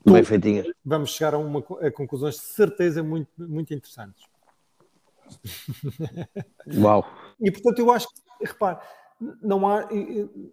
Bem 0.05 0.25
feitinha. 0.25 0.65
Vamos 0.85 1.11
chegar 1.11 1.35
a, 1.35 1.39
uma, 1.39 1.61
a 1.81 1.91
conclusões 1.91 2.35
de 2.35 2.43
certeza 2.43 3.03
muito, 3.03 3.31
muito 3.39 3.73
interessantes. 3.73 4.25
Uau! 6.77 7.05
E 7.41 7.51
portanto, 7.51 7.79
eu 7.79 7.91
acho 7.93 8.09
que, 8.09 8.47
repare, 8.47 8.79
não, 9.43 9.69
há, 9.69 9.89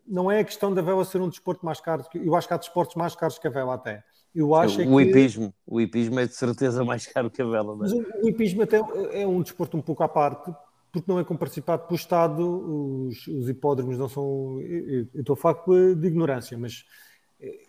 não 0.08 0.32
é 0.32 0.40
a 0.40 0.44
questão 0.44 0.74
da 0.74 0.82
vela 0.82 1.06
ser 1.06 1.22
um 1.22 1.30
desporto 1.30 1.66
mais 1.66 1.80
caro, 1.80 2.04
eu 2.16 2.36
acho 2.36 2.48
que 2.48 2.54
há 2.54 2.58
desportos 2.58 2.96
mais 2.96 3.16
caros 3.16 3.40
que 3.40 3.48
a 3.48 3.52
vela 3.52 3.76
até. 3.76 4.04
Eu 4.34 4.54
acho 4.54 4.82
o, 4.82 5.00
é 5.00 5.04
hipismo, 5.04 5.54
o 5.66 5.80
hipismo 5.80 6.20
é 6.20 6.28
de 6.28 6.36
certeza 6.36 6.84
mais 6.84 7.08
caro 7.08 7.32
que 7.32 7.42
a 7.42 7.46
vela. 7.46 7.76
Mas 7.76 7.94
o, 7.94 8.04
o 8.22 8.28
hipismo 8.28 8.64
até 8.64 8.82
é 9.14 9.26
um 9.26 9.42
desporto 9.42 9.78
um 9.78 9.82
pouco 9.82 10.04
à 10.04 10.10
parte, 10.10 10.54
porque 10.92 11.10
não 11.10 11.20
é 11.20 11.24
comparticipado 11.24 11.84
pelo 11.84 11.96
Estado, 11.96 13.08
os, 13.08 13.28
os 13.28 13.48
hipódromos 13.48 13.98
não 13.98 14.10
são. 14.10 14.60
Eu, 14.62 15.08
eu 15.14 15.22
estou 15.22 15.36
a 15.36 15.38
falar 15.38 15.64
de 15.96 16.08
ignorância, 16.08 16.58
mas 16.58 16.84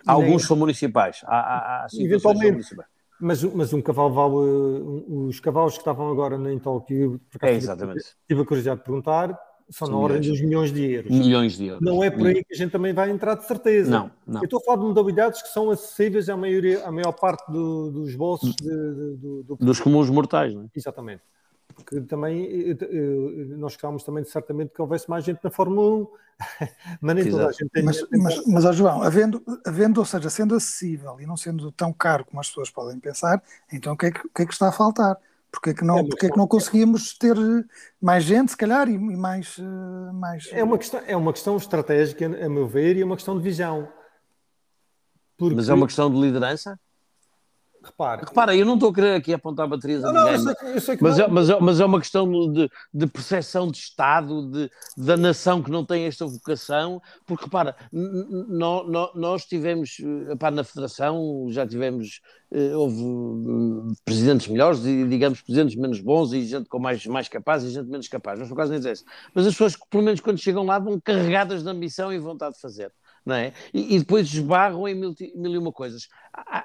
Alguns 0.07 0.47
são 0.47 0.57
municipais. 0.57 1.21
Há, 1.25 1.37
há, 1.37 1.85
há 1.85 1.87
Eventualmente. 1.95 2.53
Municipais. 2.53 2.89
Mas, 3.19 3.43
mas 3.43 3.73
um 3.73 3.81
cavalo 3.81 4.13
vale. 4.13 4.35
Os 5.09 5.41
cavalos 5.41 5.75
que 5.75 5.81
estavam 5.81 6.11
agora 6.11 6.37
em 6.53 6.59
Tóquio, 6.59 7.21
é, 7.41 7.53
exatamente. 7.53 8.05
tive 8.29 8.43
a 8.43 8.45
curiosidade 8.45 8.81
de 8.81 8.85
perguntar, 8.85 9.39
são, 9.71 9.89
na 9.89 9.97
ordem 9.97 10.21
dos 10.21 10.41
milhões 10.41 10.71
de 10.71 10.85
euros. 10.85 11.11
Milhões 11.11 11.57
de 11.57 11.67
euros. 11.67 11.83
Não 11.83 12.05
é 12.05 12.11
por 12.11 12.27
aí 12.27 12.45
que 12.45 12.55
a 12.55 12.57
gente 12.57 12.71
também 12.71 12.93
vai 12.93 13.11
entrar 13.11 13.35
de 13.35 13.47
certeza. 13.47 13.91
Não, 13.91 14.11
não. 14.27 14.41
Eu 14.41 14.45
estou 14.45 14.61
a 14.61 14.63
falar 14.65 14.79
de 14.79 14.85
modalidades 14.85 15.43
que 15.43 15.49
são 15.49 15.71
acessíveis 15.71 16.29
à, 16.29 16.37
maioria, 16.37 16.85
à 16.85 16.93
maior 16.93 17.13
parte 17.13 17.51
do, 17.51 17.91
dos 17.91 18.15
bolsos 18.15 18.55
de, 18.55 18.69
de, 18.69 19.17
do, 19.17 19.45
do... 19.45 19.57
dos 19.57 19.81
comuns 19.81 20.11
mortais, 20.11 20.55
não 20.55 20.63
é? 20.63 20.67
Exatamente 20.75 21.23
que 21.85 22.01
também 22.03 22.77
nós 23.57 23.73
gostávamos 23.73 24.03
também 24.03 24.25
certamente 24.25 24.73
que 24.75 24.81
houvesse 24.81 25.09
mais 25.09 25.25
gente 25.25 25.41
na 25.43 25.51
Fórmula 25.51 26.05
1, 26.05 26.09
mas 27.01 27.17
nem 27.17 27.31
toda 27.31 27.49
a 27.49 27.53
gente 27.53 27.69
tem. 27.71 27.83
Mas, 27.83 28.05
mas, 28.11 28.47
mas 28.47 28.65
ó, 28.65 28.73
João, 28.73 29.03
havendo, 29.03 29.43
havendo, 29.65 29.99
ou 29.99 30.07
seja, 30.07 30.31
sendo 30.31 30.55
acessível 30.55 31.21
e 31.21 31.27
não 31.27 31.37
sendo 31.37 31.71
tão 31.73 31.93
caro 31.93 32.25
como 32.25 32.41
as 32.41 32.49
pessoas 32.49 32.71
podem 32.71 32.99
pensar, 32.99 33.43
então 33.73 33.95
o 33.95 33.97
que 33.97 34.07
é 34.07 34.11
que, 34.11 34.21
que, 34.21 34.43
é 34.43 34.47
que 34.47 34.53
está 34.53 34.69
a 34.69 34.73
faltar? 34.73 35.17
Porque 35.51 35.71
é 35.71 35.75
que 35.75 35.85
não, 35.85 35.99
é 35.99 36.05
porque 36.05 36.27
é 36.27 36.31
que 36.31 36.37
não 36.37 36.47
conseguimos 36.47 37.17
ter 37.17 37.37
mais 38.01 38.25
gente, 38.25 38.51
se 38.51 38.57
calhar, 38.57 38.89
e, 38.89 38.99
mais, 38.99 39.57
mais. 40.13 40.49
É 40.53 40.63
uma 40.63 40.77
questão, 40.77 41.01
é 41.07 41.17
uma 41.17 41.33
questão 41.33 41.57
estratégica, 41.57 42.27
a 42.27 42.49
meu 42.49 42.67
ver, 42.67 42.97
e 42.97 43.01
é 43.01 43.05
uma 43.05 43.17
questão 43.17 43.37
de 43.37 43.43
visão. 43.43 43.89
Porque... 45.39 45.55
Mas 45.55 45.69
é 45.69 45.75
uma 45.75 45.87
questão 45.87 46.11
de 46.11 46.21
liderança? 46.21 46.79
Repare. 47.87 48.25
Repara, 48.27 48.57
eu 48.57 48.67
não 48.67 48.75
estou 48.75 48.91
a 48.91 48.95
querer 48.95 49.15
aqui 49.15 49.33
apontar 49.33 49.69
baterias 49.69 50.05
a 50.05 50.13
ninguém, 50.13 50.45
mas, 51.01 51.19
é, 51.19 51.29
mas, 51.29 51.51
é, 51.51 51.61
mas, 51.61 51.81
é, 51.81 51.85
uma 51.85 52.01
questão 52.01 52.29
de, 52.53 52.69
de 52.93 53.07
percepção 53.07 53.71
de 53.71 53.79
Estado, 53.79 54.51
de, 54.51 54.71
da 54.97 55.17
nação 55.17 55.63
que 55.63 55.71
não 55.71 55.85
tem 55.85 56.05
esta 56.05 56.27
vocação, 56.27 57.01
porque 57.25 57.45
repara, 57.45 57.77
nós 59.15 59.45
tivemos, 59.45 59.99
epá, 60.31 60.51
na 60.51 60.65
Federação 60.65 61.47
já 61.51 61.67
tivemos, 61.67 62.21
eh, 62.51 62.77
houve 62.77 63.03
hum, 63.03 63.95
presidentes 64.05 64.49
melhores 64.49 64.85
e 64.85 65.07
digamos 65.07 65.41
presidentes 65.41 65.77
menos 65.77 66.01
bons 66.01 66.33
e 66.33 66.45
gente 66.45 66.69
com 66.69 66.79
mais, 66.79 67.07
mais 67.07 67.29
capaz 67.29 67.63
e 67.63 67.71
gente 67.71 67.89
menos 67.89 68.09
capaz, 68.09 68.39
não 68.39 68.47
sou 68.47 68.57
quase 68.57 68.71
nem 68.71 68.81
dizer 68.81 68.93
isso. 68.93 69.05
Mas 69.33 69.47
as 69.47 69.55
pessoas, 69.55 69.77
pelo 69.89 70.03
menos 70.03 70.21
quando 70.21 70.39
chegam 70.39 70.65
lá, 70.65 70.79
vão 70.79 71.01
carregadas 71.01 71.63
de 71.63 71.69
ambição 71.69 72.13
e 72.13 72.19
vontade 72.19 72.57
de 72.57 72.61
fazer. 72.61 72.93
Não 73.27 73.35
é? 73.35 73.53
E, 73.75 73.97
e 73.97 73.99
depois 73.99 74.33
esbarram 74.33 74.87
em 74.87 74.95
mil, 74.95 75.13
mil, 75.35 75.53
e 75.53 75.59
uma 75.59 75.73
coisas. 75.73 76.09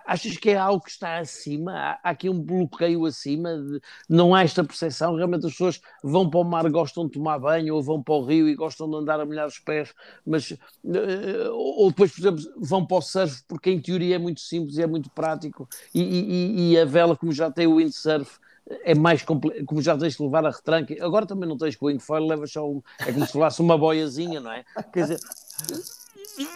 Achas 0.05 0.37
que 0.37 0.51
é 0.51 0.57
algo 0.57 0.83
que 0.83 0.91
está 0.91 1.17
acima? 1.17 1.73
Há, 1.73 1.99
aqui 2.03 2.29
um 2.29 2.39
bloqueio 2.39 3.03
acima? 3.05 3.57
De, 3.57 3.81
não 4.07 4.35
há 4.35 4.43
esta 4.43 4.63
percepção? 4.63 5.15
Realmente 5.15 5.47
as 5.47 5.53
pessoas 5.53 5.81
vão 6.03 6.29
para 6.29 6.39
o 6.39 6.43
mar, 6.43 6.69
gostam 6.69 7.05
de 7.05 7.13
tomar 7.13 7.39
banho, 7.39 7.73
ou 7.73 7.81
vão 7.81 8.03
para 8.03 8.13
o 8.13 8.23
rio 8.23 8.47
e 8.47 8.53
gostam 8.53 8.87
de 8.87 8.95
andar 8.95 9.19
a 9.19 9.25
molhar 9.25 9.47
os 9.47 9.57
pés, 9.57 9.91
mas, 10.23 10.51
uh, 10.51 11.51
ou 11.51 11.89
depois, 11.89 12.11
por 12.11 12.21
exemplo, 12.21 12.43
vão 12.57 12.85
para 12.85 12.97
o 12.97 13.01
surf, 13.01 13.43
porque 13.47 13.71
em 13.71 13.81
teoria 13.81 14.15
é 14.15 14.19
muito 14.19 14.41
simples 14.41 14.77
e 14.77 14.83
é 14.83 14.87
muito 14.87 15.09
prático, 15.09 15.67
e, 15.95 16.01
e, 16.01 16.71
e 16.71 16.79
a 16.79 16.85
vela, 16.85 17.17
como 17.17 17.31
já 17.31 17.49
tem 17.49 17.65
o 17.65 17.77
windsurf, 17.77 18.39
é 18.83 18.93
mais 18.93 19.23
complexo, 19.23 19.65
como 19.65 19.81
já 19.81 19.97
tens 19.97 20.15
de 20.15 20.23
levar 20.23 20.45
a 20.45 20.51
retranca, 20.51 20.93
agora 21.03 21.25
também 21.25 21.49
não 21.49 21.57
tens 21.57 21.75
com 21.75 21.85
o 21.85 21.89
wingfoil, 21.89 22.27
levas 22.27 22.51
só 22.51 22.69
um, 22.69 22.81
é 22.99 23.11
como 23.11 23.25
se 23.25 23.35
levasse 23.35 23.61
uma 23.61 23.77
boiazinha, 23.77 24.39
não 24.39 24.51
é? 24.51 24.63
Quer 24.93 25.01
dizer, 25.01 25.19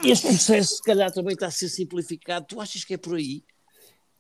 este 0.03 0.28
processo, 0.28 0.76
se 0.76 0.84
calhar, 0.84 1.11
também 1.11 1.34
está 1.34 1.47
a 1.47 1.51
ser 1.51 1.70
simplificado. 1.70 2.45
Tu 2.47 2.59
achas 2.59 2.84
que 2.84 2.93
é 2.93 2.97
por 2.97 3.16
aí? 3.16 3.43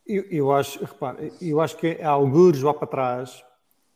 Eu, 0.05 0.23
eu 0.29 0.51
acho, 0.51 0.79
repare, 0.79 1.31
eu 1.41 1.59
acho 1.59 1.77
que 1.77 1.99
há 2.01 2.09
alguns 2.09 2.61
lá 2.61 2.73
para 2.73 2.87
trás, 2.87 3.43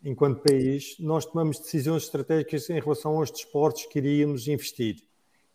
enquanto 0.03 0.41
país, 0.41 0.95
nós 0.99 1.25
tomamos 1.25 1.59
decisões 1.59 2.03
estratégicas 2.03 2.69
em 2.69 2.79
relação 2.79 3.17
aos 3.17 3.31
desportos 3.31 3.85
que 3.85 3.99
iríamos 3.99 4.47
investir. 4.47 5.03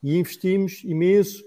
E 0.03 0.17
investimos 0.17 0.85
imenso 0.85 1.43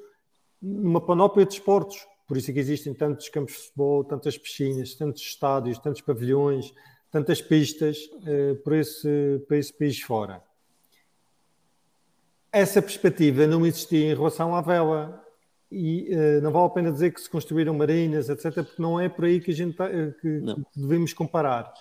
numa 0.61 0.99
panóplia 0.99 1.45
de 1.45 1.51
desportos. 1.51 2.05
Por 2.27 2.35
isso 2.35 2.51
é 2.51 2.53
que 2.53 2.59
existem 2.59 2.93
tantos 2.93 3.29
campos 3.29 3.53
de 3.53 3.59
futebol, 3.61 4.03
tantas 4.03 4.37
piscinas, 4.37 4.95
tantos 4.95 5.21
estádios, 5.21 5.79
tantos 5.79 6.01
pavilhões, 6.01 6.73
tantas 7.09 7.41
pistas 7.41 7.97
uh, 7.97 8.55
por, 8.63 8.73
esse, 8.73 9.41
por 9.47 9.55
esse 9.55 9.71
país 9.71 10.01
fora 10.01 10.43
essa 12.57 12.81
perspectiva 12.81 13.45
não 13.47 13.65
existia 13.65 14.11
em 14.11 14.15
relação 14.15 14.55
à 14.55 14.61
vela. 14.61 15.23
E 15.69 16.09
uh, 16.15 16.41
não 16.41 16.51
vale 16.51 16.65
a 16.65 16.69
pena 16.69 16.91
dizer 16.91 17.13
que 17.13 17.19
se 17.19 17.29
construíram 17.29 17.73
marinas, 17.73 18.29
etc., 18.29 18.53
porque 18.53 18.81
não 18.81 18.99
é 18.99 19.09
por 19.09 19.25
aí 19.25 19.41
que, 19.41 19.51
a 19.51 19.53
gente 19.53 19.75
tá, 19.75 19.85
eh, 19.85 20.13
que, 20.21 20.41
que 20.41 20.79
devemos 20.79 21.13
comparar. 21.13 21.73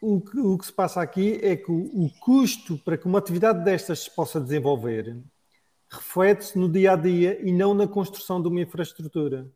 O 0.00 0.20
que, 0.20 0.38
o 0.38 0.56
que, 0.56 0.66
se 0.66 0.72
passa 0.72 1.02
aqui 1.02 1.40
é 1.42 1.56
que 1.56 1.72
o, 1.72 2.04
o, 2.04 2.10
custo 2.20 2.78
para 2.78 2.96
que 2.96 3.06
uma 3.06 3.18
atividade 3.18 3.64
destas 3.64 4.00
se 4.00 4.10
possa 4.14 4.40
desenvolver 4.40 5.16
reflete-se 5.90 6.58
no 6.58 6.68
dia 6.68 6.92
a 6.92 6.96
dia 6.96 7.40
e 7.42 7.52
não 7.52 7.74
na 7.74 7.86
construção 7.86 8.40
de 8.40 8.48
uma 8.48 8.60
infraestrutura. 8.60 9.46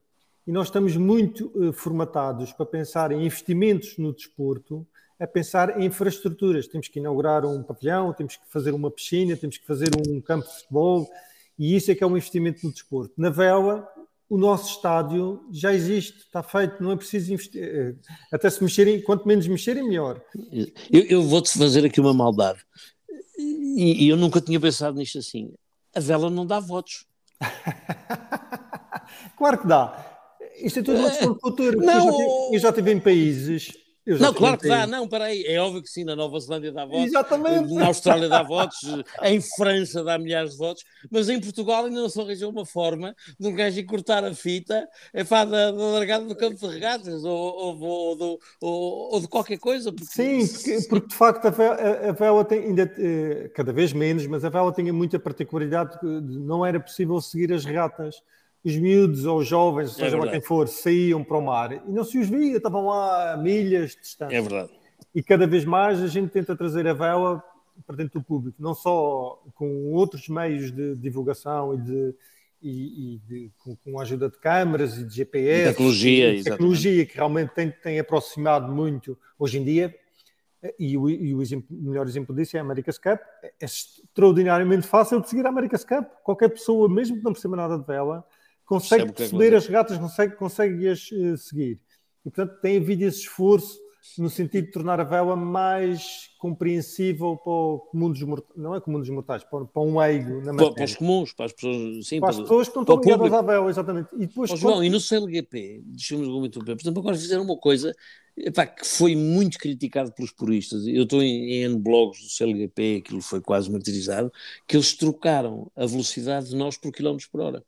E 0.46 0.52
nós 0.52 0.68
estamos 0.68 0.96
muito 0.96 1.52
uh, 1.54 1.72
formatados 1.72 2.52
para 2.52 2.66
pensar 2.66 3.12
em 3.12 3.24
investimentos 3.24 3.98
no 3.98 4.12
desporto 4.12 4.86
a 5.20 5.26
pensar 5.26 5.80
em 5.80 5.86
infraestruturas. 5.86 6.66
Temos 6.66 6.88
que 6.88 6.98
inaugurar 6.98 7.44
um 7.44 7.62
pavilhão, 7.62 8.12
temos 8.12 8.36
que 8.36 8.46
fazer 8.48 8.72
uma 8.72 8.90
piscina, 8.90 9.36
temos 9.36 9.58
que 9.58 9.66
fazer 9.66 9.90
um 9.96 10.20
campo 10.20 10.46
de 10.46 10.54
futebol, 10.54 11.10
e 11.58 11.74
isso 11.74 11.90
é 11.90 11.94
que 11.94 12.04
é 12.04 12.06
um 12.06 12.16
investimento 12.16 12.64
no 12.64 12.72
desporto. 12.72 13.12
Na 13.16 13.30
vela, 13.30 13.88
o 14.28 14.36
nosso 14.36 14.76
estádio 14.76 15.42
já 15.50 15.72
existe, 15.74 16.18
está 16.18 16.42
feito, 16.42 16.82
não 16.82 16.92
é 16.92 16.96
preciso 16.96 17.32
investir. 17.32 17.62
Eh, 17.62 17.94
até 18.30 18.48
se 18.48 18.62
mexerem, 18.62 19.02
quanto 19.02 19.26
menos 19.26 19.46
mexerem, 19.48 19.82
melhor. 19.82 20.22
Eu, 20.90 21.02
eu 21.04 21.22
vou-te 21.22 21.50
fazer 21.58 21.84
aqui 21.84 22.00
uma 22.00 22.14
maldade. 22.14 22.60
E, 23.36 24.04
e, 24.04 24.08
eu 24.08 24.16
nunca 24.16 24.40
tinha 24.40 24.60
pensado 24.60 24.98
nisto 24.98 25.18
assim. 25.18 25.52
A 25.94 26.00
vela 26.00 26.28
não 26.28 26.44
dá 26.44 26.60
votos. 26.60 27.06
claro 29.36 29.58
que 29.58 29.66
dá. 29.66 30.04
Isto 30.60 30.80
é 30.80 30.82
tudo 30.82 30.98
uma 30.98 31.10
questão 31.10 31.34
de 31.34 31.40
futuro. 31.40 31.78
Não, 31.80 31.94
eu, 31.94 32.00
já 32.00 32.12
tive, 32.12 32.54
eu 32.56 32.58
já 32.58 32.72
tive 32.72 32.92
em 32.92 33.00
países 33.00 33.72
não, 34.18 34.32
claro 34.32 34.58
que 34.58 34.68
dá, 34.68 34.86
não, 34.86 35.06
peraí, 35.06 35.44
é 35.46 35.60
óbvio 35.60 35.82
que 35.82 35.90
sim, 35.90 36.04
na 36.04 36.16
Nova 36.16 36.38
Zelândia 36.40 36.72
dá 36.72 36.84
votos, 36.84 37.06
Exatamente. 37.06 37.74
na 37.74 37.86
Austrália 37.86 38.28
dá 38.28 38.42
votos, 38.44 38.78
em 39.22 39.40
França 39.40 40.02
dá 40.02 40.18
milhares 40.18 40.52
de 40.52 40.58
votos, 40.58 40.84
mas 41.10 41.28
em 41.28 41.40
Portugal 41.40 41.84
ainda 41.84 42.00
não 42.00 42.08
se 42.08 42.20
arranjou 42.20 42.50
uma 42.50 42.64
forma 42.64 43.14
de 43.38 43.46
um 43.46 43.54
gajo 43.54 43.84
cortar 43.84 44.24
a 44.24 44.34
fita 44.34 44.88
é 45.12 45.24
pá, 45.24 45.44
da, 45.44 45.70
da 45.70 45.84
largada 45.84 46.24
do 46.24 46.36
campo 46.36 46.56
de 46.56 46.66
regatas 46.66 47.24
ou, 47.24 47.32
ou, 47.32 47.80
ou, 47.80 48.40
ou, 48.60 49.14
ou 49.14 49.20
de 49.20 49.28
qualquer 49.28 49.58
coisa. 49.58 49.92
Porque... 49.92 50.06
Sim, 50.06 50.46
porque, 50.46 50.86
porque, 50.88 51.08
de 51.08 51.14
facto 51.14 51.46
a 51.46 51.50
vela, 51.50 51.74
a 52.08 52.12
vela 52.12 52.44
tem 52.44 52.60
ainda, 52.60 52.92
eh, 52.98 53.50
cada 53.54 53.72
vez 53.72 53.92
menos, 53.92 54.26
mas 54.26 54.44
a 54.44 54.48
vela 54.48 54.72
tinha 54.72 54.92
muita 54.92 55.18
particularidade, 55.18 55.98
não 56.02 56.64
era 56.64 56.78
possível 56.78 57.20
seguir 57.20 57.52
as 57.52 57.64
regatas 57.64 58.22
os 58.68 58.76
miúdos 58.76 59.24
ou 59.24 59.38
os 59.38 59.46
jovens, 59.46 59.92
seja 59.92 60.16
é 60.16 60.20
lá 60.20 60.30
quem 60.30 60.40
for, 60.40 60.68
saíam 60.68 61.24
para 61.24 61.38
o 61.38 61.42
mar 61.42 61.72
e 61.72 61.90
não 61.90 62.04
se 62.04 62.18
os 62.18 62.28
via, 62.28 62.56
estavam 62.56 62.86
lá 62.86 63.34
a 63.34 63.36
milhas 63.36 63.92
de 63.92 64.00
distância. 64.00 64.36
É 64.36 64.40
verdade. 64.40 64.70
E 65.14 65.22
cada 65.22 65.46
vez 65.46 65.64
mais 65.64 66.02
a 66.02 66.06
gente 66.06 66.30
tenta 66.30 66.54
trazer 66.56 66.86
a 66.86 66.92
vela 66.92 67.42
para 67.86 67.96
dentro 67.96 68.20
do 68.20 68.24
público, 68.24 68.56
não 68.60 68.74
só 68.74 69.42
com 69.54 69.92
outros 69.92 70.28
meios 70.28 70.70
de 70.70 70.96
divulgação 70.96 71.74
e 71.74 71.78
de, 71.78 72.14
e, 72.60 73.14
e 73.14 73.18
de, 73.18 73.52
com, 73.58 73.76
com, 73.76 73.98
a 73.98 74.02
ajuda 74.02 74.28
de 74.28 74.38
câmaras 74.38 74.98
e 74.98 75.04
de 75.04 75.14
GPS, 75.14 75.62
e 75.62 75.72
tecnologia, 75.72 76.34
e 76.34 76.42
tecnologia 76.42 77.06
que 77.06 77.14
realmente 77.14 77.50
tem, 77.54 77.70
tem 77.70 77.98
aproximado 77.98 78.72
muito 78.72 79.16
hoje 79.38 79.58
em 79.58 79.64
dia. 79.64 79.94
E 80.76 80.98
o, 80.98 81.08
e 81.08 81.32
o 81.34 81.40
exemplo, 81.40 81.68
melhor 81.70 82.06
exemplo 82.08 82.34
disso 82.34 82.56
é 82.56 82.60
a 82.60 82.62
America's 82.62 82.98
Cup. 82.98 83.20
É 83.42 83.64
extraordinariamente 83.64 84.88
fácil 84.88 85.20
de 85.20 85.28
seguir 85.28 85.46
a 85.46 85.50
America's 85.50 85.84
Cup. 85.84 86.04
Qualquer 86.24 86.48
pessoa, 86.48 86.88
mesmo 86.88 87.16
que 87.16 87.22
não 87.22 87.32
perceba 87.32 87.56
nada 87.56 87.78
de 87.78 87.86
vela, 87.86 88.26
consegue 88.68 89.04
é 89.04 89.12
perceber 89.12 89.54
as 89.54 89.66
regatas, 89.66 89.96
consegue, 89.96 90.36
consegue 90.36 90.88
as 90.88 91.10
uh, 91.10 91.36
seguir. 91.38 91.80
E, 92.24 92.30
portanto, 92.30 92.60
tem 92.60 92.76
havido 92.76 93.04
esse 93.04 93.20
esforço 93.20 93.78
no 94.18 94.28
sentido 94.30 94.66
de 94.66 94.72
tornar 94.72 95.00
a 95.00 95.04
vela 95.04 95.36
mais 95.36 96.30
compreensível 96.38 97.36
para 97.36 97.52
o 97.52 97.78
comum 97.90 98.10
dos 98.10 98.22
mortais, 98.22 98.56
não 98.56 98.74
é 98.74 98.80
comum 98.80 98.98
dos 99.00 99.08
mortais, 99.08 99.42
para, 99.44 99.64
para 99.64 99.82
um 99.82 100.02
eigo 100.02 100.40
na 100.40 100.52
matéria. 100.52 100.74
Para, 100.74 100.84
os 100.84 100.96
comuns, 100.96 101.32
para 101.32 101.46
as 101.46 101.52
pessoas, 101.52 102.06
sim, 102.06 102.20
para, 102.20 102.30
as 102.30 102.40
pessoas 102.40 102.68
que 102.68 102.76
não 102.76 102.82
estão 102.82 103.00
ligadas 103.00 103.32
à 103.32 103.42
vela, 103.42 103.68
exatamente. 103.68 104.08
E 104.14 104.26
depois, 104.26 104.50
oh, 104.50 104.56
João, 104.56 104.74
quando... 104.74 104.84
e 104.84 104.90
no 104.90 105.00
CLGP, 105.00 105.82
deixa-me 105.84 106.26
muito 106.26 106.62
bem, 106.62 106.76
por 106.76 106.82
exemplo, 106.82 107.00
agora 107.00 107.16
fizeram 107.16 107.42
uma 107.42 107.56
coisa 107.56 107.94
epá, 108.36 108.66
que 108.66 108.86
foi 108.86 109.16
muito 109.16 109.58
criticado 109.58 110.12
pelos 110.12 110.30
puristas. 110.30 110.86
Eu 110.86 111.02
estou 111.02 111.22
em, 111.22 111.64
em 111.64 111.78
blogs 111.78 112.22
do 112.22 112.30
CLGP, 112.30 113.02
aquilo 113.04 113.20
foi 113.20 113.40
quase 113.40 113.70
martirizado, 113.70 114.32
que 114.66 114.76
eles 114.76 114.94
trocaram 114.94 115.70
a 115.76 115.86
velocidade 115.86 116.50
de 116.50 116.56
nós 116.56 116.76
por 116.76 116.92
quilómetros 116.92 117.28
por 117.28 117.40
hora. 117.40 117.64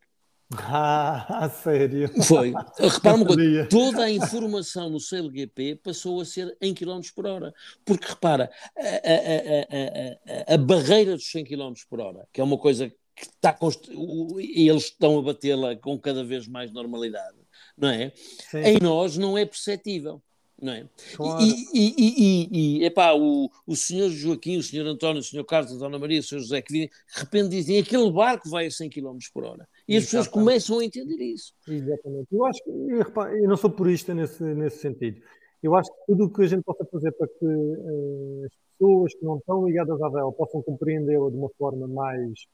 Ah, 0.72 1.48
sério? 1.48 2.10
Foi. 2.24 2.52
Repara 2.78 3.16
uma 3.16 3.26
coisa, 3.26 3.66
toda 3.66 4.04
a 4.04 4.10
informação 4.10 4.90
no 4.90 4.98
CLGP 4.98 5.76
passou 5.76 6.20
a 6.20 6.24
ser 6.24 6.56
em 6.60 6.74
km 6.74 7.00
por 7.14 7.26
hora. 7.26 7.54
Porque, 7.84 8.08
repara, 8.08 8.50
a, 8.76 8.82
a, 8.82 10.52
a, 10.52 10.54
a, 10.54 10.58
barreira 10.58 11.14
dos 11.14 11.30
100 11.30 11.44
km 11.44 11.72
por 11.88 12.00
hora, 12.00 12.26
que 12.32 12.40
é 12.40 12.44
uma 12.44 12.58
coisa 12.58 12.88
que 13.14 13.26
está 13.26 13.52
const... 13.52 13.88
eles 14.38 14.84
estão 14.84 15.18
a 15.18 15.22
batê-la 15.22 15.76
com 15.76 15.98
cada 15.98 16.24
vez 16.24 16.48
mais 16.48 16.72
normalidade, 16.72 17.38
não 17.76 17.88
é? 17.88 18.12
Sim. 18.50 18.58
Em 18.58 18.78
nós 18.80 19.16
não 19.16 19.38
é 19.38 19.44
perceptível 19.44 20.20
não 20.60 20.72
é? 20.72 20.86
Claro. 21.14 21.42
E, 21.42 21.66
e, 21.74 21.94
e, 21.96 22.48
e, 22.52 22.84
epá, 22.84 23.14
o, 23.14 23.50
o 23.66 23.74
senhor 23.74 24.10
Joaquim, 24.10 24.58
o 24.58 24.62
senhor 24.62 24.86
António, 24.86 25.20
o 25.20 25.24
senhor 25.24 25.44
Carlos, 25.44 25.72
a 25.72 25.78
dona 25.78 25.98
Maria, 25.98 26.20
o 26.20 26.22
senhor 26.22 26.40
José, 26.40 26.60
que 26.60 26.72
de 26.72 26.90
repente 27.14 27.48
dizem 27.48 27.78
aquele 27.78 28.10
barco 28.10 28.48
vai 28.48 28.66
a 28.66 28.70
100 28.70 28.90
km 28.90 29.18
por 29.32 29.44
hora. 29.44 29.68
E 29.90 29.96
as 29.96 30.04
pessoas 30.04 30.28
começam 30.28 30.78
a 30.78 30.84
entender 30.84 31.16
isso. 31.16 31.52
Exatamente. 31.66 32.28
Eu 32.30 32.44
acho 32.44 32.62
que, 32.62 32.70
eu, 32.70 33.26
eu 33.42 33.48
não 33.48 33.56
sou 33.56 33.70
purista 33.70 34.14
nesse, 34.14 34.42
nesse 34.42 34.78
sentido. 34.78 35.20
Eu 35.60 35.74
acho 35.74 35.90
que 35.90 35.98
tudo 36.06 36.24
o 36.26 36.32
que 36.32 36.42
a 36.42 36.46
gente 36.46 36.62
possa 36.62 36.84
fazer 36.84 37.10
para 37.12 37.26
que 37.26 37.44
uh, 37.44 38.44
as 38.46 38.52
pessoas 38.78 39.14
que 39.14 39.24
não 39.24 39.38
estão 39.38 39.66
ligadas 39.66 40.00
à 40.00 40.08
vela 40.08 40.32
possam 40.32 40.62
compreendê-la 40.62 41.28
de 41.28 41.36
uma 41.36 41.50
forma 41.58 41.88
mais 41.88 42.46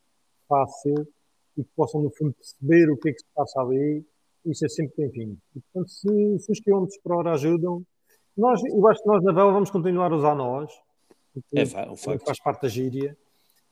fácil 0.49 1.07
e 1.59 1.62
que 1.62 1.70
possam, 1.76 2.03
no 2.03 2.11
fundo, 2.11 2.34
perceber 2.34 2.91
o 2.91 2.97
que 2.97 3.11
é 3.11 3.12
que 3.12 3.18
se 3.18 3.26
passa 3.34 3.61
ali, 3.61 4.05
isso 4.47 4.64
é 4.64 4.68
sempre 4.68 4.95
bem-vindo. 4.97 5.39
E, 5.55 5.61
portanto, 5.61 5.91
se, 5.91 6.39
se 6.39 6.53
os 6.53 6.61
quilómetros 6.61 6.99
por 7.03 7.16
hora 7.16 7.32
ajudam, 7.32 7.82
nós, 8.37 8.62
eu 8.64 8.87
acho 8.89 9.03
que 9.03 9.09
nós 9.09 9.22
na 9.22 9.32
vela 9.32 9.53
vamos 9.53 9.70
continuar 9.70 10.12
a 10.12 10.16
usar 10.16 10.34
nós, 10.34 10.72
é, 11.55 11.91
um 11.91 11.97
faz 11.97 12.41
parte 12.43 12.62
da 12.62 12.68
gíria, 12.68 13.16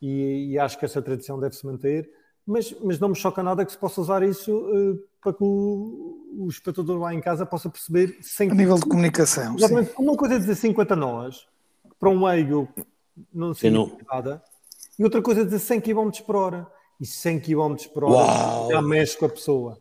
e, 0.03 0.53
e, 0.53 0.59
acho 0.59 0.79
que 0.79 0.85
essa 0.85 1.01
tradição 1.01 1.39
deve 1.41 1.55
se 1.55 1.65
manter, 1.65 2.11
mas, 2.47 2.75
mas 2.83 2.99
não 2.99 3.11
me 3.11 3.17
choca 3.17 3.43
nada 3.43 3.65
que 3.65 3.73
se 3.73 3.79
possa 3.79 4.01
usar 4.01 4.23
isso 4.23 4.53
uh, 4.53 5.03
para 5.21 5.33
que 5.33 5.43
o, 5.43 6.29
o, 6.39 6.49
espectador 6.49 6.99
lá 6.99 7.15
em 7.15 7.21
casa 7.21 7.47
possa 7.47 7.71
perceber 7.71 8.19
sem 8.21 8.51
a 8.51 8.55
nível 8.55 8.77
de 8.77 8.83
comunicação. 8.83 9.57
Exatamente, 9.57 9.89
sim. 9.89 9.95
uma 9.99 10.17
coisa 10.17 10.35
é 10.35 10.39
dizer 10.39 10.55
50 10.55 10.95
nós, 10.97 11.47
para 11.99 12.11
um 12.11 12.27
meio 12.27 12.69
não 13.33 13.55
significa 13.55 14.05
nada, 14.13 14.43
e 14.99 15.05
outra 15.05 15.23
coisa 15.23 15.41
é 15.41 15.45
dizer 15.45 15.59
100 15.59 15.81
km 15.81 16.11
por 16.25 16.37
hora. 16.37 16.67
E 17.01 17.07
100 17.07 17.41
km 17.41 17.75
por 17.93 18.05
hora 18.05 18.15
Uau. 18.15 18.71
já 18.71 18.81
mexe 18.81 19.19
com 19.19 19.27
a 19.27 19.29
pessoa. 19.29 19.81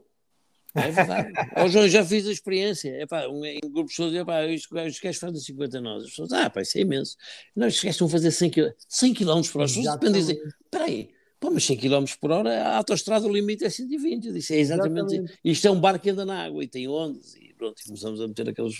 É 0.74 0.90
verdade. 0.90 1.32
oh, 1.56 1.68
João, 1.68 1.88
já 1.88 2.04
fiz 2.04 2.28
a 2.28 2.32
experiência. 2.32 2.90
Epá, 3.02 3.28
um, 3.28 3.46
em 3.46 3.60
grupos 3.60 3.94
de 3.94 3.98
pessoas, 3.98 4.14
epá, 4.16 4.46
os 4.48 5.00
gajos 5.00 5.20
fazem 5.20 5.40
50 5.40 5.80
nós. 5.82 6.04
As 6.04 6.10
pessoas, 6.10 6.34
ah, 6.34 6.50
pá, 6.50 6.62
isso 6.62 6.78
é 6.78 6.82
imenso. 6.82 7.16
Não, 7.56 7.68
os 7.68 7.82
gajos 7.82 8.00
vão 8.00 8.10
fazer 8.10 8.32
100 8.32 8.50
km, 8.50 8.70
100 8.90 9.14
km 9.14 9.24
por 9.26 9.60
hora. 9.60 9.66
As 9.66 9.76
pessoas 9.76 9.94
dependem 9.94 10.22
dizer, 10.22 10.42
espera 10.66 10.86
aí, 10.86 11.12
pô, 11.44 11.52
mas 11.52 11.66
100 11.66 11.76
km 11.76 12.06
por 12.22 12.32
hora, 12.32 12.64
a 12.64 12.78
autostrada, 12.78 13.28
o 13.28 13.34
limite 13.34 13.66
é 13.66 13.70
120. 13.70 14.28
Eu 14.28 14.34
disse, 14.34 14.56
é 14.56 14.60
exatamente, 14.60 15.14
exatamente. 15.14 15.40
Isto 15.44 15.68
é 15.68 15.72
um 15.72 15.80
barco 15.80 16.02
que 16.02 16.10
anda 16.10 16.26
na 16.26 16.46
água 16.46 16.64
e 16.64 16.68
tem 16.70 16.88
ondas. 16.88 17.36
E 17.36 17.54
pronto, 17.54 17.82
e 17.82 17.86
começamos 17.86 18.22
a 18.22 18.28
meter 18.30 18.48
aqueles... 18.48 18.78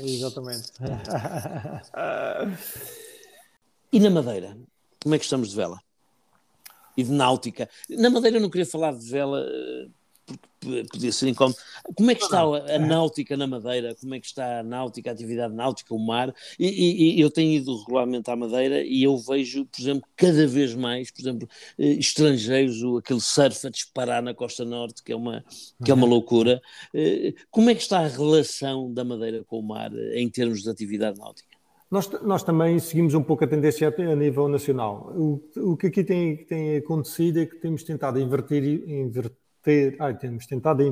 Exatamente. 0.00 0.72
e 3.92 4.00
na 4.00 4.08
Madeira, 4.08 4.56
como 5.02 5.14
é 5.14 5.18
que 5.18 5.24
estamos 5.24 5.50
de 5.50 5.56
vela? 5.56 5.78
e 6.96 7.04
de 7.04 7.12
náutica. 7.12 7.68
Na 7.90 8.08
Madeira 8.08 8.38
eu 8.38 8.40
não 8.40 8.48
queria 8.48 8.64
falar 8.64 8.94
de 8.94 9.06
vela 9.06 9.46
eh, 9.46 9.88
podia 10.60 11.12
ser 11.12 11.28
incómodo. 11.28 11.56
Como 11.94 12.10
é 12.10 12.14
que 12.14 12.24
está 12.24 12.40
a, 12.40 12.76
a, 12.76 12.78
náutica 12.78 13.36
na 13.36 13.46
Madeira? 13.46 13.94
Como 13.94 14.14
é 14.14 14.20
que 14.20 14.26
está 14.26 14.60
a 14.60 14.62
náutica, 14.62 15.10
a 15.10 15.12
atividade 15.12 15.54
náutica, 15.54 15.94
o 15.94 15.98
mar? 15.98 16.34
E, 16.58 16.66
e, 16.66 17.16
e, 17.16 17.20
eu 17.20 17.30
tenho 17.30 17.52
ido 17.52 17.76
regularmente 17.78 18.30
à 18.30 18.36
Madeira 18.36 18.82
e 18.82 19.04
eu 19.04 19.16
vejo, 19.16 19.64
por 19.66 19.80
exemplo, 19.80 20.08
cada 20.16 20.46
vez 20.46 20.74
mais, 20.74 21.10
por 21.10 21.20
exemplo, 21.20 21.48
eh, 21.78 21.92
estrangeiros, 21.92 22.82
aquele 22.98 23.20
surf 23.20 23.66
a 23.66 23.70
disparar 23.70 24.22
na 24.22 24.34
costa 24.34 24.64
norte, 24.64 25.02
que 25.02 25.12
é 25.12 25.16
uma, 25.16 25.44
que 25.84 25.90
é 25.90 25.94
uma 25.94 26.04
uhum. 26.04 26.10
loucura. 26.10 26.60
Eh, 26.92 27.34
como 27.50 27.70
é 27.70 27.74
que 27.74 27.82
está 27.82 28.00
a 28.00 28.08
relação 28.08 28.92
da 28.92 29.04
Madeira 29.04 29.44
com 29.44 29.58
o 29.58 29.62
mar 29.62 29.92
em 30.14 30.28
termos 30.28 30.62
de 30.62 30.70
atividade 30.70 31.18
náutica? 31.18 31.56
Nós, 31.88 32.10
nós 32.22 32.42
também 32.42 32.80
seguimos 32.80 33.14
um 33.14 33.22
pouco 33.22 33.44
a 33.44 33.46
tendência 33.46 33.94
a, 33.96 34.16
nível 34.16 34.48
nacional. 34.48 35.12
O, 35.14 35.40
o 35.56 35.76
que 35.76 35.86
aqui 35.86 36.02
tem, 36.02 36.44
tem 36.44 36.76
acontecido 36.78 37.38
é 37.38 37.46
que 37.46 37.54
temos 37.56 37.84
tentado 37.84 38.18
inverter, 38.18 38.82
inverter 39.66 39.96
ai, 39.98 40.16
temos 40.16 40.46
tentado 40.46 40.82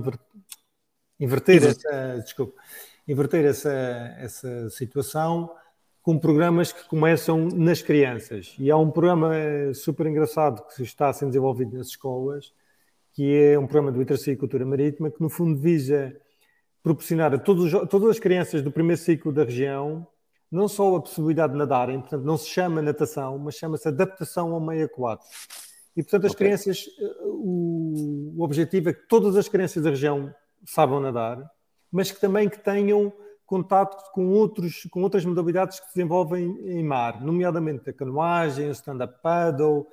inverter, 1.18 1.64
essa, 1.64 2.20
desculpa, 2.22 2.60
inverter 3.06 3.44
essa, 3.44 3.70
essa 4.18 4.70
situação 4.70 5.50
com 6.02 6.18
programas 6.18 6.72
que 6.72 6.86
começam 6.86 7.48
nas 7.48 7.80
crianças. 7.80 8.54
E 8.58 8.70
há 8.70 8.76
um 8.76 8.90
programa 8.90 9.32
super 9.74 10.06
engraçado 10.06 10.62
que 10.74 10.82
está 10.82 11.08
a 11.08 11.12
ser 11.12 11.26
desenvolvido 11.26 11.78
nas 11.78 11.88
escolas, 11.88 12.52
que 13.12 13.34
é 13.34 13.58
um 13.58 13.66
programa 13.66 13.92
de 13.92 13.98
literacia 13.98 14.32
e 14.32 14.36
cultura 14.36 14.66
marítima, 14.66 15.10
que 15.10 15.20
no 15.20 15.30
fundo 15.30 15.58
visa 15.58 16.14
proporcionar 16.82 17.32
a 17.32 17.38
todos, 17.38 17.72
todas 17.88 18.10
as 18.10 18.18
crianças 18.18 18.60
do 18.60 18.70
primeiro 18.70 19.00
ciclo 19.00 19.32
da 19.32 19.44
região 19.44 20.06
não 20.50 20.68
só 20.68 20.94
a 20.94 21.00
possibilidade 21.00 21.52
de 21.52 21.58
nadarem, 21.58 22.00
portanto, 22.00 22.22
não 22.22 22.36
se 22.36 22.48
chama 22.48 22.80
natação, 22.80 23.36
mas 23.38 23.56
chama-se 23.56 23.88
adaptação 23.88 24.52
ao 24.52 24.60
meio 24.60 24.86
aquático. 24.86 25.28
E, 25.97 26.03
portanto, 26.03 26.26
as 26.26 26.32
okay. 26.32 26.47
crianças, 26.47 26.86
eh, 26.99 27.14
o, 27.22 28.34
o, 28.36 28.42
objetivo 28.42 28.88
é 28.88 28.92
que 28.92 29.07
todas 29.09 29.36
as 29.36 29.49
crianças 29.49 29.82
da 29.82 29.90
região 29.90 30.34
saibam 30.64 31.01
nadar, 31.01 31.49
mas 31.90 32.11
que 32.11 32.20
também 32.20 32.49
que 32.49 32.59
tenham 32.59 33.12
contato 33.47 34.11
com, 34.12 34.28
outros, 34.28 34.88
com 34.90 35.03
outras 35.03 35.24
modalidades 35.24 35.78
que 35.78 35.86
se 35.86 35.95
desenvolvem 35.95 36.59
em 36.66 36.82
mar, 36.82 37.22
nomeadamente 37.22 37.90
a 37.90 37.92
canoagem, 37.92 38.68
o 38.68 38.72
stand-up 38.72 39.22
paddle, 39.22 39.86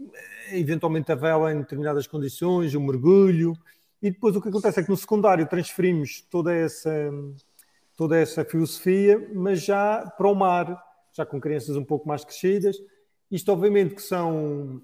eh, 0.00 0.58
eventualmente 0.58 1.12
a 1.12 1.14
vela 1.14 1.52
em 1.52 1.58
determinadas 1.58 2.06
condições, 2.06 2.74
o 2.74 2.80
mergulho. 2.80 3.52
E 4.00 4.10
depois 4.10 4.36
o 4.36 4.40
que 4.40 4.48
acontece 4.48 4.80
é 4.80 4.82
que 4.82 4.90
no 4.90 4.96
secundário 4.96 5.46
transferimos 5.46 6.22
toda 6.30 6.54
essa 6.54 7.10
toda 7.96 8.18
essa 8.18 8.44
filosofia, 8.44 9.30
mas 9.32 9.62
já 9.62 10.04
para 10.16 10.28
o 10.28 10.34
mar, 10.34 10.82
já 11.12 11.24
com 11.24 11.40
crianças 11.40 11.76
um 11.76 11.84
pouco 11.84 12.08
mais 12.08 12.24
crescidas. 12.24 12.76
Isto, 13.30 13.52
obviamente, 13.52 13.94
que 13.94 14.02
são 14.02 14.82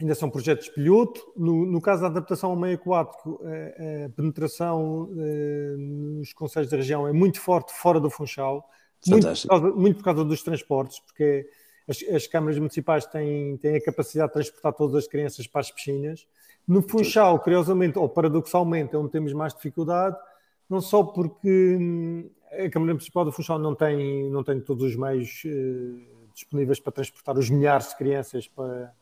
ainda 0.00 0.14
são 0.14 0.30
projetos 0.30 0.68
piloto. 0.68 1.20
No, 1.36 1.64
no 1.66 1.80
caso 1.80 2.02
da 2.02 2.08
adaptação 2.08 2.50
ao 2.50 2.56
meio 2.56 2.76
aquático, 2.76 3.40
a, 3.44 4.06
a 4.06 4.08
penetração 4.10 5.10
a, 5.12 5.76
nos 5.76 6.32
conselhos 6.32 6.70
da 6.70 6.76
região 6.76 7.06
é 7.06 7.12
muito 7.12 7.40
forte 7.40 7.72
fora 7.72 8.00
do 8.00 8.10
Funchal, 8.10 8.68
muito 9.06 9.26
por, 9.26 9.48
causa, 9.48 9.70
muito 9.72 9.96
por, 9.96 10.04
causa, 10.04 10.24
dos 10.24 10.42
transportes, 10.42 11.00
porque 11.00 11.48
as, 11.88 12.02
as, 12.14 12.26
câmaras 12.26 12.58
municipais 12.58 13.06
têm, 13.06 13.56
têm 13.58 13.76
a 13.76 13.84
capacidade 13.84 14.28
de 14.28 14.34
transportar 14.34 14.72
todas 14.72 14.96
as 14.96 15.06
crianças 15.06 15.46
para 15.46 15.60
as 15.60 15.70
piscinas. 15.70 16.26
No 16.66 16.82
Funchal, 16.82 17.38
curiosamente, 17.38 17.98
ou 17.98 18.08
paradoxalmente, 18.08 18.94
é 18.94 18.98
onde 18.98 19.10
temos 19.10 19.32
mais 19.32 19.54
dificuldade, 19.54 20.16
não 20.68 20.80
só 20.80 21.04
porque 21.04 21.76
hum, 21.80 22.28
a 22.50 22.68
Câmara 22.68 22.92
Municipal 22.92 23.24
do 23.24 23.32
Funchal 23.32 23.58
não 23.58 23.74
tem, 23.74 24.28
não 24.30 24.42
tem 24.42 24.60
todos 24.60 24.84
os 24.84 24.96
meios 24.96 25.42
eh, 25.46 26.16
disponíveis 26.34 26.80
para 26.80 26.92
transportar 26.92 27.38
os 27.38 27.48
milhares 27.48 27.90
de 27.90 27.96
crianças 27.96 28.48
para, 28.48 28.92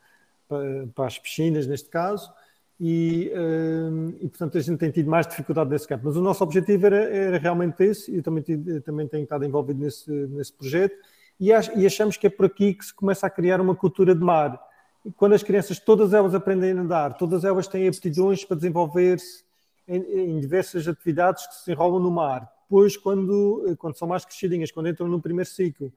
para, 0.94 1.06
as 1.06 1.18
piscinas, 1.18 1.66
neste 1.66 1.88
caso, 1.88 2.32
e, 2.80 3.30
eh, 3.32 4.22
e, 4.22 4.28
portanto 4.28 4.58
a 4.58 4.60
gente 4.60 4.78
tem 4.78 4.90
tido 4.90 5.08
mais 5.08 5.26
dificuldade 5.26 5.70
nesse 5.70 5.86
campo. 5.86 6.04
Mas 6.06 6.16
o 6.16 6.20
nosso 6.20 6.42
objetivo 6.42 6.86
era, 6.86 6.96
era 6.96 7.38
realmente 7.38 7.82
esse, 7.84 8.10
e 8.10 8.16
eu 8.16 8.22
também, 8.22 8.42
também 8.84 9.06
tenho 9.06 9.22
estado 9.22 9.44
envolvido 9.44 9.80
nesse, 9.80 10.10
nesse 10.10 10.52
projeto, 10.52 10.96
e, 11.38 11.52
ach, 11.52 11.70
e 11.76 11.86
achamos 11.86 12.16
que 12.16 12.26
é 12.26 12.30
por 12.30 12.46
aqui 12.46 12.74
que 12.74 12.84
se 12.84 12.94
começa 12.94 13.26
a 13.26 13.30
criar 13.30 13.60
uma 13.60 13.74
cultura 13.74 14.14
de 14.14 14.22
mar. 14.22 14.60
E 15.04 15.10
quando 15.12 15.34
as 15.34 15.42
crianças, 15.42 15.78
todas 15.78 16.12
elas 16.12 16.34
aprendem 16.34 16.70
a 16.72 16.74
nadar, 16.74 17.16
todas 17.16 17.44
elas 17.44 17.66
têm 17.66 17.86
aptidões 17.88 18.44
para 18.44 18.56
desenvolver-se 18.56 19.44
em, 19.86 19.98
em 19.98 20.40
diversas 20.40 20.86
atividades 20.88 21.46
que 21.46 21.54
se 21.56 21.72
enrolam 21.72 22.00
no 22.00 22.10
mar 22.10 22.50
depois, 22.74 22.96
quando, 22.96 23.76
quando 23.78 23.96
são 23.96 24.08
mais 24.08 24.24
crescidinhas, 24.24 24.72
quando 24.72 24.88
entram 24.88 25.06
no 25.06 25.20
primeiro 25.20 25.48
ciclo, 25.48 25.92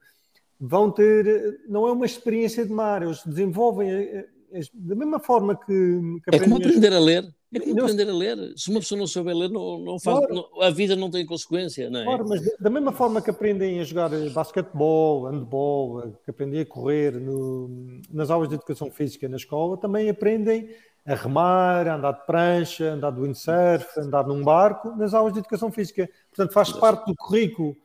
vão 0.60 0.92
ter, 0.92 1.60
não 1.68 1.88
é 1.88 1.92
uma 1.92 2.06
experiência 2.06 2.66
de 2.66 2.72
mar, 2.72 3.02
eles 3.02 3.26
desenvolvem 3.26 3.90
eh, 3.90 4.28
da 4.74 4.96
mesma 4.96 5.20
forma 5.20 5.56
que, 5.56 6.00
que 6.24 6.36
É 6.36 6.40
como 6.40 6.58
aprender 6.58 6.94
a 6.94 7.00
ler. 7.00 7.34
É 7.54 7.60
como 7.60 7.80
aprender 7.80 8.10
a 8.10 8.14
ler. 8.14 8.54
Se 8.56 8.70
uma 8.70 8.80
pessoa 8.80 9.00
não 9.00 9.08
souber 9.08 9.36
ler, 9.36 9.50
não, 9.50 9.80
não 9.80 10.00
faz, 10.00 10.18
claro. 10.18 10.34
não, 10.34 10.62
a 10.62 10.70
vida 10.70 10.96
não 10.96 11.10
tem 11.10 11.26
consequência, 11.26 11.90
não 11.90 12.02
é? 12.02 12.04
Claro, 12.04 12.26
mas 12.28 12.42
da 12.58 12.70
mesma 12.70 12.92
forma 12.92 13.22
que 13.22 13.30
aprendem 13.30 13.80
a 13.80 13.84
jogar 13.84 14.10
basquetebol, 14.34 15.26
handball, 15.26 16.14
que 16.24 16.32
aprendem 16.32 16.62
a 16.62 16.66
correr 16.66 17.14
no, 17.14 18.02
nas 18.12 18.30
aulas 18.30 18.50
de 18.50 18.56
educação 18.56 18.92
física 18.92 19.30
na 19.30 19.38
escola, 19.38 19.78
também 19.78 20.10
aprendem 20.10 20.70
a 21.06 21.16
remar, 21.16 21.88
a 21.88 21.96
andar 21.96 22.12
de 22.12 22.26
prancha, 22.26 22.92
a 22.92 22.94
andar 22.94 23.12
de 23.12 23.22
windsurf, 23.22 23.98
a 23.98 24.02
andar 24.02 24.28
num 24.28 24.44
barco, 24.44 24.90
nas 24.98 25.14
aulas 25.14 25.32
de 25.32 25.40
educação 25.40 25.72
física. 25.72 26.10
Portanto, 26.30 26.54
faz 26.54 26.74
parte 26.74 27.06
do 27.06 27.16
currículo, 27.16 27.78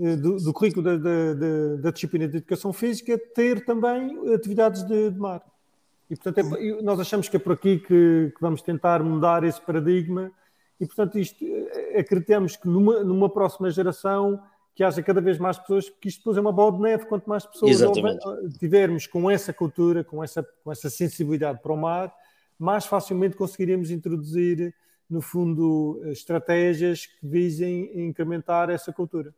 eh, 0.00 0.16
do, 0.16 0.36
do 0.36 0.52
currículo 0.52 0.82
da, 0.82 0.96
da, 0.96 1.74
da, 1.76 1.90
disciplina 1.92 2.26
de 2.26 2.38
educação 2.38 2.72
física 2.72 3.16
ter 3.36 3.64
também 3.64 4.34
atividades 4.34 4.82
de, 4.82 5.12
de 5.12 5.18
mar. 5.18 5.42
E, 6.10 6.16
portanto, 6.16 6.56
é, 6.56 6.82
nós 6.82 7.00
achamos 7.00 7.28
que 7.28 7.36
é 7.36 7.38
por 7.38 7.52
aqui 7.52 7.78
que, 7.78 8.32
que, 8.34 8.40
vamos 8.40 8.62
tentar 8.62 9.02
mudar 9.02 9.44
esse 9.44 9.60
paradigma. 9.60 10.30
E, 10.80 10.86
portanto, 10.86 11.18
isto, 11.18 11.44
eh, 11.44 11.98
acreditamos 11.98 12.56
que 12.56 12.68
numa, 12.68 13.02
numa 13.02 13.28
próxima 13.28 13.70
geração 13.70 14.40
que 14.74 14.84
haja 14.84 15.02
cada 15.02 15.22
vez 15.22 15.38
mais 15.38 15.58
pessoas, 15.58 15.88
porque 15.88 16.08
isto 16.08 16.18
depois 16.18 16.36
é 16.36 16.40
uma 16.40 16.52
bola 16.52 16.72
de 16.72 16.82
neve, 16.82 17.06
quanto 17.06 17.28
mais 17.28 17.46
pessoas 17.46 17.78
tivermos 18.58 19.06
com 19.06 19.30
essa 19.30 19.50
cultura, 19.52 20.04
com 20.04 20.22
essa, 20.22 20.46
com 20.62 20.70
essa 20.70 20.90
sensibilidade 20.90 21.60
para 21.62 21.72
o 21.72 21.76
mar, 21.76 22.14
mais 22.58 22.84
facilmente 22.84 23.36
conseguiríamos 23.36 23.90
introduzir, 23.90 24.74
no 25.08 25.22
fundo, 25.22 26.02
estratégias 26.06 27.06
que 27.06 27.26
visem 27.26 28.06
incrementar 28.06 28.68
essa 28.68 28.92
cultura. 28.92 29.34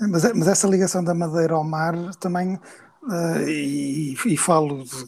Mas, 0.00 0.24
mas 0.34 0.48
essa 0.48 0.66
ligação 0.66 1.04
da 1.04 1.14
Madeira 1.14 1.54
ao 1.54 1.62
mar 1.62 1.94
também, 2.16 2.54
uh, 2.54 3.48
e, 3.48 4.14
e, 4.26 4.36
falo 4.36 4.82
de 4.82 5.06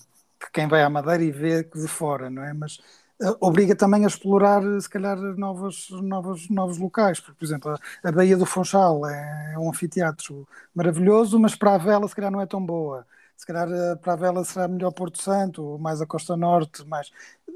quem 0.53 0.69
vai 0.69 0.83
à 0.83 0.91
Madeira 0.91 1.23
e 1.23 1.31
vê 1.31 1.63
de 1.65 1.89
fora, 1.89 2.31
não 2.31 2.43
é? 2.43 2.53
Mas 2.53 2.79
uh, 3.23 3.37
obriga 3.41 3.75
também 3.77 4.05
a 4.05 4.09
explorar, 4.09 4.63
se 4.81 4.89
calhar, 4.89 5.17
novos, 5.19 5.89
novos, 5.91 6.49
novos 6.51 6.79
locais. 6.79 7.21
Porque, 7.21 7.39
por 7.39 7.45
exemplo, 7.45 7.71
a, 7.73 8.09
a 8.09 8.13
Baía 8.13 8.37
do 8.37 8.47
Funchal 8.47 9.07
é, 9.09 9.53
é 9.55 9.59
um 9.59 9.71
anfiteatro 9.71 10.47
maravilhoso, 10.75 11.39
mas 11.39 11.55
para 11.55 11.75
a 11.75 11.79
vela, 11.79 12.09
se 12.09 12.15
calhar, 12.15 12.31
não 12.31 12.41
é 12.41 12.47
tão 12.47 12.65
boa 12.65 13.07
se 13.37 13.47
calhar 13.47 13.69
eh, 13.71 13.97
para 13.97 14.13
a 14.13 14.17
vela 14.17 14.45
será 14.45 14.69
melhor 14.69 14.93
Porto 14.93 15.21
Santo, 15.21 15.79
mais 15.79 16.01
a 16.01 16.07
Costa 16.07 16.37
Norte, 16.37 16.87
mais. 16.87 17.11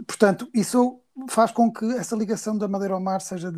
Portanto, 0.06 0.48
isso 0.52 1.00
faz 1.28 1.50
com 1.50 1.72
que 1.72 1.84
essa 1.96 2.16
ligação 2.16 2.56
da 2.56 2.68
Madeira 2.68 2.94
ao 2.94 3.00
mar 3.00 3.20
seja 3.20 3.52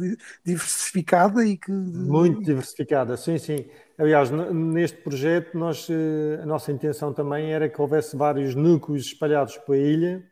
diversificada 0.44 1.44
e 1.44 1.56
que. 1.56 1.70
Muito 1.70 2.42
diversificada, 2.42 3.16
sim, 3.16 3.38
sim. 3.38 3.66
Aliás, 3.98 4.30
neste 4.30 4.98
projeto, 4.98 5.56
nós, 5.58 5.86
eh, 5.90 6.40
a 6.42 6.46
nossa 6.46 6.72
intenção 6.72 7.12
também 7.12 7.52
era 7.52 7.68
que 7.68 7.80
houvesse 7.80 8.16
vários 8.16 8.54
núcleos 8.54 9.06
espalhados 9.06 9.56
pela 9.58 9.78
ilha, 9.78 10.24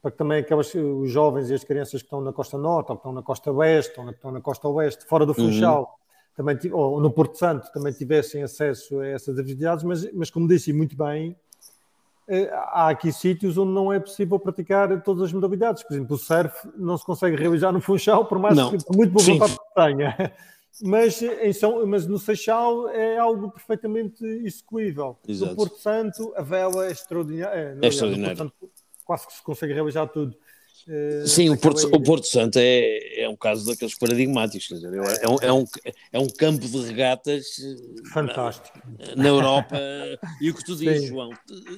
para 0.00 0.10
que 0.10 0.18
também 0.18 0.40
aquelas, 0.40 0.72
os 0.74 1.10
jovens 1.10 1.50
e 1.50 1.54
as 1.54 1.64
crianças 1.64 2.02
que 2.02 2.06
estão 2.06 2.20
na 2.20 2.32
Costa 2.32 2.56
Norte, 2.58 2.90
ou 2.90 2.96
que 2.96 3.00
estão 3.00 3.12
na 3.12 3.22
Costa 3.22 3.50
Oeste, 3.50 3.98
ou 3.98 4.06
que 4.06 4.12
estão 4.12 4.30
na 4.30 4.40
Costa 4.40 4.68
Oeste, 4.68 5.04
fora 5.06 5.24
do 5.24 5.30
uhum. 5.30 5.50
Funchal, 5.50 5.80
uhum 5.80 6.05
também, 6.36 6.58
ou 6.72 7.00
no 7.00 7.10
Porto 7.10 7.38
Santo 7.38 7.72
também 7.72 7.92
tivessem 7.92 8.42
acesso 8.42 9.00
a 9.00 9.06
essas 9.06 9.38
atividades, 9.38 9.82
mas, 9.82 10.12
mas 10.12 10.30
como 10.30 10.46
disse 10.46 10.72
muito 10.72 10.96
bem, 10.96 11.34
eh, 12.28 12.50
há 12.52 12.88
aqui 12.88 13.12
sítios 13.12 13.56
onde 13.56 13.72
não 13.72 13.92
é 13.92 13.98
possível 13.98 14.38
praticar 14.38 15.02
todas 15.02 15.24
as 15.24 15.32
modalidades. 15.32 15.82
Por 15.82 15.94
exemplo, 15.94 16.16
o 16.16 16.18
surf 16.18 16.68
não 16.76 16.98
se 16.98 17.04
consegue 17.04 17.36
realizar 17.36 17.72
no 17.72 17.80
Funchal, 17.80 18.26
por 18.26 18.38
mais 18.38 18.56
não. 18.56 18.70
que 18.70 18.84
por 18.84 18.96
muito 18.96 19.12
boa 19.12 19.24
vontade 19.24 19.52
que 19.52 19.74
tenha. 19.74 20.32
Mas, 20.82 21.22
em 21.22 21.52
São, 21.54 21.86
mas 21.86 22.06
no 22.06 22.18
Seixal 22.18 22.88
é 22.90 23.16
algo 23.16 23.50
perfeitamente 23.50 24.22
execuível. 24.22 25.16
Exato. 25.26 25.52
No 25.52 25.56
Porto 25.56 25.78
Santo, 25.78 26.34
a 26.36 26.42
vela 26.42 26.86
é 26.86 26.90
extraordinária. 26.90 27.78
É, 27.80 27.86
é 27.86 27.88
extraordinário. 27.88 28.52
quase 29.04 29.26
que 29.26 29.32
se 29.32 29.42
consegue 29.42 29.72
realizar 29.72 30.06
tudo. 30.08 30.36
Uh, 30.88 31.26
Sim, 31.26 31.50
o 31.50 31.56
Porto, 31.56 31.84
o 31.92 32.00
Porto 32.00 32.26
Santo 32.28 32.58
é, 32.60 33.22
é 33.22 33.28
um 33.28 33.34
caso 33.34 33.66
daqueles 33.66 33.98
paradigmáticos, 33.98 34.68
quer 34.68 34.74
dizer, 34.76 34.94
é, 34.94 35.28
um, 35.28 35.36
é, 35.42 35.52
um, 35.52 35.64
é 36.12 36.18
um 36.20 36.28
campo 36.28 36.66
de 36.66 36.78
regatas 36.86 37.58
eh, 37.58 38.10
fantástico 38.12 38.78
na, 38.96 39.16
na 39.16 39.28
Europa. 39.28 39.76
e 40.40 40.48
o 40.48 40.54
que 40.54 40.64
tu 40.64 40.76
dizes, 40.76 41.02
Sim. 41.02 41.08
João, 41.08 41.30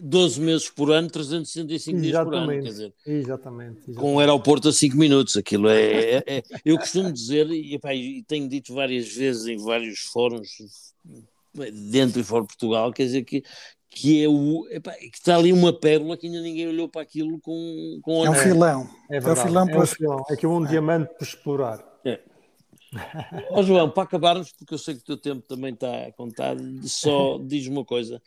12 0.02 0.40
meses 0.42 0.68
por 0.68 0.92
ano, 0.92 1.08
365 1.08 2.00
dias 2.00 2.22
por 2.22 2.34
ano, 2.34 2.48
quer 2.52 2.68
dizer, 2.68 2.92
exatamente, 3.06 3.78
exatamente. 3.80 3.94
com 3.94 4.14
um 4.14 4.18
aeroporto 4.18 4.68
a 4.68 4.72
5 4.72 4.94
minutos, 4.94 5.38
aquilo 5.38 5.70
é. 5.70 6.16
é, 6.16 6.24
é 6.26 6.42
eu 6.62 6.76
costumo 6.76 7.10
dizer, 7.10 7.48
e, 7.50 7.76
epá, 7.76 7.94
e 7.94 8.22
tenho 8.24 8.46
dito 8.46 8.74
várias 8.74 9.08
vezes 9.08 9.46
em 9.46 9.56
vários 9.56 10.00
fóruns 10.00 10.48
dentro 11.90 12.20
e 12.20 12.24
fora 12.24 12.42
de 12.42 12.48
Portugal, 12.48 12.92
quer 12.92 13.04
dizer 13.04 13.24
que 13.24 13.42
que 13.90 14.22
é 14.22 14.28
o 14.28 14.66
epá, 14.70 14.92
que 14.92 15.10
está 15.16 15.36
ali 15.36 15.52
uma 15.52 15.72
pérola 15.72 16.16
que 16.16 16.26
ainda 16.26 16.40
ninguém 16.40 16.68
olhou 16.68 16.88
para 16.88 17.02
aquilo 17.02 17.40
com, 17.40 17.98
com 18.02 18.24
é 18.24 18.30
um 18.30 18.34
filão. 18.34 18.88
É, 19.10 19.16
é, 19.16 19.18
é 19.18 19.20
um 19.20 19.36
filão 19.36 19.68
é 19.68 19.78
um 19.78 19.86
filão. 19.86 20.24
é 20.30 20.36
que 20.36 20.46
é 20.46 20.48
um 20.48 20.64
diamante 20.64 21.12
por 21.14 21.24
explorar. 21.24 21.84
É. 22.04 22.20
Ó 23.50 23.60
oh, 23.60 23.62
João, 23.62 23.90
para 23.90 24.04
acabarmos, 24.04 24.52
porque 24.52 24.74
eu 24.74 24.78
sei 24.78 24.94
que 24.94 25.00
o 25.00 25.04
teu 25.04 25.16
tempo 25.16 25.46
também 25.46 25.74
está 25.74 26.12
contado, 26.16 26.62
só 26.84 27.38
diz 27.38 27.66
uma 27.66 27.84
coisa: 27.84 28.22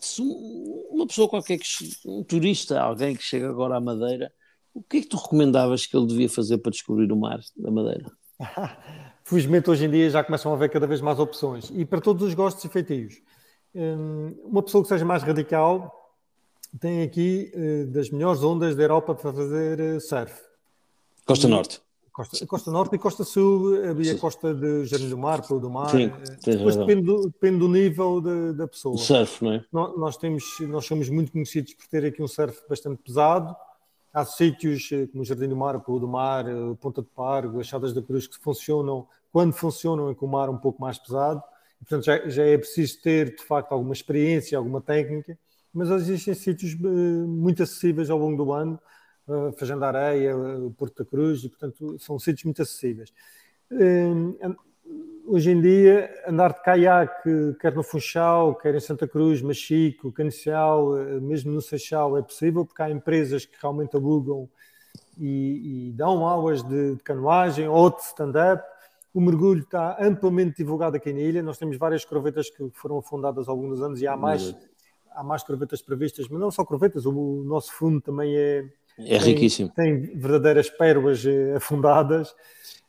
se 0.00 0.22
uma 0.22 1.06
pessoa 1.06 1.28
qualquer, 1.28 1.58
que, 1.58 1.66
um 2.06 2.22
turista, 2.22 2.80
alguém 2.80 3.16
que 3.16 3.22
chega 3.22 3.48
agora 3.48 3.76
à 3.76 3.80
Madeira, 3.80 4.32
o 4.72 4.82
que 4.82 4.98
é 4.98 5.00
que 5.00 5.08
tu 5.08 5.16
recomendavas 5.16 5.86
que 5.86 5.96
ele 5.96 6.06
devia 6.06 6.28
fazer 6.28 6.58
para 6.58 6.72
descobrir 6.72 7.10
o 7.12 7.16
mar 7.16 7.40
da 7.56 7.70
Madeira? 7.70 8.10
Felizmente 9.24 9.70
hoje 9.70 9.86
em 9.86 9.90
dia 9.90 10.10
já 10.10 10.22
começam 10.22 10.52
a 10.52 10.54
haver 10.54 10.68
cada 10.68 10.86
vez 10.86 11.00
mais 11.00 11.18
opções. 11.18 11.70
E 11.74 11.84
para 11.84 12.00
todos 12.00 12.26
os 12.26 12.34
gostos 12.34 12.64
e 12.64 12.68
feitios. 12.68 13.14
Hum, 13.74 14.34
uma 14.44 14.62
pessoa 14.62 14.82
que 14.82 14.88
seja 14.88 15.04
mais 15.04 15.22
radical 15.22 16.04
tem 16.80 17.02
aqui 17.02 17.50
eh, 17.54 17.84
das 17.84 18.10
melhores 18.10 18.42
ondas 18.42 18.74
da 18.76 18.82
Europa 18.82 19.14
para 19.14 19.32
fazer 19.32 19.80
eh, 19.80 20.00
surf. 20.00 20.32
Costa 21.26 21.48
Norte. 21.48 21.80
Costa, 22.12 22.46
Costa 22.46 22.70
Norte 22.70 22.94
e 22.94 22.98
Costa 22.98 23.24
Sul, 23.24 23.84
havia 23.88 24.12
Sim. 24.12 24.18
Costa 24.18 24.54
de 24.54 24.84
Jardim 24.84 25.08
do 25.08 25.18
Mar, 25.18 25.44
Pelo 25.46 25.58
do 25.58 25.68
Mar. 25.68 25.90
Sim, 25.90 26.12
eh, 26.46 26.56
Depois 26.56 26.76
depende 26.76 27.02
do, 27.02 27.22
depende 27.22 27.58
do 27.58 27.68
nível 27.68 28.20
de, 28.20 28.52
da 28.52 28.68
pessoa. 28.68 28.94
O 28.94 28.98
surf, 28.98 29.44
não 29.44 29.52
é? 29.52 29.64
Nós, 29.72 29.98
nós, 29.98 30.16
temos, 30.16 30.44
nós 30.60 30.84
somos 30.84 31.08
muito 31.08 31.32
conhecidos 31.32 31.74
por 31.74 31.86
ter 31.88 32.04
aqui 32.04 32.22
um 32.22 32.28
surf 32.28 32.62
bastante 32.68 33.02
pesado. 33.02 33.54
Há 34.12 34.24
sítios 34.24 34.88
como 35.10 35.22
o 35.22 35.24
Jardim 35.24 35.48
do 35.48 35.56
Mar, 35.56 35.80
Pelo 35.80 35.98
do 35.98 36.06
Mar, 36.06 36.44
Ponta 36.80 37.02
de 37.02 37.08
Pargo, 37.08 37.58
as 37.58 37.66
Chadas 37.66 37.92
da 37.92 38.00
Cruz 38.00 38.28
que 38.28 38.38
funcionam, 38.38 39.08
quando 39.32 39.52
funcionam 39.52 40.08
é 40.08 40.14
com 40.14 40.26
o 40.26 40.28
mar 40.28 40.48
um 40.48 40.56
pouco 40.56 40.80
mais 40.80 40.96
pesado. 40.96 41.42
Portanto, 41.88 42.04
já, 42.04 42.28
já 42.28 42.44
é 42.44 42.56
preciso 42.56 43.00
ter, 43.02 43.36
de 43.36 43.44
facto, 43.44 43.72
alguma 43.72 43.92
experiência, 43.92 44.56
alguma 44.56 44.80
técnica. 44.80 45.38
Mas 45.72 45.90
existem 45.90 46.34
sítios 46.34 46.74
muito 46.74 47.62
acessíveis 47.62 48.08
ao 48.08 48.18
longo 48.18 48.42
do 48.42 48.52
ano 48.52 48.80
uh, 49.26 49.84
Areia, 49.84 50.34
Porto 50.76 51.02
da 51.02 51.10
Cruz, 51.10 51.44
e 51.44 51.48
portanto 51.48 51.98
são 51.98 52.18
sítios 52.18 52.44
muito 52.44 52.62
acessíveis. 52.62 53.12
Hoje 55.26 55.50
em 55.50 55.60
dia, 55.60 56.14
andar 56.28 56.52
de 56.52 56.62
caiaque, 56.62 57.56
quer 57.58 57.74
no 57.74 57.82
Funchal, 57.82 58.54
quer 58.54 58.74
em 58.74 58.80
Santa 58.80 59.08
Cruz, 59.08 59.40
Machico, 59.40 60.12
Canicial, 60.12 60.92
mesmo 61.22 61.50
no 61.50 61.62
Seixal, 61.62 62.18
é 62.18 62.22
possível, 62.22 62.64
porque 62.64 62.82
há 62.82 62.90
empresas 62.90 63.46
que 63.46 63.56
realmente 63.60 63.96
alugam 63.96 64.48
e, 65.18 65.88
e 65.88 65.92
dão 65.92 66.26
aulas 66.26 66.62
de, 66.62 66.96
de 66.96 67.02
canoagem 67.02 67.66
ou 67.66 67.90
de 67.90 68.02
stand-up. 68.02 68.62
O 69.14 69.20
mergulho 69.20 69.62
está 69.62 69.96
amplamente 70.00 70.56
divulgado 70.56 70.96
aqui 70.96 71.12
na 71.12 71.20
ilha. 71.20 71.42
Nós 71.42 71.56
temos 71.56 71.78
várias 71.78 72.04
crovetas 72.04 72.50
que 72.50 72.68
foram 72.72 72.98
afundadas 72.98 73.48
ao 73.48 73.54
longo 73.54 73.70
dos 73.70 73.80
anos 73.80 74.02
e 74.02 74.06
há 74.08 74.16
mais, 74.16 74.54
há 75.12 75.22
mais 75.22 75.44
crovetas 75.44 75.80
previstas, 75.80 76.28
mas 76.28 76.40
não 76.40 76.50
só 76.50 76.64
crovetas, 76.64 77.06
o 77.06 77.44
nosso 77.44 77.72
fundo 77.72 78.00
também 78.00 78.36
é, 78.36 78.68
é 78.98 79.18
riquíssimo. 79.18 79.70
Tem, 79.70 80.00
verdadeiras 80.18 80.68
pérolas 80.68 81.24
eh, 81.24 81.54
afundadas. 81.54 82.34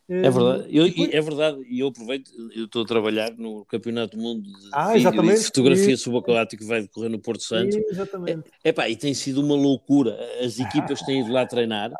É 0.08 0.30
verdade, 0.30 0.66
eu, 0.70 0.86
é 0.86 1.22
verdade, 1.22 1.58
e 1.68 1.80
eu 1.80 1.88
aproveito, 1.88 2.30
eu 2.56 2.66
estou 2.66 2.84
a 2.84 2.86
trabalhar 2.86 3.32
no 3.38 3.66
Campeonato 3.66 4.16
do 4.16 4.22
Mundo 4.22 4.44
de, 4.44 4.70
ah, 4.72 4.94
de 4.94 5.38
fotografia 5.38 5.94
e... 5.94 5.98
subaquática 5.98 6.62
que 6.62 6.70
vai 6.70 6.82
decorrer 6.84 7.10
no 7.10 7.20
Porto 7.20 7.42
Santo. 7.42 7.76
Exatamente. 7.90 8.44
É, 8.64 8.70
epá, 8.70 8.88
e 8.88 8.96
tem 8.96 9.16
sido 9.16 9.42
uma 9.42 9.56
loucura. 9.56 10.16
As 10.44 10.60
equipas 10.60 11.02
têm 11.02 11.22
ido 11.22 11.32
lá 11.32 11.48
treinar, 11.48 11.92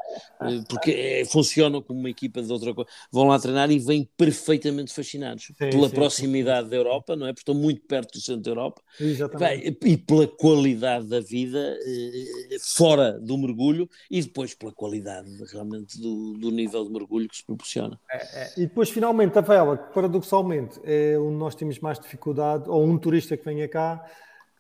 eh, 0.42 0.62
porque 0.70 0.92
é, 0.92 1.26
funcionam 1.26 1.82
como 1.82 2.00
uma 2.00 2.10
equipa 2.10 2.44
de 2.44 2.52
outra 2.52 2.76
coisa. 2.76 2.88
Vão 3.12 3.26
lá 3.26 3.40
treinar 3.40 3.72
e 3.72 3.80
vêm 3.80 4.08
perfeitamente 4.16 4.94
fascinados 4.94 5.46
sim, 5.46 5.54
pela 5.56 5.90
sim, 5.90 5.96
proximidade 5.96 6.66
sim. 6.66 6.70
da 6.70 6.76
Europa, 6.76 7.16
não 7.16 7.26
é? 7.26 7.34
Porque 7.34 7.42
estão 7.42 7.56
muito 7.56 7.82
perto 7.88 8.14
do 8.14 8.22
centro 8.22 8.44
da 8.44 8.52
Europa. 8.52 8.84
Exatamente. 9.00 9.68
Epá, 9.68 9.88
e 9.88 9.98
pela 9.98 10.28
qualidade 10.28 11.08
da 11.08 11.20
vida 11.20 11.76
eh, 11.84 12.58
fora 12.62 13.20
do 13.20 13.36
mergulho 13.36 13.90
e 14.12 14.22
depois 14.22 14.54
pela 14.54 14.72
qualidade 14.72 15.28
realmente 15.52 16.00
do, 16.00 16.34
do 16.34 16.52
nível 16.52 16.86
de 16.86 16.92
mergulho 16.92 17.28
que 17.28 17.38
se 17.38 17.44
proporciona. 17.46 17.95
É, 18.10 18.44
é. 18.44 18.54
E 18.58 18.62
depois, 18.68 18.90
finalmente, 18.90 19.38
a 19.38 19.42
vela, 19.42 19.78
que 19.78 19.94
paradoxalmente 19.94 20.80
é 20.84 21.18
onde 21.20 21.38
nós 21.38 21.56
temos 21.56 21.80
mais 21.80 22.00
dificuldade, 22.00 22.70
ou 22.70 22.84
um 22.84 22.98
turista 22.98 23.36
que 23.36 23.46
venha 23.46 23.68
cá, 23.68 24.04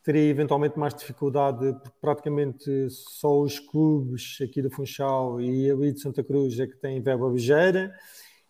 teria 0.04 0.30
eventualmente 0.30 0.78
mais 0.78 0.94
dificuldade, 0.94 1.74
porque 1.82 1.98
praticamente 2.00 2.90
só 2.90 3.42
os 3.42 3.60
clubes 3.60 4.38
aqui 4.40 4.62
do 4.62 4.70
Funchal 4.70 5.42
e 5.42 5.70
ali 5.70 5.92
de 5.92 6.00
Santa 6.00 6.24
Cruz 6.24 6.60
é 6.60 6.68
que 6.68 6.78
têm 6.78 7.02
vela 7.02 7.28
ligeira 7.28 7.92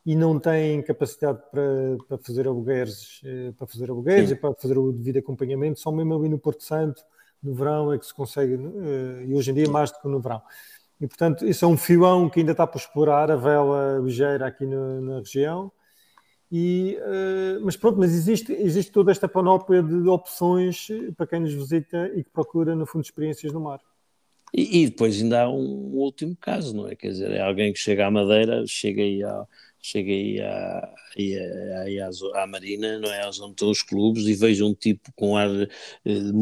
e 0.05 0.15
não 0.15 0.37
têm 0.37 0.81
capacidade 0.83 1.39
para, 1.49 1.97
para 2.07 2.17
fazer 2.17 2.45
alugueres, 2.45 3.21
eh, 3.23 3.53
para 3.57 3.65
fazer 3.65 3.89
alugueres 3.89 4.31
e 4.31 4.35
para 4.35 4.53
fazer 4.53 4.77
o 4.77 4.91
devido 4.91 5.17
acompanhamento, 5.17 5.79
só 5.79 5.91
mesmo 5.91 6.13
ali 6.13 6.29
no 6.29 6.37
Porto 6.37 6.63
Santo, 6.63 7.01
no 7.41 7.53
verão 7.55 7.91
é 7.91 7.97
que 7.97 8.05
se 8.05 8.13
consegue, 8.13 8.53
eh, 8.53 9.25
e 9.25 9.33
hoje 9.33 9.49
em 9.49 9.53
dia 9.53 9.69
mais 9.69 9.91
do 9.91 9.99
que 9.99 10.07
no 10.07 10.19
verão. 10.19 10.41
E, 10.99 11.07
portanto, 11.07 11.45
isso 11.45 11.65
é 11.65 11.67
um 11.67 11.77
filão 11.77 12.29
que 12.29 12.39
ainda 12.39 12.53
está 12.53 12.65
por 12.65 12.77
explorar, 12.77 13.29
a 13.29 13.35
vela 13.35 13.99
ligeira 13.99 14.47
aqui 14.47 14.65
no, 14.65 15.01
na 15.01 15.17
região. 15.19 15.71
E, 16.51 16.97
uh, 17.01 17.65
mas 17.65 17.75
pronto, 17.75 17.99
mas 17.99 18.13
existe, 18.13 18.53
existe 18.53 18.91
toda 18.91 19.11
esta 19.11 19.27
panóplia 19.27 19.83
de 19.83 20.07
opções 20.07 20.87
para 21.17 21.27
quem 21.27 21.41
nos 21.41 21.53
visita 21.53 22.09
e 22.15 22.23
que 22.23 22.29
procura, 22.29 22.75
no 22.75 22.85
fundo, 22.85 23.03
experiências 23.03 23.51
no 23.51 23.59
mar. 23.59 23.81
E, 24.53 24.83
e 24.83 24.89
depois 24.89 25.21
ainda 25.21 25.43
há 25.43 25.49
um 25.49 25.91
último 25.95 26.35
caso, 26.39 26.75
não 26.75 26.87
é? 26.87 26.95
Quer 26.95 27.09
dizer, 27.09 27.31
é 27.31 27.41
alguém 27.41 27.73
que 27.73 27.79
chega 27.79 28.07
à 28.07 28.11
Madeira, 28.11 28.63
chega 28.65 29.01
aí 29.01 29.21
ao, 29.21 29.49
cheguei 29.85 30.41
à, 30.41 30.89
à, 30.89 32.43
à, 32.43 32.47
Marina, 32.47 32.97
não 32.97 33.11
é? 33.11 33.21
Aos 33.23 33.39
onde 33.39 33.51
estão 33.51 33.69
os 33.69 33.83
clubes 33.83 34.25
e 34.25 34.33
vejo 34.33 34.65
um 34.65 34.73
tipo 34.73 35.11
com 35.15 35.37
ar 35.37 35.49
uh, 35.49 36.33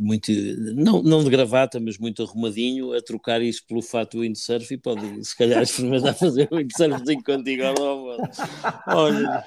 muito, 0.00 0.30
não, 0.76 1.02
não 1.02 1.24
de 1.24 1.30
gravata, 1.30 1.80
mas 1.80 1.98
muito 1.98 2.22
arrumadinho, 2.22 2.92
a 2.92 3.02
trocar 3.02 3.42
isso 3.42 3.64
pelo 3.66 3.82
fato 3.82 4.18
do 4.18 4.22
windsurf 4.22 4.72
e 4.72 4.78
pode, 4.78 5.24
se 5.24 5.36
calhar, 5.36 5.62
experimentar 5.62 6.14
fazer 6.14 6.48
um 6.52 6.58
windsurfzinho 6.58 7.24
contigo 7.24 7.64
ao 7.64 7.82
almoço. 7.82 8.42
Olha, 8.86 9.44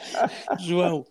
João, 0.59 1.05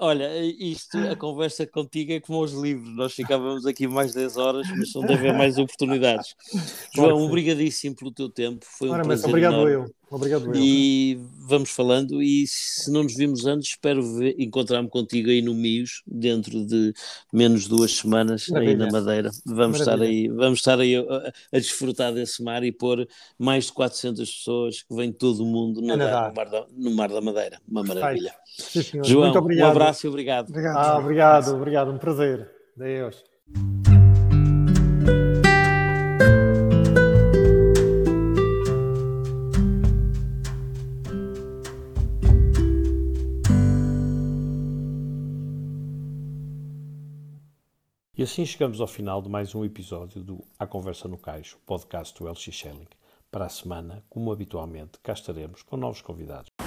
olha, 0.00 0.30
isto, 0.44 0.98
a 0.98 1.16
conversa 1.16 1.66
contigo 1.66 2.12
é 2.12 2.20
como 2.20 2.42
os 2.42 2.52
livros, 2.52 2.94
nós 2.94 3.14
ficávamos 3.14 3.64
aqui 3.64 3.88
mais 3.88 4.12
10 4.12 4.36
horas, 4.36 4.68
mas 4.76 4.92
não 4.94 5.02
deve 5.02 5.14
haver 5.14 5.34
mais 5.34 5.56
oportunidades. 5.56 6.34
João, 6.94 7.22
obrigadíssimo 7.22 7.96
pelo 7.96 8.12
teu 8.12 8.28
tempo, 8.28 8.66
foi 8.68 8.90
um 8.90 8.92
Ora, 8.92 9.02
prazer 9.02 9.28
obrigado 9.28 9.54
enorme. 9.54 9.72
eu. 9.72 10.03
Obrigado, 10.10 10.54
E 10.54 11.18
vamos 11.40 11.70
falando, 11.70 12.22
e 12.22 12.46
se 12.46 12.90
não 12.90 13.02
nos 13.02 13.16
vimos 13.16 13.46
antes, 13.46 13.70
espero 13.70 14.02
encontrar-me 14.38 14.88
contigo 14.88 15.30
aí 15.30 15.42
no 15.42 15.54
Mios, 15.54 16.02
dentro 16.06 16.64
de 16.64 16.92
menos 17.32 17.66
duas 17.66 17.96
semanas, 17.96 18.48
Maravilha. 18.48 18.72
aí 18.72 18.76
na 18.76 18.90
Madeira. 18.90 19.30
Vamos 19.44 19.80
estar 19.80 20.00
aí, 20.00 20.28
vamos 20.28 20.58
estar 20.58 20.78
aí 20.78 20.96
a, 20.96 21.32
a, 21.52 21.58
desfrutar 21.58 22.12
desse 22.12 22.42
mar 22.42 22.62
e 22.64 22.72
pôr 22.72 23.06
mais 23.38 23.66
de 23.66 23.72
400 23.72 24.30
pessoas 24.30 24.82
que 24.82 24.94
vêm 24.94 25.10
de 25.10 25.16
todo 25.16 25.42
o 25.42 25.46
mundo 25.46 25.80
no, 25.80 25.96
mar 25.96 26.48
da, 26.48 26.66
no 26.70 26.90
mar 26.94 27.08
da 27.08 27.20
Madeira. 27.20 27.60
Uma 27.68 27.82
maravilha. 27.82 28.34
Sim, 28.46 29.02
João, 29.04 29.32
um 29.32 29.66
abraço 29.66 30.06
e 30.06 30.08
obrigado. 30.08 30.48
Obrigado, 30.50 30.76
ah, 30.76 30.98
obrigado, 30.98 31.54
obrigado, 31.54 31.90
um 31.90 31.98
prazer. 31.98 32.50
Deus. 32.76 33.22
Assim 48.24 48.46
chegamos 48.46 48.80
ao 48.80 48.86
final 48.86 49.20
de 49.20 49.28
mais 49.28 49.54
um 49.54 49.66
episódio 49.66 50.24
do 50.24 50.42
A 50.58 50.66
Conversa 50.66 51.06
no 51.06 51.18
Caixo, 51.18 51.58
podcast 51.66 52.18
do 52.18 52.26
LX 52.26 52.40
Schelling. 52.50 52.88
Para 53.30 53.44
a 53.44 53.50
semana, 53.50 54.02
como 54.08 54.32
habitualmente, 54.32 54.98
cá 55.02 55.12
estaremos 55.12 55.62
com 55.62 55.76
novos 55.76 56.00
convidados. 56.00 56.63